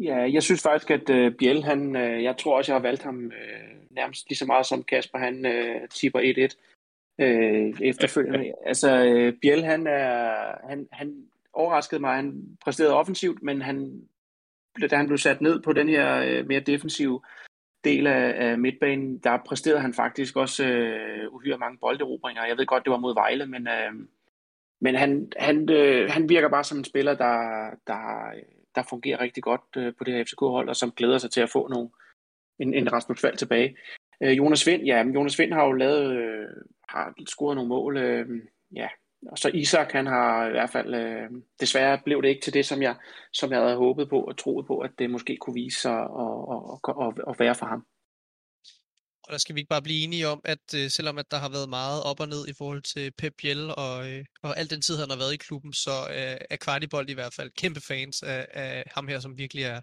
Ja, 0.00 0.16
jeg 0.16 0.42
synes 0.42 0.62
faktisk, 0.62 0.90
at 0.90 1.10
uh, 1.10 1.32
Biel, 1.38 1.64
han, 1.64 1.96
uh, 1.96 2.22
jeg 2.22 2.36
tror 2.38 2.56
også, 2.56 2.72
jeg 2.72 2.80
har 2.80 2.88
valgt 2.88 3.02
ham 3.02 3.16
uh, 3.16 3.94
nærmest 3.94 4.28
lige 4.28 4.38
så 4.38 4.46
meget 4.46 4.66
som 4.66 4.82
Kasper, 4.82 5.18
han 5.18 5.46
uh, 5.46 5.88
tipper 5.88 6.20
1-1 6.20 7.24
uh, 7.24 7.88
efterfølgende. 7.88 8.52
altså, 8.70 8.88
uh, 9.06 9.32
Biel, 9.40 9.64
han, 9.64 9.86
er, 9.86 10.68
han, 10.68 10.88
han 10.92 11.28
overraskede 11.58 12.00
mig. 12.00 12.14
Han 12.16 12.56
præsterede 12.64 12.94
offensivt, 12.94 13.42
men 13.42 13.62
han, 13.62 14.02
da 14.90 14.96
han 14.96 15.06
blev 15.06 15.18
sat 15.18 15.40
ned 15.40 15.62
på 15.62 15.72
den 15.72 15.88
her 15.88 16.22
øh, 16.26 16.46
mere 16.46 16.60
defensive 16.60 17.20
del 17.84 18.06
af, 18.06 18.48
af 18.48 18.58
midtbanen, 18.58 19.18
der 19.18 19.38
præsterede 19.46 19.80
han 19.80 19.94
faktisk 19.94 20.36
også 20.36 20.66
øh, 20.66 21.34
uhyre 21.34 21.58
mange 21.58 21.78
bolderobringer. 21.78 22.46
Jeg 22.46 22.56
ved 22.56 22.66
godt, 22.66 22.84
det 22.84 22.90
var 22.90 22.98
mod 22.98 23.14
Vejle, 23.14 23.46
men, 23.46 23.68
øh, 23.68 23.92
men 24.80 24.94
han, 24.94 25.32
han, 25.36 25.70
øh, 25.70 26.10
han 26.10 26.28
virker 26.28 26.48
bare 26.48 26.64
som 26.64 26.78
en 26.78 26.84
spiller, 26.84 27.14
der, 27.14 27.36
der, 27.86 28.32
der 28.74 28.82
fungerer 28.90 29.20
rigtig 29.20 29.42
godt 29.42 29.62
øh, 29.76 29.94
på 29.98 30.04
det 30.04 30.14
her 30.14 30.24
FCK-hold, 30.24 30.68
og 30.68 30.76
som 30.76 30.92
glæder 30.92 31.18
sig 31.18 31.30
til 31.30 31.40
at 31.40 31.50
få 31.50 31.68
nogle, 31.68 31.90
en, 32.58 32.74
en 32.74 32.92
Rasmus 32.92 33.20
Fald 33.20 33.36
tilbage. 33.36 33.76
Øh, 34.22 34.36
Jonas 34.36 34.66
Vind, 34.66 34.82
ja, 34.82 35.04
Jonas 35.14 35.38
Vind 35.38 35.52
har 35.52 35.64
jo 35.64 35.72
lavet, 35.72 36.16
øh, 36.16 36.46
har 36.88 37.14
scoret 37.26 37.56
nogle 37.56 37.68
mål, 37.68 37.96
øh, 37.96 38.26
ja, 38.74 38.88
og 39.26 39.38
så 39.38 39.48
Isak, 39.48 39.92
han 39.92 40.06
har 40.06 40.46
i 40.48 40.50
hvert 40.50 40.70
fald, 40.70 40.94
øh, 40.94 41.30
desværre 41.60 42.00
blev 42.04 42.22
det 42.22 42.28
ikke 42.28 42.40
til 42.40 42.54
det, 42.54 42.66
som 42.66 42.82
jeg, 42.82 42.96
som 43.32 43.52
jeg 43.52 43.60
havde 43.60 43.76
håbet 43.76 44.08
på 44.08 44.20
og 44.20 44.38
troet 44.38 44.66
på, 44.66 44.78
at 44.78 44.90
det 44.98 45.10
måske 45.10 45.36
kunne 45.36 45.54
vise 45.54 45.80
sig 45.80 45.98
at, 46.00 46.10
og, 46.10 46.80
og, 46.84 47.14
og 47.26 47.36
være 47.38 47.54
for 47.54 47.66
ham. 47.66 47.86
Og 49.24 49.32
der 49.32 49.38
skal 49.38 49.54
vi 49.54 49.60
ikke 49.60 49.68
bare 49.68 49.82
blive 49.82 50.04
enige 50.04 50.28
om, 50.28 50.40
at 50.44 50.74
øh, 50.74 50.90
selvom 50.90 51.18
at 51.18 51.30
der 51.30 51.36
har 51.36 51.48
været 51.48 51.68
meget 51.68 52.02
op 52.02 52.20
og 52.20 52.28
ned 52.28 52.48
i 52.48 52.52
forhold 52.58 52.82
til 52.82 53.12
Pep 53.18 53.34
Biel 53.38 53.70
og, 53.76 54.10
øh, 54.10 54.24
og 54.42 54.58
al 54.58 54.70
den 54.70 54.82
tid, 54.82 54.96
han 54.98 55.10
har 55.10 55.16
været 55.16 55.34
i 55.34 55.36
klubben, 55.36 55.72
så 55.72 55.90
øh, 56.10 56.36
er 56.50 56.56
Kvartibold 56.56 57.10
i 57.10 57.14
hvert 57.14 57.34
fald 57.34 57.50
kæmpe 57.50 57.80
fans 57.80 58.22
af, 58.22 58.46
af 58.50 58.90
ham 58.94 59.08
her, 59.08 59.20
som 59.20 59.38
virkelig 59.38 59.64
er 59.64 59.80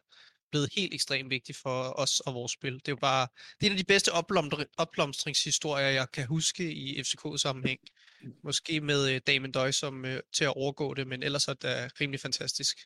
blevet 0.52 0.70
helt 0.76 0.94
ekstremt 0.94 1.30
vigtig 1.30 1.56
for 1.56 2.00
os 2.00 2.20
og 2.20 2.34
vores 2.34 2.52
spil. 2.52 2.74
Det 2.74 2.88
er 2.88 2.92
jo 2.92 2.96
bare 3.02 3.28
det 3.60 3.68
er 3.68 3.72
en 3.72 3.78
af 3.78 3.84
de 3.84 3.94
bedste 3.94 4.10
opblomstringshistorier, 4.78 5.88
jeg 5.88 6.08
kan 6.14 6.28
huske 6.28 6.74
i 6.74 7.04
FCK-sammenhæng. 7.04 7.80
Måske 8.44 8.82
med 8.82 9.14
øh, 9.14 9.22
Damon 9.28 9.52
Døj 9.52 9.72
som 9.72 10.06
øh, 10.06 10.20
til 10.34 10.46
at 10.46 10.54
overgå 10.56 10.94
det, 10.94 11.08
men 11.08 11.24
ellers 11.24 11.48
er 11.48 11.54
det 11.54 12.02
rimelig 12.02 12.20
fantastisk. 12.20 12.78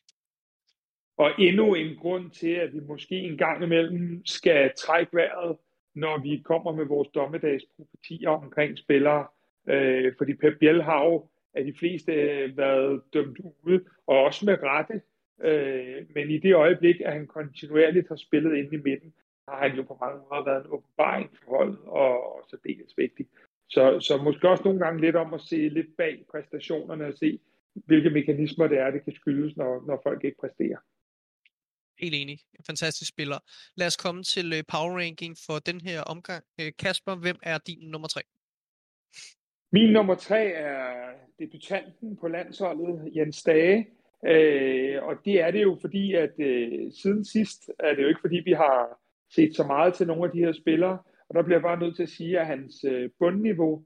Og 1.18 1.32
endnu 1.40 1.76
en 1.76 1.96
grund 1.96 2.32
til, 2.32 2.52
at 2.52 2.74
vi 2.74 2.80
måske 2.80 3.16
en 3.16 3.38
gang 3.38 3.64
imellem 3.64 4.26
skal 4.26 4.72
trække 4.78 5.16
vejret, 5.16 5.58
når 5.96 6.22
vi 6.22 6.42
kommer 6.46 6.72
med 6.76 6.86
vores 6.86 7.08
dommedagsprofetier 7.08 8.30
omkring 8.30 8.78
spillere. 8.78 9.28
Øh, 9.70 10.14
fordi 10.18 10.34
Pep 10.34 10.60
Biel 10.60 10.84
har 10.84 11.06
jo 11.06 11.30
af 11.54 11.64
de 11.64 11.74
fleste 11.80 12.12
øh, 12.12 12.58
været 12.58 13.02
dømt 13.14 13.40
ude, 13.64 13.84
og 14.08 14.24
også 14.24 14.46
med 14.46 14.58
rette. 14.64 15.02
Øh, 15.44 16.06
men 16.16 16.30
i 16.30 16.38
det 16.38 16.56
øjeblik, 16.56 17.02
at 17.06 17.14
han 17.14 17.28
kontinuerligt 17.28 18.08
har 18.08 18.16
spillet 18.16 18.58
inde 18.58 18.76
i 18.76 18.82
midten, 18.82 19.14
har 19.48 19.68
han 19.68 19.78
jo 19.78 19.84
på 19.84 19.98
mange 20.02 20.20
måder 20.20 20.44
været 20.44 20.66
en 20.66 20.72
åbenbaring 20.72 21.30
for 21.38 21.58
holdet, 21.58 21.80
og, 21.86 22.36
og 22.36 22.46
så 22.50 22.58
dels 22.64 22.98
vigtig. 22.98 23.28
Så, 23.70 24.00
så 24.00 24.18
måske 24.18 24.50
også 24.50 24.64
nogle 24.64 24.80
gange 24.80 25.02
lidt 25.02 25.16
om 25.16 25.34
at 25.34 25.42
se 25.42 25.70
lidt 25.70 25.98
bag 25.98 26.26
præstationerne 26.32 27.06
og 27.06 27.14
se, 27.14 27.40
hvilke 27.74 28.10
mekanismer 28.10 28.68
det 28.68 28.78
er, 28.78 28.92
det 28.92 29.04
kan 29.04 29.16
skyldes, 29.16 29.58
når, 29.58 29.84
når 29.88 30.02
folk 30.04 30.24
ikke 30.24 30.38
præsterer. 30.40 30.78
Helt 32.00 32.16
enig. 32.16 32.40
En 32.60 32.66
fantastisk 32.66 33.10
spiller. 33.10 33.40
Lad 33.76 33.88
os 33.88 33.98
komme 33.98 34.24
til 34.24 34.54
øh, 34.54 34.64
power 34.68 35.00
ranking 35.00 35.36
for 35.46 35.60
den 35.60 35.82
her 35.82 36.02
omgang. 36.02 36.44
Øh, 36.62 36.72
Kasper, 36.80 37.16
hvem 37.16 37.36
er 37.44 37.58
din 37.58 37.90
nummer 37.90 38.08
tre? 38.08 38.22
Min 39.72 39.94
nummer 39.94 40.16
tre 40.16 40.46
er 40.46 40.84
debutanten 41.40 42.18
på 42.18 42.28
landsholdet, 42.28 43.12
Jens 43.16 43.44
Dage. 43.44 43.88
Øh, 44.26 45.04
og 45.04 45.16
det 45.26 45.42
er 45.42 45.52
det 45.52 45.62
jo 45.62 45.78
fordi, 45.82 46.14
at 46.14 46.34
øh, 46.40 46.92
siden 47.02 47.26
sidst 47.26 47.72
er 47.80 47.96
det 47.96 48.04
jo 48.04 48.08
ikke 48.08 48.22
fordi, 48.22 48.42
vi 48.46 48.52
har 48.52 49.00
set 49.36 49.56
så 49.56 49.64
meget 49.64 49.94
til 49.94 50.08
nogle 50.08 50.26
af 50.26 50.32
de 50.32 50.40
her 50.40 50.54
spillere. 50.54 50.98
Og 51.30 51.36
der 51.36 51.44
bliver 51.44 51.58
jeg 51.58 51.64
bare 51.64 51.80
nødt 51.80 51.96
til 51.96 52.04
at 52.04 52.10
sige, 52.10 52.40
at 52.40 52.48
hans 52.48 52.84
øh, 52.84 53.10
bundniveau 53.20 53.86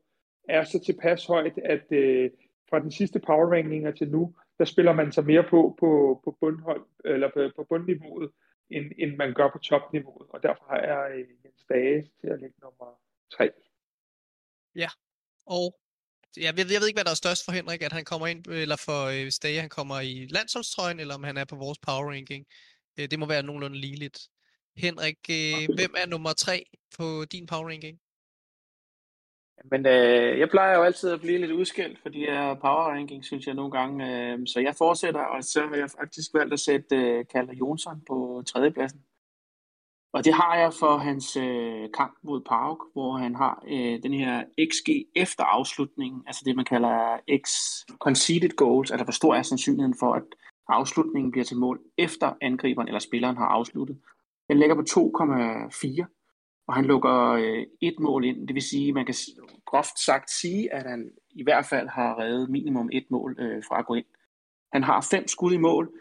er 0.49 0.63
så 0.63 0.79
tilpas 0.85 1.25
højt, 1.25 1.57
at 1.57 1.91
øh, 1.91 2.31
fra 2.69 2.79
den 2.79 2.91
sidste 2.91 3.19
power 3.19 3.51
rankinger 3.53 3.91
til 3.91 4.09
nu, 4.09 4.35
der 4.57 4.65
spiller 4.65 4.93
man 4.93 5.11
sig 5.11 5.25
mere 5.25 5.43
på 5.43 5.75
på, 5.79 6.21
på, 6.23 6.37
bundhold, 6.39 6.85
eller 7.05 7.29
på, 7.33 7.51
på 7.55 7.63
bundniveauet, 7.69 8.31
end, 8.69 8.91
end 8.97 9.15
man 9.15 9.33
gør 9.33 9.49
på 9.51 9.57
topniveauet. 9.57 10.27
Og 10.29 10.43
derfor 10.43 10.65
har 10.69 10.79
jeg 10.79 11.11
øh, 11.15 11.27
Jens 11.45 11.65
Dage 11.69 12.01
til 12.21 12.27
at 12.27 12.39
lægge 12.39 12.55
nummer 12.61 12.99
3. 13.37 13.49
Ja, 14.75 14.89
og 15.45 15.75
jeg 16.37 16.57
ved, 16.57 16.71
jeg 16.71 16.79
ved 16.79 16.87
ikke, 16.87 16.97
hvad 16.97 17.03
der 17.03 17.11
er 17.11 17.23
størst 17.25 17.45
for 17.45 17.51
Henrik, 17.51 17.81
at 17.81 17.93
han 17.93 18.05
kommer 18.05 18.27
ind, 18.27 18.47
eller 18.47 18.75
for 18.75 18.99
øh, 19.05 19.31
Stage, 19.31 19.59
han 19.59 19.69
kommer 19.69 19.99
i 19.99 20.27
landsholdstrøjen, 20.29 20.99
eller 20.99 21.15
om 21.15 21.23
han 21.23 21.37
er 21.37 21.45
på 21.45 21.55
vores 21.55 21.79
power 21.79 22.11
ranking. 22.11 22.45
Øh, 22.99 23.11
det 23.11 23.19
må 23.19 23.25
være 23.25 23.43
nogenlunde 23.43 23.77
ligeligt. 23.77 24.29
Henrik, 24.77 25.19
øh, 25.29 25.75
hvem 25.75 25.93
er 25.97 26.07
nummer 26.07 26.33
3 26.33 26.65
på 26.97 27.25
din 27.25 27.45
power 27.45 27.69
ranking? 27.69 27.99
Men 29.71 29.85
øh, 29.85 30.39
jeg 30.39 30.49
plejer 30.49 30.77
jo 30.77 30.83
altid 30.83 31.11
at 31.11 31.21
blive 31.21 31.37
lidt 31.37 31.51
udskilt 31.51 31.99
for 32.01 32.09
de 32.09 32.19
her 32.19 32.53
power 32.53 32.83
ranking, 32.91 33.25
synes 33.25 33.47
jeg 33.47 33.55
nogle 33.55 33.71
gange. 33.71 34.31
Øh, 34.31 34.39
så 34.47 34.59
jeg 34.59 34.75
fortsætter, 34.77 35.21
og 35.21 35.43
så 35.43 35.67
har 35.67 35.75
jeg 35.75 35.89
faktisk 35.99 36.33
valgt 36.33 36.53
at 36.53 36.59
sætte 36.59 36.95
øh, 36.95 37.25
Kalle 37.33 37.53
Jonsson 37.53 38.01
på 38.07 38.43
tredjepladsen. 38.47 39.01
Og 40.13 40.25
det 40.25 40.33
har 40.33 40.55
jeg 40.55 40.73
for 40.79 40.97
hans 40.97 41.37
øh, 41.37 41.89
kamp 41.97 42.17
mod 42.23 42.41
Park, 42.41 42.77
hvor 42.93 43.17
han 43.17 43.35
har 43.35 43.63
øh, 43.67 44.03
den 44.03 44.13
her 44.13 44.43
XG 44.71 44.89
efter 45.15 45.43
afslutningen, 45.43 46.23
altså 46.27 46.41
det 46.45 46.55
man 46.55 46.65
kalder 46.65 47.19
X 47.43 47.49
conceded 47.99 48.49
goals, 48.55 48.91
altså 48.91 49.03
hvor 49.03 49.11
stor 49.11 49.35
er 49.35 49.41
sandsynligheden 49.41 49.95
for, 49.99 50.13
at 50.13 50.23
afslutningen 50.67 51.31
bliver 51.31 51.45
til 51.45 51.57
mål 51.57 51.81
efter 51.97 52.33
angriberen 52.41 52.87
eller 52.87 52.99
spilleren 52.99 53.37
har 53.37 53.45
afsluttet. 53.45 53.97
Den 54.49 54.59
ligger 54.59 54.75
på 54.75 54.81
2,4, 54.81 56.05
og 56.67 56.73
han 56.73 56.85
lukker 56.85 57.31
øh, 57.31 57.65
et 57.81 57.99
mål 57.99 58.25
ind. 58.25 58.47
Det 58.47 58.53
vil 58.53 58.61
sige, 58.61 58.93
man 58.93 59.05
kan 59.05 59.15
groft 59.65 59.99
sagt 59.99 60.29
sige, 60.31 60.73
at 60.73 60.89
han 60.89 61.11
i 61.29 61.43
hvert 61.43 61.65
fald 61.65 61.87
har 61.87 62.19
reddet 62.19 62.49
minimum 62.49 62.89
et 62.93 63.05
mål 63.09 63.35
øh, 63.39 63.63
fra 63.67 63.79
at 63.79 63.85
gå 63.85 63.93
ind. 63.93 64.05
Han 64.73 64.83
har 64.83 65.07
fem 65.11 65.27
skud 65.27 65.53
i 65.53 65.57
mål, 65.57 65.93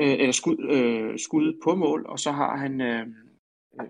øh, 0.00 0.12
eller 0.12 0.32
skud, 0.32 0.58
øh, 0.70 1.18
skud 1.18 1.60
på 1.64 1.74
mål, 1.74 2.06
og 2.06 2.18
så 2.18 2.32
har 2.32 2.56
han 2.56 2.80
øh, 2.80 3.06
øh 3.80 3.88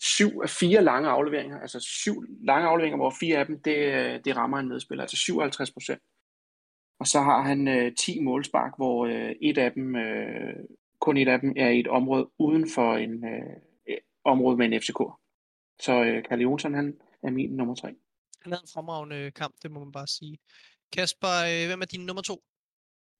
syv 0.00 0.40
af 0.42 0.50
fire 0.50 0.84
lange 0.84 1.08
afleveringer, 1.08 1.60
altså 1.60 1.80
syv 1.80 2.24
lange 2.40 2.68
afleveringer, 2.68 2.96
hvor 2.96 3.14
fire 3.20 3.38
af 3.38 3.46
dem, 3.46 3.62
det, 3.62 3.76
øh, 3.76 4.20
det 4.24 4.36
rammer 4.36 4.58
en 4.58 4.68
medspiller, 4.68 5.02
altså 5.02 5.16
57 5.16 5.70
procent. 5.70 6.00
Og 7.00 7.06
så 7.06 7.20
har 7.20 7.42
han 7.42 7.68
øh, 7.68 7.94
10 7.94 8.20
målspark, 8.20 8.72
hvor 8.76 9.06
øh, 9.06 9.34
et 9.42 9.58
af 9.58 9.72
dem, 9.72 9.96
øh, 9.96 10.54
kun 11.00 11.16
et 11.16 11.28
af 11.28 11.40
dem 11.40 11.52
er 11.56 11.68
i 11.68 11.80
et 11.80 11.88
område 11.88 12.30
uden 12.38 12.68
for 12.74 12.94
en 12.94 13.24
øh, 13.24 13.96
område 14.24 14.56
med 14.56 14.66
en 14.66 14.80
FCK. 14.80 15.00
Så 15.80 16.22
øh, 16.32 16.42
Jonsson, 16.42 16.74
han 16.74 16.94
er 17.22 17.30
min 17.30 17.50
nummer 17.50 17.74
tre. 17.74 17.88
Han 18.42 18.52
havde 18.52 18.62
en 18.64 18.74
fremragende 18.74 19.30
kamp, 19.30 19.54
det 19.62 19.70
må 19.70 19.78
man 19.84 19.92
bare 19.92 20.06
sige. 20.06 20.38
Kasper, 20.92 21.34
øh, 21.50 21.68
hvem 21.68 21.80
er 21.80 21.86
din 21.86 22.06
nummer 22.06 22.22
to? 22.22 22.42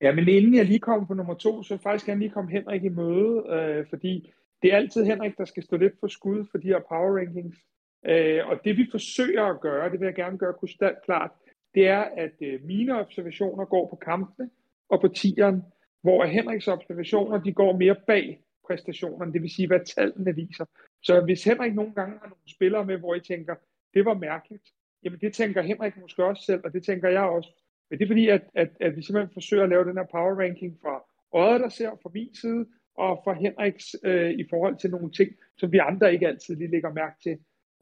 Ja, 0.01 0.14
men 0.14 0.29
inden 0.29 0.55
jeg 0.55 0.64
lige 0.64 0.79
kom 0.79 1.07
på 1.07 1.14
nummer 1.14 1.35
to, 1.35 1.62
så 1.62 1.79
faktisk 1.79 2.07
gerne 2.07 2.21
lige 2.21 2.31
komme 2.31 2.51
Henrik 2.51 2.85
i 2.85 2.88
møde, 2.88 3.45
øh, 3.55 3.87
fordi 3.88 4.33
det 4.62 4.73
er 4.73 4.77
altid 4.77 5.05
Henrik, 5.05 5.38
der 5.38 5.45
skal 5.45 5.62
stå 5.62 5.77
lidt 5.77 6.01
for 6.01 6.09
skud 6.09 6.45
for 6.51 6.59
de 6.59 6.69
her 6.69 6.81
power 6.88 7.19
rankings. 7.19 7.59
Øh, 8.07 8.47
og 8.49 8.61
det 8.64 8.77
vi 8.77 8.87
forsøger 8.91 9.45
at 9.45 9.61
gøre, 9.61 9.91
det 9.91 10.01
vil 10.01 10.07
jeg 10.07 10.14
gerne 10.14 10.38
gøre 10.38 10.55
krystal 10.61 10.97
klart, 11.05 11.31
det 11.75 11.88
er, 11.88 12.03
at 12.03 12.33
øh, 12.43 12.64
mine 12.64 13.01
observationer 13.01 13.64
går 13.64 13.88
på 13.91 13.97
kampene 13.97 14.51
og 14.88 15.01
på 15.01 15.09
tieren, 15.09 15.62
hvor 16.03 16.25
Henriks 16.25 16.69
observationer 16.69 17.43
de 17.43 17.53
går 17.53 17.77
mere 17.77 17.97
bag 18.07 18.41
præstationerne, 18.67 19.33
det 19.33 19.43
vil 19.43 19.51
sige, 19.51 19.69
hvad 19.69 19.81
tallene 19.97 20.35
viser. 20.35 20.65
Så 21.03 21.21
hvis 21.21 21.45
Henrik 21.45 21.75
nogle 21.75 21.95
gange 21.95 22.19
har 22.19 22.29
nogle 22.29 22.55
spillere 22.55 22.85
med, 22.85 22.97
hvor 22.97 23.15
I 23.15 23.21
tænker, 23.21 23.55
det 23.95 24.05
var 24.05 24.15
mærkeligt, 24.15 24.63
jamen 25.05 25.21
det 25.21 25.33
tænker 25.35 25.63
Henrik 25.63 26.01
måske 26.01 26.25
også 26.25 26.43
selv, 26.43 26.61
og 26.65 26.73
det 26.73 26.85
tænker 26.85 27.09
jeg 27.09 27.23
også. 27.23 27.51
Men 27.91 27.99
det 27.99 28.05
er 28.05 28.09
fordi, 28.09 28.29
at, 28.29 28.43
at, 28.55 28.71
at 28.81 28.97
vi 28.97 29.03
simpelthen 29.03 29.35
forsøger 29.35 29.63
at 29.63 29.69
lave 29.69 29.85
den 29.85 29.97
her 29.97 30.07
power 30.11 30.41
ranking 30.41 30.79
fra 30.83 31.05
øjet, 31.33 31.61
der 31.61 31.69
ser 31.69 31.91
fra 32.03 32.11
min 32.15 32.35
side, 32.35 32.67
og 32.95 33.21
fra 33.25 33.33
Henriks 33.33 33.97
øh, 34.05 34.31
i 34.31 34.45
forhold 34.51 34.77
til 34.77 34.91
nogle 34.91 35.11
ting, 35.11 35.31
som 35.57 35.73
vi 35.73 35.79
andre 35.79 36.13
ikke 36.13 36.29
altid 36.29 36.57
lige 36.57 36.71
lægger 36.71 36.93
mærke 36.93 37.17
til. 37.23 37.39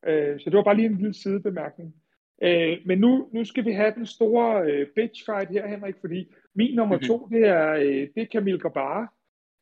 Øh, 0.07 0.41
så 0.41 0.51
det 0.51 0.57
var 0.57 0.63
bare 0.63 0.77
lige 0.77 0.87
en 0.87 0.97
lille 0.97 1.15
sidebemærkning. 1.15 1.95
Øh, 2.43 2.79
men 2.85 2.99
nu, 2.99 3.29
nu 3.33 3.45
skal 3.45 3.65
vi 3.65 3.73
have 3.73 3.95
den 3.95 4.07
store 4.07 4.71
øh, 4.71 4.87
bitch 4.95 5.25
fight 5.25 5.51
her, 5.51 5.67
Henrik, 5.67 5.95
fordi 6.01 6.35
min 6.55 6.75
nummer 6.75 6.99
to, 6.99 7.17
mhm. 7.17 7.31
det 7.31 7.49
er, 7.49 7.73
øh, 7.73 8.09
det 8.15 8.23
er 8.23 8.27
Camille 8.33 8.61
Grabara. 8.61 9.13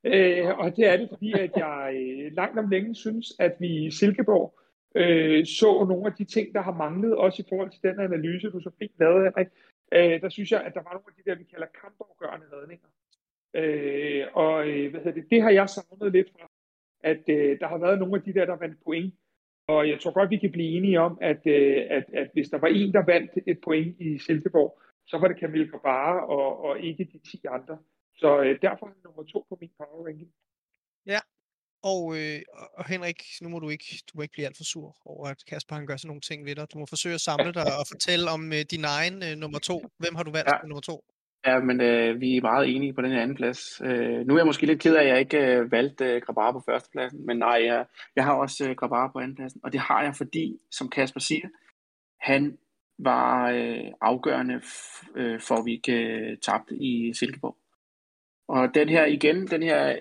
Øh, 0.04 0.58
og 0.58 0.76
det 0.76 0.87
er 0.87 0.96
det, 0.96 1.08
fordi 1.08 1.32
at 1.32 1.50
jeg 1.56 1.94
øh, 1.96 2.32
langt 2.32 2.58
om 2.58 2.68
længe 2.68 2.94
synes, 2.94 3.26
at 3.38 3.56
vi 3.60 3.87
i 3.87 3.90
Silkeborg 3.90 4.58
øh, 4.94 5.46
så 5.46 5.84
nogle 5.88 6.06
af 6.06 6.12
de 6.12 6.24
ting, 6.24 6.54
der 6.54 6.62
har 6.62 6.74
manglet, 6.74 7.14
også 7.16 7.42
i 7.42 7.48
forhold 7.48 7.70
til 7.70 7.82
den 7.82 8.00
analyse, 8.00 8.50
du 8.50 8.60
så 8.60 8.70
fint 8.78 8.92
lavede, 9.00 9.24
Henrik. 9.24 9.48
Øh, 9.92 10.20
der 10.20 10.28
synes 10.28 10.52
jeg, 10.52 10.62
at 10.62 10.74
der 10.74 10.82
var 10.82 10.92
nogle 10.92 11.04
af 11.08 11.14
de 11.16 11.30
der, 11.30 11.37
vi 11.37 11.44
kalder 11.44 11.66
kampafgørende 11.80 12.46
redninger. 12.52 12.88
Øh, 13.54 14.26
og 14.34 14.68
øh, 14.68 14.90
hvad 14.90 15.00
hedder 15.00 15.20
det, 15.20 15.30
det 15.30 15.42
har 15.42 15.50
jeg 15.50 15.68
savnet 15.68 16.12
lidt 16.12 16.30
fra, 16.32 16.50
at 17.00 17.22
øh, 17.29 17.60
der 17.60 17.66
har 17.66 17.79
været 17.79 17.98
nogle 17.98 18.16
af 18.16 18.22
de 18.22 18.35
der, 18.35 18.44
der 18.44 18.56
vandt 18.56 18.85
point. 18.85 19.14
Og 19.69 19.88
jeg 19.88 20.00
tror 20.00 20.12
godt, 20.12 20.31
vi 20.31 20.38
kan 20.38 20.52
blive 20.52 20.77
enige 20.77 21.00
om, 21.00 21.19
at, 21.21 21.42
øh, 21.46 21.87
at, 21.90 22.04
at 22.21 22.29
hvis 22.33 22.48
der 22.48 22.58
var 22.58 22.69
en, 22.69 22.92
der 22.92 23.04
vandt 23.12 23.31
et 23.46 23.58
point 23.65 24.00
i 24.00 24.19
Silkeborg, 24.19 24.81
så 25.06 25.19
var 25.19 25.29
det 25.29 25.40
Camille 25.40 25.71
Grabara 25.71 26.27
og, 26.27 26.65
og 26.65 26.81
ikke 26.81 27.04
de 27.12 27.19
10 27.19 27.40
andre. 27.50 27.79
Så 28.17 28.42
øh, 28.42 28.58
derfor 28.62 28.87
er 28.87 28.90
han 28.90 29.00
nummer 29.04 29.23
to 29.23 29.46
på 29.48 29.58
min 29.60 29.71
power 29.79 30.06
ranking. 30.06 30.31
Ja, 31.06 31.21
og, 31.92 32.02
øh, 32.19 32.40
og 32.79 32.85
Henrik, 32.92 33.21
nu 33.42 33.48
må 33.48 33.58
du 33.58 33.69
ikke, 33.69 33.88
du 34.08 34.12
må 34.15 34.23
ikke 34.23 34.33
blive 34.33 34.46
alt 34.46 34.56
for 34.56 34.65
sur 34.65 34.96
over, 35.04 35.27
at 35.29 35.44
Kasper 35.48 35.75
han 35.75 35.87
gør 35.87 35.96
sådan 35.96 36.08
nogle 36.08 36.21
ting 36.21 36.44
ved 36.44 36.54
dig. 36.56 36.73
Du 36.73 36.79
må 36.79 36.87
forsøge 36.87 37.15
at 37.15 37.21
samle 37.21 37.52
dig 37.52 37.67
og 37.81 37.87
fortælle 37.92 38.31
om 38.31 38.52
øh, 38.52 38.62
din 38.75 38.85
egen 38.85 39.23
øh, 39.23 39.35
nummer 39.42 39.58
to. 39.58 39.77
Hvem 39.98 40.15
har 40.15 40.23
du 40.23 40.31
valgt 40.31 40.50
ja. 40.52 40.67
nummer 40.69 40.81
to? 40.81 41.04
Ja, 41.47 41.61
men 41.61 41.81
øh, 41.81 42.21
vi 42.21 42.37
er 42.37 42.42
meget 42.42 42.77
enige 42.77 42.92
på 42.92 43.03
den 43.03 43.11
her 43.11 43.23
anden 43.23 43.37
plads. 43.37 43.83
Øh, 43.85 44.27
nu 44.27 44.35
er 44.35 44.38
jeg 44.38 44.47
måske 44.47 44.67
lidt 44.67 44.81
ked 44.81 44.95
af, 44.95 45.03
at 45.03 45.09
jeg 45.09 45.19
ikke 45.21 45.38
øh, 45.38 45.73
valgte 45.73 46.05
øh, 46.05 46.23
Grabar 46.23 46.53
på 46.53 46.63
førstepladsen, 46.67 47.27
men 47.27 47.38
nej, 47.38 47.61
jeg, 47.65 47.87
jeg 48.17 48.25
har 48.25 48.33
også 48.33 48.69
øh, 48.69 48.77
Grabar 48.77 49.11
på 49.13 49.19
andenpladsen, 49.19 49.61
og 49.65 49.73
det 49.73 49.81
har 49.81 50.03
jeg, 50.03 50.17
fordi, 50.17 50.59
som 50.71 50.88
Kasper 50.88 51.21
siger, 51.21 51.49
han 52.21 52.59
var 52.99 53.51
øh, 53.51 53.85
afgørende 54.01 54.61
øh, 55.17 55.40
for, 55.40 55.55
at 55.55 55.65
vi 55.65 55.73
ikke 55.73 55.92
øh, 55.92 56.38
tabte 56.38 56.75
i 56.75 57.13
Silkeborg. 57.15 57.57
Og 58.49 58.75
den 58.75 58.88
her 58.88 59.05
igen, 59.05 59.47
den 59.47 59.63
her 59.63 59.99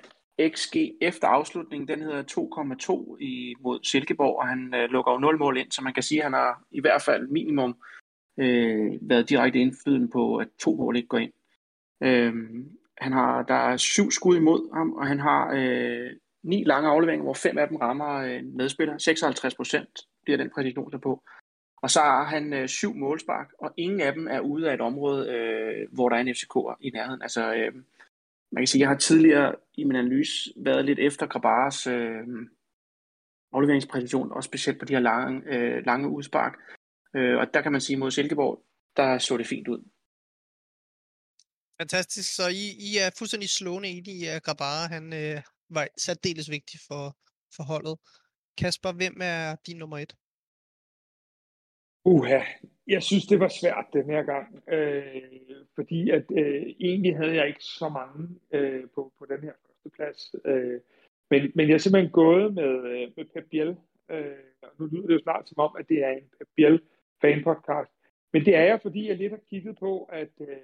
XG 0.56 0.76
efter 1.02 1.28
afslutningen, 1.28 1.88
den 1.88 2.02
hedder 2.02 2.24
2,2 2.24 3.62
mod 3.62 3.84
Silkeborg, 3.84 4.39
og 4.39 4.48
han 4.48 4.74
øh, 4.76 4.89
lukker 4.89 5.12
jo 5.12 5.18
0 5.18 5.38
mål 5.38 5.58
ind, 5.58 5.72
så 5.72 5.82
man 5.82 5.94
kan 5.94 6.04
sige, 6.04 6.20
at 6.20 6.24
han 6.24 6.34
har 6.34 6.64
i 6.72 6.82
hvert 6.82 7.02
fald 7.02 7.28
minimum 7.28 7.76
øh, 8.38 8.91
været 9.01 9.29
direkte 9.29 9.59
indflydende 9.59 10.07
på, 10.07 10.38
at 10.38 10.47
to 10.59 10.75
mål 10.75 10.95
ikke 10.95 11.07
går 11.07 11.17
ind. 11.17 11.34
Øh, 12.03 12.34
han 12.97 13.11
har, 13.11 13.43
der 13.43 13.53
er 13.53 13.77
syv 13.77 14.11
skud 14.11 14.38
imod 14.38 14.73
ham, 14.73 14.93
og 14.93 15.07
han 15.07 15.19
har 15.19 15.53
øh, 15.55 16.11
ni 16.43 16.63
lange 16.63 16.89
afleveringer, 16.89 17.23
hvor 17.23 17.34
fem 17.34 17.57
af 17.57 17.67
dem 17.67 17.77
rammer 17.77 18.13
øh, 18.13 18.43
medspiller. 18.45 18.97
56 18.97 19.55
procent 19.55 19.99
bliver 20.23 20.38
den 20.38 20.49
præcision 20.49 20.91
der 20.91 20.97
på. 20.97 21.23
Og 21.84 21.89
så 21.89 21.99
har 21.99 22.23
han 22.23 22.53
øh, 22.53 22.67
syv 22.67 22.95
målspark, 22.95 23.53
og 23.59 23.73
ingen 23.77 24.01
af 24.01 24.13
dem 24.13 24.27
er 24.27 24.39
ude 24.39 24.69
af 24.69 24.73
et 24.73 24.81
område, 24.81 25.29
øh, 25.29 25.88
hvor 25.91 26.09
der 26.09 26.15
er 26.15 26.21
en 26.21 26.27
FCK'er 26.27 26.77
i 26.81 26.89
nærheden. 26.89 27.21
Altså, 27.21 27.53
øh, 27.53 27.73
man 28.51 28.61
kan 28.61 28.67
sige, 28.67 28.81
jeg 28.81 28.89
har 28.89 28.97
tidligere 28.97 29.55
i 29.73 29.84
min 29.84 29.95
analyse 29.95 30.53
været 30.57 30.86
lidt 30.86 30.99
efter 30.99 31.27
Grabares 31.27 31.88
øh, 31.88 32.27
afleveringspræcision, 33.53 34.31
også 34.31 34.47
specielt 34.47 34.79
på 34.79 34.86
de 34.86 34.93
her 34.93 34.99
lange, 34.99 35.41
øh, 35.55 35.86
lange 35.86 36.09
udspark. 36.09 36.59
Øh, 37.16 37.38
og 37.38 37.53
der 37.53 37.61
kan 37.61 37.72
man 37.72 37.82
sige, 37.82 37.97
mod 37.97 38.11
Silkeborg, 38.11 38.66
der 38.97 39.18
så 39.18 39.38
det 39.38 39.47
fint 39.47 39.68
ud. 39.68 39.89
Fantastisk. 41.82 42.36
Så 42.36 42.43
I, 42.47 42.66
I 42.88 42.97
er 42.97 43.16
fuldstændig 43.18 43.49
slående 43.49 43.89
i, 43.89 44.26
at 44.26 44.43
Grabara 44.43 44.88
han, 44.88 45.14
øh, 45.14 45.41
var 45.70 45.88
særdeles 45.97 46.49
vigtig 46.49 46.80
for, 46.88 47.18
for 47.55 47.64
holdet. 47.64 47.99
Kasper, 48.57 48.91
hvem 48.91 49.18
er 49.22 49.55
din 49.68 49.78
nummer 49.78 49.97
et? 49.97 50.14
Uha, 52.05 52.39
jeg 52.88 53.03
synes, 53.03 53.26
det 53.26 53.39
var 53.39 53.47
svært 53.47 53.86
den 53.93 54.05
her 54.05 54.24
gang, 54.24 54.64
øh, 54.70 55.66
fordi 55.76 56.09
at 56.09 56.26
øh, 56.32 56.64
egentlig 56.80 57.18
havde 57.18 57.36
jeg 57.36 57.47
ikke 57.47 57.64
så 57.64 57.89
mange 57.89 58.30
øh, 58.53 58.84
på, 58.95 59.14
på 59.20 59.26
den 59.26 59.41
her 59.41 59.53
første 59.66 59.89
plads. 59.95 60.36
Øh, 60.45 60.80
men, 61.30 61.51
men 61.55 61.68
jeg 61.68 61.74
er 61.74 61.78
simpelthen 61.78 62.11
gået 62.11 62.53
med, 62.53 62.74
øh, 62.91 63.11
med 63.18 63.26
Pep 63.34 63.49
Biel. 63.49 63.76
Øh, 64.09 64.45
og 64.61 64.70
nu 64.80 64.86
lyder 64.86 65.07
det 65.07 65.14
jo 65.14 65.20
snart 65.24 65.49
som 65.49 65.59
om, 65.59 65.76
at 65.80 65.89
det 65.89 66.03
er 66.03 66.09
en 66.09 66.30
Pep 66.38 66.47
Biel 66.55 66.82
fanpodcast. 67.24 67.91
Men 68.34 68.45
det 68.45 68.55
er 68.55 68.63
jeg, 68.63 68.80
fordi 68.82 69.07
jeg 69.07 69.17
lidt 69.17 69.32
har 69.32 69.39
kigget 69.49 69.78
på, 69.80 70.03
at 70.03 70.32
øh, 70.41 70.57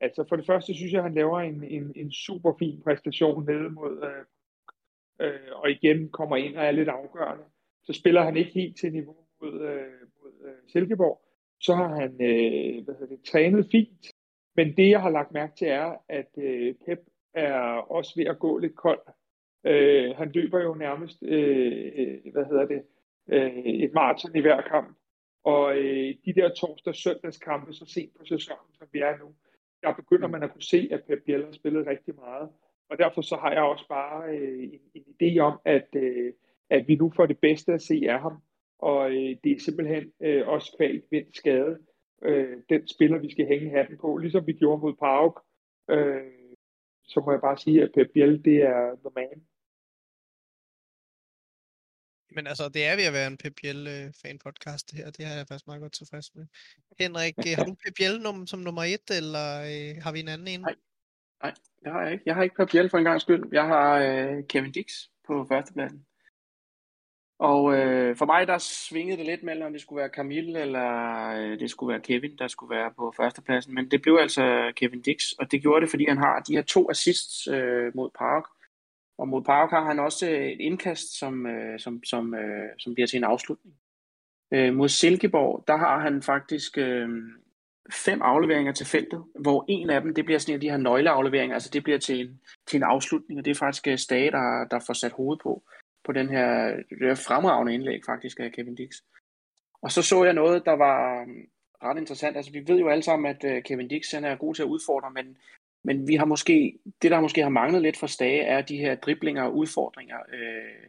altså 0.00 0.24
for 0.28 0.36
det 0.36 0.46
første 0.46 0.74
synes 0.74 0.92
jeg, 0.92 0.98
at 0.98 1.04
han 1.04 1.14
laver 1.14 1.40
en, 1.40 1.64
en, 1.64 1.92
en 1.96 2.12
super 2.12 2.52
fin 2.58 2.82
præstation 2.84 3.46
nede 3.46 3.70
mod, 3.70 4.04
øh, 4.04 4.24
øh, 5.26 5.52
og 5.52 5.70
igen 5.70 6.08
kommer 6.08 6.36
ind 6.36 6.56
og 6.56 6.64
er 6.64 6.70
lidt 6.70 6.88
afgørende. 6.88 7.44
Så 7.82 7.92
spiller 7.92 8.22
han 8.22 8.36
ikke 8.36 8.50
helt 8.50 8.76
til 8.76 8.92
niveau 8.92 9.16
mod, 9.42 9.60
øh, 9.60 10.00
mod 10.22 10.32
øh, 10.44 10.54
Silkeborg. 10.68 11.20
Så 11.60 11.74
har 11.74 11.88
han 11.94 12.12
øh, 12.12 12.84
hvad 12.84 12.94
hedder 12.94 13.16
det, 13.16 13.24
trænet 13.24 13.68
fint. 13.70 14.06
Men 14.56 14.76
det, 14.76 14.90
jeg 14.90 15.02
har 15.02 15.10
lagt 15.10 15.32
mærke 15.32 15.52
til, 15.56 15.68
er, 15.68 15.96
at 16.08 16.30
øh, 16.38 16.74
Pep 16.86 16.98
er 17.34 17.60
også 17.90 18.12
ved 18.16 18.24
at 18.24 18.38
gå 18.38 18.58
lidt 18.58 18.76
kold. 18.76 19.00
Øh, 19.66 20.16
han 20.16 20.30
løber 20.34 20.60
jo 20.60 20.74
nærmest, 20.74 21.22
øh, 21.22 21.92
øh 21.96 22.32
hvad 22.32 22.44
hedder 22.44 22.66
det, 22.66 22.82
øh, 23.28 23.56
et 23.56 23.92
maraton 23.94 24.36
i 24.36 24.40
hver 24.40 24.60
kamp. 24.60 24.99
Og 25.44 25.76
øh, 25.76 26.14
de 26.24 26.32
der 26.34 26.54
torsdag-søndagskampe, 26.54 27.72
så 27.72 27.86
sent 27.86 28.18
på 28.18 28.24
sæsonen, 28.24 28.74
som 28.78 28.88
vi 28.92 28.98
er 28.98 29.18
nu, 29.18 29.34
der 29.82 29.94
begynder 29.94 30.28
man 30.28 30.42
at 30.42 30.52
kunne 30.52 30.62
se, 30.62 30.88
at 30.92 31.04
Pep 31.04 31.22
Biel 31.26 31.44
har 31.44 31.52
spillet 31.52 31.86
rigtig 31.86 32.14
meget. 32.14 32.48
Og 32.90 32.98
derfor 32.98 33.20
så 33.20 33.36
har 33.36 33.52
jeg 33.52 33.62
også 33.62 33.88
bare 33.88 34.36
øh, 34.36 34.62
en, 34.62 34.80
en 34.94 35.04
idé 35.14 35.38
om, 35.38 35.60
at, 35.64 35.88
øh, 35.96 36.32
at 36.70 36.88
vi 36.88 36.94
nu 36.94 37.12
får 37.16 37.26
det 37.26 37.38
bedste 37.38 37.72
at 37.72 37.82
se 37.82 38.02
af 38.08 38.20
ham. 38.20 38.42
Og 38.78 39.10
øh, 39.10 39.36
det 39.44 39.52
er 39.52 39.60
simpelthen 39.60 40.12
øh, 40.20 40.48
også 40.48 40.74
kvalt 40.76 41.04
vind 41.10 41.26
skade. 41.32 41.78
Øh, 42.22 42.56
den 42.68 42.88
spiller, 42.88 43.18
vi 43.18 43.30
skal 43.30 43.46
hænge 43.46 43.70
hatten 43.70 43.98
på, 43.98 44.16
ligesom 44.16 44.46
vi 44.46 44.52
gjorde 44.52 44.80
mod 44.80 44.94
Park. 44.94 45.32
Øh, 45.90 46.32
så 47.04 47.20
må 47.20 47.32
jeg 47.32 47.40
bare 47.40 47.58
sige, 47.58 47.82
at 47.82 47.92
Pep 47.94 48.10
Biel, 48.14 48.44
det 48.44 48.56
er 48.62 48.96
the 49.04 49.10
man. 49.14 49.42
Men 52.30 52.46
altså, 52.46 52.68
det 52.68 52.86
er 52.86 52.96
ved 52.96 53.04
at 53.04 53.12
være 53.12 53.26
en 53.26 53.38
PPL-fan-podcast, 53.44 54.86
øh, 54.92 54.96
det 54.96 55.04
her. 55.04 55.10
Det 55.10 55.26
har 55.26 55.34
jeg 55.34 55.46
faktisk 55.48 55.66
meget 55.66 55.80
godt 55.80 55.92
tilfreds 55.92 56.34
med. 56.34 56.46
Henrik, 56.98 57.34
øh, 57.38 57.52
har 57.56 57.64
du 57.64 57.74
PPL 57.74 58.26
num- 58.26 58.46
som 58.46 58.60
nummer 58.60 58.84
et, 58.84 59.10
eller 59.10 59.60
øh, 59.60 60.02
har 60.02 60.12
vi 60.12 60.20
en 60.20 60.28
anden 60.28 60.48
en? 60.48 60.60
Nej. 60.60 60.74
Nej, 61.42 61.54
det 61.84 61.92
har 61.92 62.02
jeg 62.02 62.12
ikke. 62.12 62.22
Jeg 62.26 62.34
har 62.34 62.42
ikke 62.42 62.64
PPL 62.64 62.88
for 62.88 62.98
en 62.98 63.04
gang 63.04 63.20
skyld. 63.20 63.44
Jeg 63.52 63.66
har 63.66 63.98
øh, 63.98 64.46
Kevin 64.48 64.72
Dix 64.72 64.92
på 65.26 65.46
førstepladsen. 65.48 66.06
Og 67.38 67.74
øh, 67.74 68.16
for 68.16 68.26
mig, 68.26 68.46
der 68.46 68.58
svingede 68.58 69.16
det 69.16 69.26
lidt 69.26 69.42
mellem, 69.42 69.66
om 69.66 69.72
det 69.72 69.80
skulle 69.80 70.00
være 70.00 70.10
Camille, 70.14 70.60
eller 70.60 71.28
øh, 71.28 71.58
det 71.58 71.70
skulle 71.70 71.92
være 71.92 72.02
Kevin, 72.02 72.36
der 72.38 72.48
skulle 72.48 72.76
være 72.76 72.92
på 72.96 73.14
førstepladsen. 73.16 73.74
Men 73.74 73.90
det 73.90 74.02
blev 74.02 74.18
altså 74.20 74.72
Kevin 74.76 75.02
Dix, 75.02 75.32
og 75.38 75.50
det 75.50 75.62
gjorde 75.62 75.80
det, 75.80 75.90
fordi 75.90 76.04
han 76.08 76.18
har 76.18 76.40
de 76.40 76.54
her 76.54 76.62
to 76.62 76.90
assists 76.90 77.46
øh, 77.46 77.92
mod 77.94 78.10
Park. 78.18 78.44
Og 79.20 79.28
mod 79.28 79.42
Park 79.42 79.70
har 79.70 79.84
han 79.84 79.98
også 79.98 80.30
øh, 80.30 80.46
et 80.46 80.60
indkast, 80.60 81.18
som, 81.18 81.46
øh, 81.46 81.80
som, 81.80 82.04
som, 82.04 82.34
øh, 82.34 82.68
som 82.78 82.94
bliver 82.94 83.06
til 83.06 83.16
en 83.16 83.24
afslutning. 83.24 83.74
Øh, 84.52 84.74
mod 84.74 84.88
Silkeborg, 84.88 85.64
der 85.66 85.76
har 85.76 86.00
han 86.00 86.22
faktisk 86.22 86.78
øh, 86.78 87.08
fem 87.92 88.22
afleveringer 88.22 88.72
til 88.72 88.86
feltet, 88.86 89.24
hvor 89.40 89.64
en 89.68 89.90
af 89.90 90.00
dem, 90.00 90.14
det 90.14 90.24
bliver 90.24 90.38
sådan 90.38 90.52
en 90.52 90.56
af 90.56 90.60
de 90.60 90.70
her 90.70 90.76
nøgleafleveringer, 90.76 91.54
altså 91.54 91.70
det 91.72 91.82
bliver 91.84 91.98
til 91.98 92.20
en, 92.20 92.40
til 92.66 92.76
en 92.76 92.82
afslutning, 92.82 93.38
og 93.38 93.44
det 93.44 93.50
er 93.50 93.54
faktisk 93.54 94.02
Stage, 94.02 94.30
der, 94.30 94.66
der 94.70 94.84
får 94.86 94.92
sat 94.92 95.12
hovedet 95.12 95.42
på, 95.42 95.62
på 96.04 96.12
den 96.12 96.28
her, 96.28 96.76
det 96.76 96.98
her 97.00 97.14
fremragende 97.14 97.74
indlæg 97.74 98.00
faktisk 98.06 98.40
af 98.40 98.52
Kevin 98.52 98.74
Dix. 98.74 98.90
Og 99.82 99.90
så 99.92 100.02
så 100.02 100.24
jeg 100.24 100.34
noget, 100.34 100.64
der 100.64 100.72
var 100.72 101.26
ret 101.82 101.98
interessant. 101.98 102.36
Altså 102.36 102.52
vi 102.52 102.64
ved 102.66 102.78
jo 102.78 102.88
alle 102.88 103.02
sammen, 103.02 103.36
at 103.36 103.64
Kevin 103.64 103.88
Dix 103.88 104.12
han 104.12 104.24
er 104.24 104.36
god 104.36 104.54
til 104.54 104.62
at 104.62 104.68
udfordre, 104.74 105.10
men 105.10 105.36
men 105.84 106.08
vi 106.08 106.14
har 106.14 106.24
måske, 106.24 106.78
det 107.02 107.10
der 107.10 107.20
måske 107.20 107.42
har 107.42 107.48
manglet 107.48 107.82
lidt 107.82 107.96
fra 107.96 108.08
Stage, 108.08 108.42
er 108.42 108.62
de 108.62 108.76
her 108.76 108.94
driblinger 108.94 109.42
og 109.42 109.56
udfordringer. 109.56 110.16
Øh, 110.32 110.84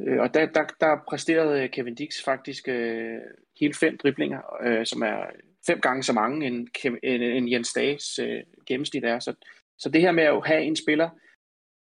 øh, 0.00 0.20
og 0.20 0.34
der, 0.34 0.46
der, 0.46 0.64
der 0.80 0.96
præsterede 1.08 1.62
øh, 1.62 1.70
Kevin 1.70 1.94
Dix 1.94 2.24
faktisk 2.24 2.68
øh, 2.68 3.18
hele 3.60 3.74
fem 3.74 3.98
driblinger, 3.98 4.40
øh, 4.62 4.86
som 4.86 5.02
er 5.02 5.16
fem 5.66 5.80
gange 5.80 6.02
så 6.02 6.12
mange, 6.12 6.46
end, 6.46 6.68
end, 7.02 7.22
end 7.22 7.50
Jens 7.50 7.68
Stages 7.68 8.18
øh, 8.18 8.42
gennemsnit 8.66 9.04
er. 9.04 9.18
Så, 9.18 9.34
så 9.78 9.88
det 9.88 10.00
her 10.00 10.12
med 10.12 10.24
at 10.24 10.46
have 10.46 10.62
en 10.62 10.76
spiller 10.76 11.10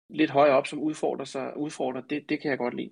lidt 0.10 0.32
højere 0.32 0.56
op, 0.56 0.68
som 0.68 0.80
udfordrer 0.80 1.26
sig, 1.26 1.58
udfordrer, 1.58 2.02
det, 2.02 2.30
det 2.30 2.42
kan 2.42 2.52
jeg 2.52 2.58
godt 2.58 2.74
lide. 2.74 2.92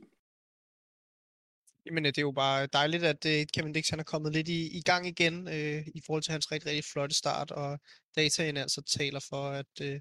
Jamen, 1.88 2.06
øh, 2.06 2.10
det 2.10 2.18
er 2.18 2.22
jo 2.22 2.32
bare 2.32 2.68
dejligt, 2.68 3.04
at 3.04 3.26
uh, 3.26 3.48
Kevin 3.54 3.74
Dix 3.74 3.90
han 3.90 4.00
er 4.00 4.04
kommet 4.04 4.34
lidt 4.34 4.48
i, 4.48 4.78
i 4.78 4.82
gang 4.82 5.08
igen 5.08 5.48
uh, 5.48 5.88
i 5.88 6.02
forhold 6.06 6.24
til 6.24 6.32
hans 6.32 6.52
rigtig, 6.52 6.70
rigtig 6.70 6.86
flotte 6.86 7.16
start, 7.16 7.52
og 7.52 7.80
dataen 8.16 8.58
altså 8.58 8.82
taler 8.82 9.20
for, 9.30 9.50
at, 9.50 9.66
uh, 9.82 10.00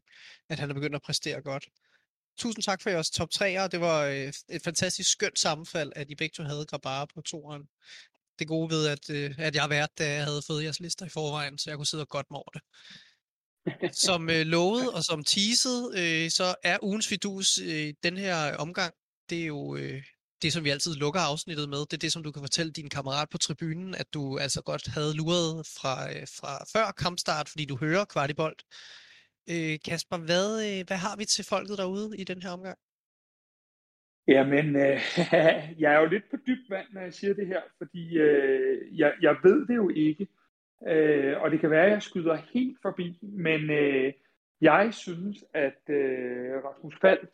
at 0.48 0.58
han 0.58 0.70
er 0.70 0.74
begyndt 0.74 0.96
at 0.96 1.02
præstere 1.02 1.42
godt. 1.42 1.66
Tusind 2.38 2.62
tak 2.62 2.82
for 2.82 2.90
jeres 2.90 3.10
top 3.10 3.28
3'er. 3.34 3.66
Det 3.66 3.80
var 3.80 4.06
uh, 4.08 4.14
et 4.48 4.62
fantastisk 4.64 5.10
skønt 5.10 5.38
sammenfald, 5.38 5.92
at 5.96 6.10
I 6.10 6.14
begge 6.14 6.32
to 6.36 6.42
havde 6.42 6.66
Grabara 6.66 7.06
på 7.14 7.20
toeren. 7.20 7.62
Det 8.38 8.48
gode 8.48 8.70
ved, 8.70 8.86
at, 8.86 9.10
uh, 9.10 9.44
at 9.44 9.54
jeg 9.54 9.62
har 9.62 9.68
været, 9.68 9.98
da 9.98 10.12
jeg 10.12 10.24
havde 10.24 10.42
fået 10.46 10.64
jeres 10.64 10.80
lister 10.80 11.06
i 11.06 11.08
forvejen, 11.08 11.58
så 11.58 11.70
jeg 11.70 11.76
kunne 11.76 11.86
sidde 11.86 12.04
og 12.04 12.08
godt 12.08 12.26
med 12.30 12.38
over 12.38 12.50
det. 12.50 12.62
Som 14.06 14.22
uh, 14.22 14.34
lovet 14.34 14.92
og 14.92 15.04
som 15.04 15.24
teaset, 15.24 15.84
uh, 15.88 16.30
så 16.30 16.54
er 16.62 16.78
ugens 16.82 17.08
fidus 17.08 17.58
uh, 17.58 17.88
den 18.02 18.16
her 18.16 18.56
omgang, 18.56 18.94
det 19.30 19.42
er 19.42 19.46
jo 19.46 19.58
uh, 19.58 20.00
det, 20.42 20.52
som 20.52 20.64
vi 20.64 20.70
altid 20.70 20.94
lukker 20.94 21.20
afsnittet 21.20 21.68
med, 21.68 21.78
det 21.78 21.92
er 21.92 22.04
det, 22.04 22.12
som 22.12 22.22
du 22.22 22.32
kan 22.32 22.42
fortælle 22.42 22.72
din 22.72 22.88
kammerat 22.88 23.28
på 23.30 23.38
tribunen, 23.38 23.94
at 23.94 24.14
du 24.14 24.38
altså 24.38 24.62
godt 24.62 24.86
havde 24.86 25.16
luret 25.16 25.66
fra, 25.76 25.94
øh, 26.12 26.26
fra 26.38 26.52
før 26.74 26.86
kampstart, 27.04 27.48
fordi 27.48 27.64
du 27.64 27.76
hører 27.76 28.04
kvartibolt. 28.04 28.62
Øh, 29.52 29.78
Kasper, 29.84 30.18
hvad, 30.28 30.48
øh, 30.66 30.86
hvad 30.86 30.96
har 30.96 31.16
vi 31.16 31.24
til 31.24 31.44
folket 31.44 31.78
derude 31.78 32.18
i 32.18 32.24
den 32.24 32.42
her 32.42 32.50
omgang? 32.50 32.78
Jamen, 34.28 34.76
øh, 34.76 35.00
jeg 35.82 35.94
er 35.94 36.00
jo 36.00 36.06
lidt 36.06 36.30
på 36.30 36.36
dyb 36.46 36.70
vand, 36.70 36.86
når 36.92 37.00
jeg 37.00 37.14
siger 37.14 37.34
det 37.34 37.46
her, 37.46 37.62
fordi 37.78 38.16
øh, 38.18 38.98
jeg, 39.00 39.12
jeg 39.22 39.36
ved 39.42 39.66
det 39.66 39.76
jo 39.76 39.88
ikke. 39.88 40.28
Øh, 40.88 41.40
og 41.40 41.50
det 41.50 41.60
kan 41.60 41.70
være, 41.70 41.86
at 41.86 41.92
jeg 41.92 42.02
skyder 42.02 42.36
helt 42.54 42.78
forbi, 42.82 43.18
men 43.22 43.70
øh, 43.70 44.12
jeg 44.60 44.94
synes, 44.94 45.44
at 45.54 45.80
øh, 45.88 46.64
Rasmus 46.64 46.94
Falk 47.00 47.30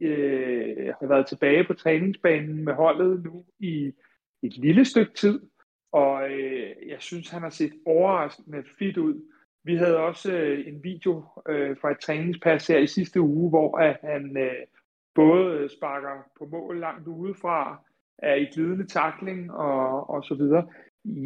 øh, 0.00 0.94
har 1.00 1.06
været 1.06 1.26
tilbage 1.26 1.64
på 1.64 1.74
træningsbanen 1.74 2.64
med 2.64 2.74
holdet 2.74 3.24
nu 3.24 3.44
i 3.58 3.92
et 4.42 4.56
lille 4.58 4.84
stykke 4.84 5.14
tid, 5.14 5.40
og 5.92 6.30
øh, 6.30 6.70
jeg 6.88 6.96
synes, 6.98 7.30
han 7.30 7.42
har 7.42 7.50
set 7.50 7.72
overraskende 7.86 8.64
fit 8.78 8.96
ud. 8.96 9.22
Vi 9.64 9.76
havde 9.76 9.96
også 9.96 10.32
øh, 10.32 10.66
en 10.66 10.84
video 10.84 11.24
øh, 11.48 11.76
fra 11.80 11.90
et 11.90 11.98
træningspas 11.98 12.66
her 12.66 12.78
i 12.78 12.86
sidste 12.86 13.20
uge, 13.20 13.48
hvor 13.48 13.78
at 13.78 13.98
han 14.02 14.36
øh, 14.36 14.66
både 15.14 15.68
sparker 15.68 16.30
på 16.38 16.44
mål 16.44 16.80
langt 16.80 17.08
udefra, 17.08 17.84
er 18.18 18.34
i 18.34 18.44
glidende 18.44 18.86
takling 18.86 19.52
og, 19.52 20.10
og 20.10 20.24
så 20.24 20.34
videre. 20.34 20.68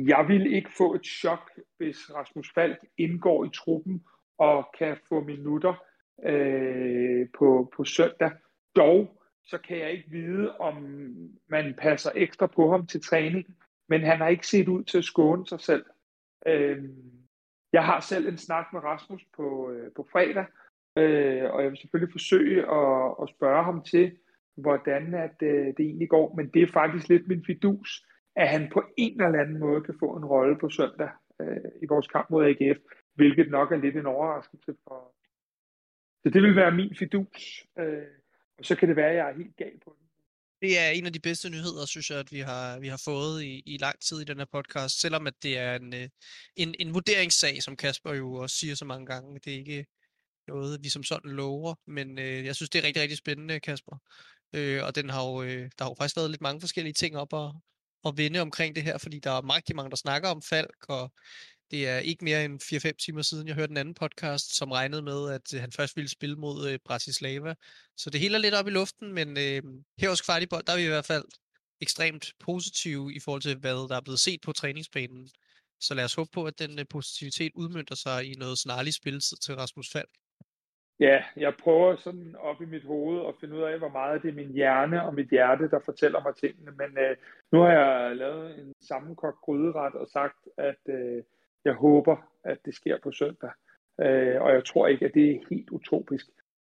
Jeg 0.06 0.24
vil 0.28 0.54
ikke 0.54 0.70
få 0.78 0.94
et 0.94 1.06
chok, 1.06 1.50
hvis 1.76 1.96
Rasmus 2.14 2.52
Falk 2.54 2.78
indgår 2.98 3.44
i 3.44 3.50
truppen 3.54 4.04
og 4.38 4.68
kan 4.78 4.96
få 5.08 5.20
minutter 5.20 5.74
øh, 6.24 7.26
på, 7.38 7.72
på 7.76 7.84
søndag. 7.84 8.30
Dog 8.76 9.20
så 9.44 9.58
kan 9.58 9.78
jeg 9.78 9.92
ikke 9.92 10.10
vide, 10.10 10.56
om 10.56 10.76
man 11.48 11.74
passer 11.78 12.10
ekstra 12.14 12.46
på 12.46 12.70
ham 12.70 12.86
til 12.86 13.02
træning, 13.02 13.56
men 13.88 14.00
han 14.00 14.18
har 14.18 14.28
ikke 14.28 14.46
set 14.46 14.68
ud 14.68 14.84
til 14.84 14.98
at 14.98 15.04
skåne 15.04 15.46
sig 15.46 15.60
selv. 15.60 15.84
Øh, 16.46 16.84
jeg 17.72 17.84
har 17.84 18.00
selv 18.00 18.28
en 18.28 18.38
snak 18.38 18.66
med 18.72 18.80
Rasmus 18.80 19.22
på, 19.36 19.70
øh, 19.70 19.92
på 19.96 20.08
fredag, 20.12 20.46
øh, 20.96 21.50
og 21.50 21.62
jeg 21.62 21.70
vil 21.70 21.78
selvfølgelig 21.78 22.12
forsøge 22.12 22.60
at, 22.60 23.14
at 23.22 23.28
spørge 23.28 23.64
ham 23.64 23.82
til, 23.82 24.16
hvordan 24.56 25.14
at, 25.14 25.36
øh, 25.42 25.66
det 25.66 25.80
egentlig 25.80 26.08
går, 26.08 26.34
men 26.34 26.48
det 26.48 26.62
er 26.62 26.72
faktisk 26.72 27.08
lidt 27.08 27.28
min 27.28 27.44
fidus, 27.44 28.06
at 28.36 28.48
han 28.48 28.70
på 28.72 28.82
en 28.96 29.22
eller 29.22 29.40
anden 29.40 29.58
måde 29.58 29.80
kan 29.80 29.94
få 30.00 30.16
en 30.16 30.24
rolle 30.24 30.58
på 30.58 30.68
søndag 30.68 31.10
øh, 31.40 31.70
i 31.82 31.86
vores 31.86 32.06
kamp 32.06 32.30
mod 32.30 32.44
AGF, 32.44 32.78
hvilket 33.14 33.50
nok 33.50 33.72
er 33.72 33.76
lidt 33.76 33.96
en 33.96 34.06
overraskelse 34.06 34.74
for. 34.84 35.14
Så 36.22 36.30
det 36.30 36.42
vil 36.42 36.56
være 36.56 36.74
min 36.74 36.96
fidus, 36.96 37.66
øh, 37.78 38.19
og 38.60 38.66
så 38.66 38.76
kan 38.76 38.88
det 38.88 38.96
være, 38.96 39.10
at 39.10 39.16
jeg 39.16 39.30
er 39.30 39.36
helt 39.36 39.56
gal 39.56 39.78
på 39.84 39.96
det. 39.98 40.06
Det 40.62 40.78
er 40.78 40.90
en 40.90 41.06
af 41.06 41.12
de 41.12 41.20
bedste 41.20 41.50
nyheder, 41.50 41.86
synes 41.86 42.10
jeg, 42.10 42.18
at 42.18 42.32
vi 42.32 42.40
har, 42.40 42.78
vi 42.78 42.88
har 42.88 43.02
fået 43.04 43.42
i, 43.42 43.62
i 43.66 43.76
lang 43.76 44.00
tid 44.00 44.20
i 44.20 44.24
den 44.24 44.38
her 44.38 44.44
podcast, 44.44 45.00
selvom 45.00 45.26
at 45.26 45.34
det 45.42 45.58
er 45.58 45.74
en, 45.74 45.94
øh, 45.94 46.08
en, 46.56 46.74
en 46.78 46.94
vurderingssag, 46.94 47.62
som 47.62 47.76
Kasper 47.76 48.14
jo 48.14 48.34
også 48.34 48.56
siger 48.56 48.74
så 48.74 48.84
mange 48.84 49.06
gange. 49.06 49.40
Det 49.44 49.52
er 49.52 49.58
ikke 49.58 49.86
noget, 50.48 50.84
vi 50.84 50.88
som 50.88 51.02
sådan 51.02 51.30
lover, 51.30 51.74
men 51.86 52.18
øh, 52.18 52.44
jeg 52.44 52.56
synes, 52.56 52.70
det 52.70 52.78
er 52.78 52.86
rigtig, 52.86 53.02
rigtig 53.02 53.18
spændende, 53.18 53.60
Kasper. 53.60 53.96
Øh, 54.52 54.84
og 54.84 54.94
den 54.94 55.10
har 55.10 55.26
jo, 55.26 55.42
øh, 55.42 55.70
der 55.78 55.84
har 55.84 55.90
jo 55.90 55.94
faktisk 55.98 56.16
været 56.16 56.30
lidt 56.30 56.42
mange 56.42 56.60
forskellige 56.60 56.92
ting 56.92 57.16
op 57.16 57.34
at, 57.34 57.52
at 58.06 58.16
vende 58.16 58.40
omkring 58.40 58.74
det 58.76 58.82
her, 58.82 58.98
fordi 58.98 59.18
der 59.18 59.30
er 59.30 59.56
rigtig 59.56 59.76
mange, 59.76 59.90
der 59.90 59.96
snakker 59.96 60.28
om 60.28 60.42
Falk, 60.42 60.84
og 60.88 61.12
det 61.70 61.88
er 61.88 61.98
ikke 61.98 62.24
mere 62.24 62.44
end 62.44 62.62
4-5 62.62 62.96
timer 63.04 63.22
siden, 63.22 63.48
jeg 63.48 63.54
hørte 63.54 63.70
en 63.70 63.76
anden 63.76 63.94
podcast, 63.94 64.56
som 64.56 64.72
regnede 64.72 65.02
med, 65.02 65.30
at 65.30 65.54
øh, 65.54 65.60
han 65.60 65.72
først 65.72 65.96
ville 65.96 66.10
spille 66.10 66.36
mod 66.36 66.68
øh, 66.68 66.78
Bratislava. 66.84 67.54
Så 67.96 68.10
det 68.10 68.20
hele 68.20 68.34
er 68.34 68.38
lidt 68.38 68.54
op 68.54 68.66
i 68.66 68.70
luften, 68.70 69.12
men 69.12 69.28
øh, 69.28 69.62
her 70.00 70.08
hos 70.08 70.22
Kvartibold, 70.26 70.64
der 70.64 70.72
er 70.72 70.76
vi 70.76 70.84
i 70.84 70.94
hvert 70.96 71.10
fald 71.12 71.24
ekstremt 71.80 72.32
positive 72.40 73.14
i 73.14 73.20
forhold 73.24 73.42
til, 73.42 73.58
hvad 73.58 73.88
der 73.88 73.96
er 73.96 74.06
blevet 74.06 74.20
set 74.20 74.40
på 74.44 74.52
træningsbanen. 74.52 75.28
Så 75.80 75.94
lad 75.94 76.04
os 76.04 76.14
håbe 76.14 76.30
på, 76.34 76.44
at 76.44 76.58
den 76.58 76.78
øh, 76.78 76.84
positivitet 76.90 77.52
udmyndter 77.54 77.94
sig 77.94 78.18
i 78.30 78.32
noget 78.34 78.58
snarlig 78.58 78.94
spilletid 78.94 79.36
til 79.36 79.54
Rasmus 79.54 79.92
Falk. 79.92 80.14
Ja, 81.00 81.18
jeg 81.36 81.54
prøver 81.62 81.96
sådan 81.96 82.36
op 82.38 82.62
i 82.62 82.64
mit 82.64 82.84
hoved 82.84 83.28
at 83.28 83.34
finde 83.40 83.56
ud 83.56 83.62
af, 83.62 83.78
hvor 83.78 83.88
meget 83.88 84.22
det 84.22 84.28
er 84.28 84.40
min 84.42 84.52
hjerne 84.52 85.02
og 85.06 85.14
mit 85.14 85.30
hjerte, 85.30 85.70
der 85.70 85.80
fortæller 85.84 86.22
mig 86.22 86.36
tingene. 86.36 86.70
Men 86.70 86.98
øh, 87.04 87.16
nu 87.52 87.60
har 87.60 87.72
jeg 87.72 88.16
lavet 88.16 88.58
en 88.58 88.72
sammenkogt 88.82 89.40
gryderet 89.40 89.94
og 89.94 90.08
sagt, 90.08 90.48
at 90.56 90.82
øh, 90.88 91.22
jeg 91.64 91.74
håber, 91.74 92.16
at 92.44 92.58
det 92.64 92.74
sker 92.74 92.98
på 93.02 93.12
søndag. 93.12 93.50
Øh, 94.00 94.42
og 94.42 94.52
jeg 94.52 94.64
tror 94.64 94.86
ikke, 94.86 95.04
at 95.04 95.14
det 95.14 95.30
er 95.30 95.38
helt 95.50 95.70
utopisk. 95.70 96.26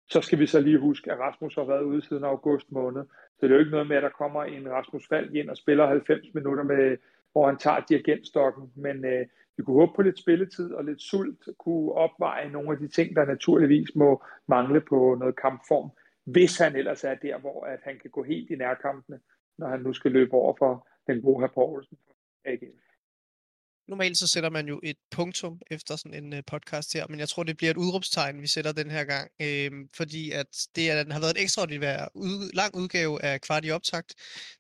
Så 0.09 0.21
skal 0.21 0.39
vi 0.39 0.47
så 0.47 0.61
lige 0.61 0.79
huske, 0.79 1.11
at 1.11 1.19
Rasmus 1.19 1.55
har 1.55 1.63
været 1.63 1.83
ude 1.83 2.01
siden 2.01 2.23
august 2.23 2.71
måned. 2.71 3.03
Så 3.39 3.39
det 3.41 3.51
er 3.51 3.55
jo 3.55 3.59
ikke 3.59 3.71
noget 3.71 3.87
med, 3.87 3.97
at 3.97 4.03
der 4.03 4.09
kommer 4.09 4.43
en 4.43 4.71
Rasmus 4.71 5.07
Falk 5.07 5.33
ind 5.33 5.49
og 5.49 5.57
spiller 5.57 5.87
90 5.87 6.33
minutter, 6.33 6.63
med, 6.63 6.97
hvor 7.31 7.47
han 7.47 7.57
tager 7.57 7.79
dirigentstokken. 7.89 8.71
Men 8.75 9.05
øh, 9.05 9.25
vi 9.57 9.63
kunne 9.63 9.79
håbe 9.79 9.91
på 9.95 10.01
lidt 10.01 10.19
spilletid 10.19 10.73
og 10.73 10.83
lidt 10.85 11.01
sult, 11.01 11.49
kunne 11.57 11.91
opveje 11.91 12.49
nogle 12.49 12.71
af 12.71 12.77
de 12.77 12.87
ting, 12.87 13.15
der 13.15 13.25
naturligvis 13.25 13.95
må 13.95 14.23
mangle 14.47 14.81
på 14.81 15.15
noget 15.19 15.35
kampform, 15.35 15.89
hvis 16.25 16.57
han 16.57 16.75
ellers 16.75 17.03
er 17.03 17.15
der, 17.15 17.39
hvor 17.39 17.65
at 17.65 17.79
han 17.83 17.99
kan 17.99 18.09
gå 18.11 18.23
helt 18.23 18.49
i 18.49 18.55
nærkampene, 18.55 19.19
når 19.57 19.67
han 19.67 19.79
nu 19.79 19.93
skal 19.93 20.11
løbe 20.11 20.33
over 20.33 20.55
for 20.57 20.87
den 21.07 21.21
gode 21.21 21.39
her 21.39 21.47
Poulsen. 21.47 21.97
AGF. 22.45 22.92
Normalt 23.87 24.17
så 24.17 24.27
sætter 24.27 24.49
man 24.49 24.67
jo 24.67 24.79
et 24.83 24.95
punktum 25.11 25.59
efter 25.71 25.95
sådan 25.95 26.23
en 26.23 26.33
øh, 26.33 26.43
podcast 26.47 26.93
her, 26.93 27.05
men 27.09 27.19
jeg 27.19 27.29
tror, 27.29 27.43
det 27.43 27.57
bliver 27.57 27.71
et 27.71 27.77
udråbstegn, 27.77 28.41
vi 28.41 28.47
sætter 28.47 28.71
den 28.71 28.91
her 28.91 29.03
gang, 29.03 29.31
øh, 29.41 29.71
fordi 29.97 30.31
at 30.31 30.45
det 30.75 30.89
er, 30.89 31.03
den 31.03 31.11
har 31.11 31.19
været 31.19 31.37
en 31.37 31.43
ekstraordinær 31.43 32.07
ud, 32.15 32.51
lang 32.53 32.75
udgave 32.75 33.23
af 33.23 33.41
Kvart 33.41 33.65
i 33.65 33.71
Optakt. 33.71 34.13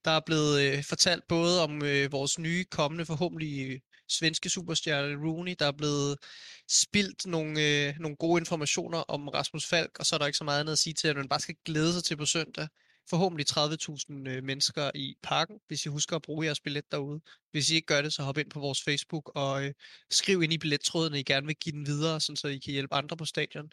Der 0.05 0.11
er 0.11 0.21
blevet 0.25 0.61
øh, 0.61 0.83
fortalt 0.83 1.23
både 1.27 1.63
om 1.63 1.83
øh, 1.83 2.11
vores 2.11 2.39
nye 2.39 2.63
kommende 2.63 3.05
forhåbentlig 3.05 3.71
øh, 3.71 3.79
svenske 4.09 4.49
superstjerne 4.49 5.27
Rooney, 5.27 5.55
der 5.59 5.65
er 5.67 5.71
blevet 5.77 6.17
spildt 6.69 7.25
nogle, 7.25 7.61
øh, 7.61 7.93
nogle 7.99 8.17
gode 8.17 8.39
informationer 8.39 8.97
om 8.97 9.27
Rasmus 9.27 9.65
Falk, 9.65 9.99
og 9.99 10.05
så 10.05 10.15
er 10.15 10.19
der 10.19 10.25
ikke 10.25 10.37
så 10.37 10.43
meget 10.43 10.59
andet 10.59 10.73
at 10.73 10.79
sige 10.79 10.93
til, 10.93 11.07
at 11.07 11.15
man 11.15 11.29
bare 11.29 11.39
skal 11.39 11.55
glæde 11.65 11.93
sig 11.93 12.03
til 12.03 12.17
på 12.17 12.25
søndag. 12.25 12.67
Forhåbentlig 13.09 13.45
30.000 13.49 14.29
øh, 14.29 14.43
mennesker 14.43 14.91
i 14.95 15.15
parken, 15.23 15.59
hvis 15.67 15.85
I 15.85 15.89
husker 15.89 16.15
at 16.15 16.21
bruge 16.21 16.45
jeres 16.45 16.59
billet 16.59 16.91
derude. 16.91 17.21
Hvis 17.51 17.71
I 17.71 17.75
ikke 17.75 17.85
gør 17.85 18.01
det, 18.01 18.13
så 18.13 18.23
hop 18.23 18.37
ind 18.37 18.49
på 18.49 18.59
vores 18.59 18.83
Facebook 18.83 19.31
og 19.35 19.65
øh, 19.65 19.73
skriv 20.11 20.43
ind 20.43 20.53
i 20.53 20.57
billettråden, 20.57 21.13
at 21.13 21.19
I 21.19 21.23
gerne 21.23 21.47
vil 21.47 21.55
give 21.55 21.73
den 21.73 21.85
videre, 21.85 22.19
sådan 22.19 22.35
så 22.35 22.47
I 22.47 22.57
kan 22.57 22.73
hjælpe 22.73 22.95
andre 22.95 23.17
på 23.17 23.25
stadion. 23.25 23.71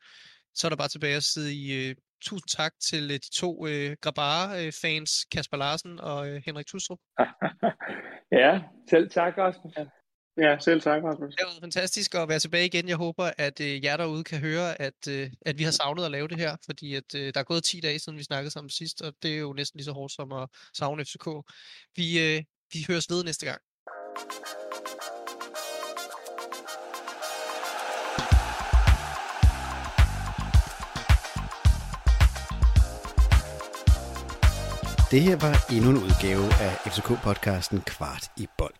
Så 0.54 0.66
er 0.66 0.68
der 0.68 0.76
bare 0.76 0.88
tilbage 0.88 1.16
at 1.16 1.22
sidde 1.22 1.54
i 1.54 1.88
øh, 1.88 1.96
tusind 2.20 2.48
tak 2.48 2.72
til 2.80 3.04
øh, 3.10 3.14
de 3.14 3.30
to 3.30 3.66
øh, 3.66 3.96
Grabara-fans, 4.00 5.24
Kasper 5.32 5.56
Larsen 5.56 6.00
og 6.00 6.28
øh, 6.28 6.42
Henrik 6.46 6.66
Tustrup. 6.66 6.98
ja, 8.40 8.62
selv 8.90 9.10
tak, 9.10 9.38
Rasmus. 9.38 9.74
Ja. 9.76 9.84
Ja, 10.36 10.58
selv 10.58 10.80
tak, 10.80 11.02
Rasmus. 11.04 11.34
Det 11.34 11.44
var 11.46 11.60
fantastisk 11.60 12.14
at 12.14 12.28
være 12.28 12.38
tilbage 12.38 12.66
igen. 12.66 12.88
Jeg 12.88 12.96
håber, 12.96 13.30
at 13.38 13.60
øh, 13.60 13.84
jer 13.84 13.96
derude 13.96 14.24
kan 14.24 14.38
høre, 14.38 14.80
at, 14.80 15.08
øh, 15.08 15.30
at 15.46 15.58
vi 15.58 15.64
har 15.64 15.70
savnet 15.70 16.04
at 16.04 16.10
lave 16.10 16.28
det 16.28 16.36
her, 16.36 16.56
fordi 16.64 16.94
at, 16.94 17.14
øh, 17.16 17.34
der 17.34 17.40
er 17.40 17.44
gået 17.44 17.64
10 17.64 17.80
dage 17.80 17.98
siden, 17.98 18.18
vi 18.18 18.22
snakkede 18.22 18.50
sammen 18.50 18.70
sidst, 18.70 19.02
og 19.02 19.12
det 19.22 19.34
er 19.34 19.38
jo 19.38 19.52
næsten 19.52 19.78
lige 19.78 19.84
så 19.84 19.92
hårdt 19.92 20.12
som 20.12 20.32
at 20.32 20.48
savne 20.74 21.04
FCK. 21.04 21.28
Vi, 21.96 22.20
øh, 22.20 22.42
vi 22.72 22.84
høres 22.88 23.10
ved 23.10 23.24
næste 23.24 23.46
gang. 23.46 23.60
Det 35.10 35.22
her 35.22 35.36
var 35.36 35.72
endnu 35.74 35.90
en 35.90 35.96
udgave 35.96 36.44
af 36.44 36.74
FCK-podcasten 36.74 37.80
Kvart 37.80 38.30
i 38.36 38.46
bold. 38.58 38.79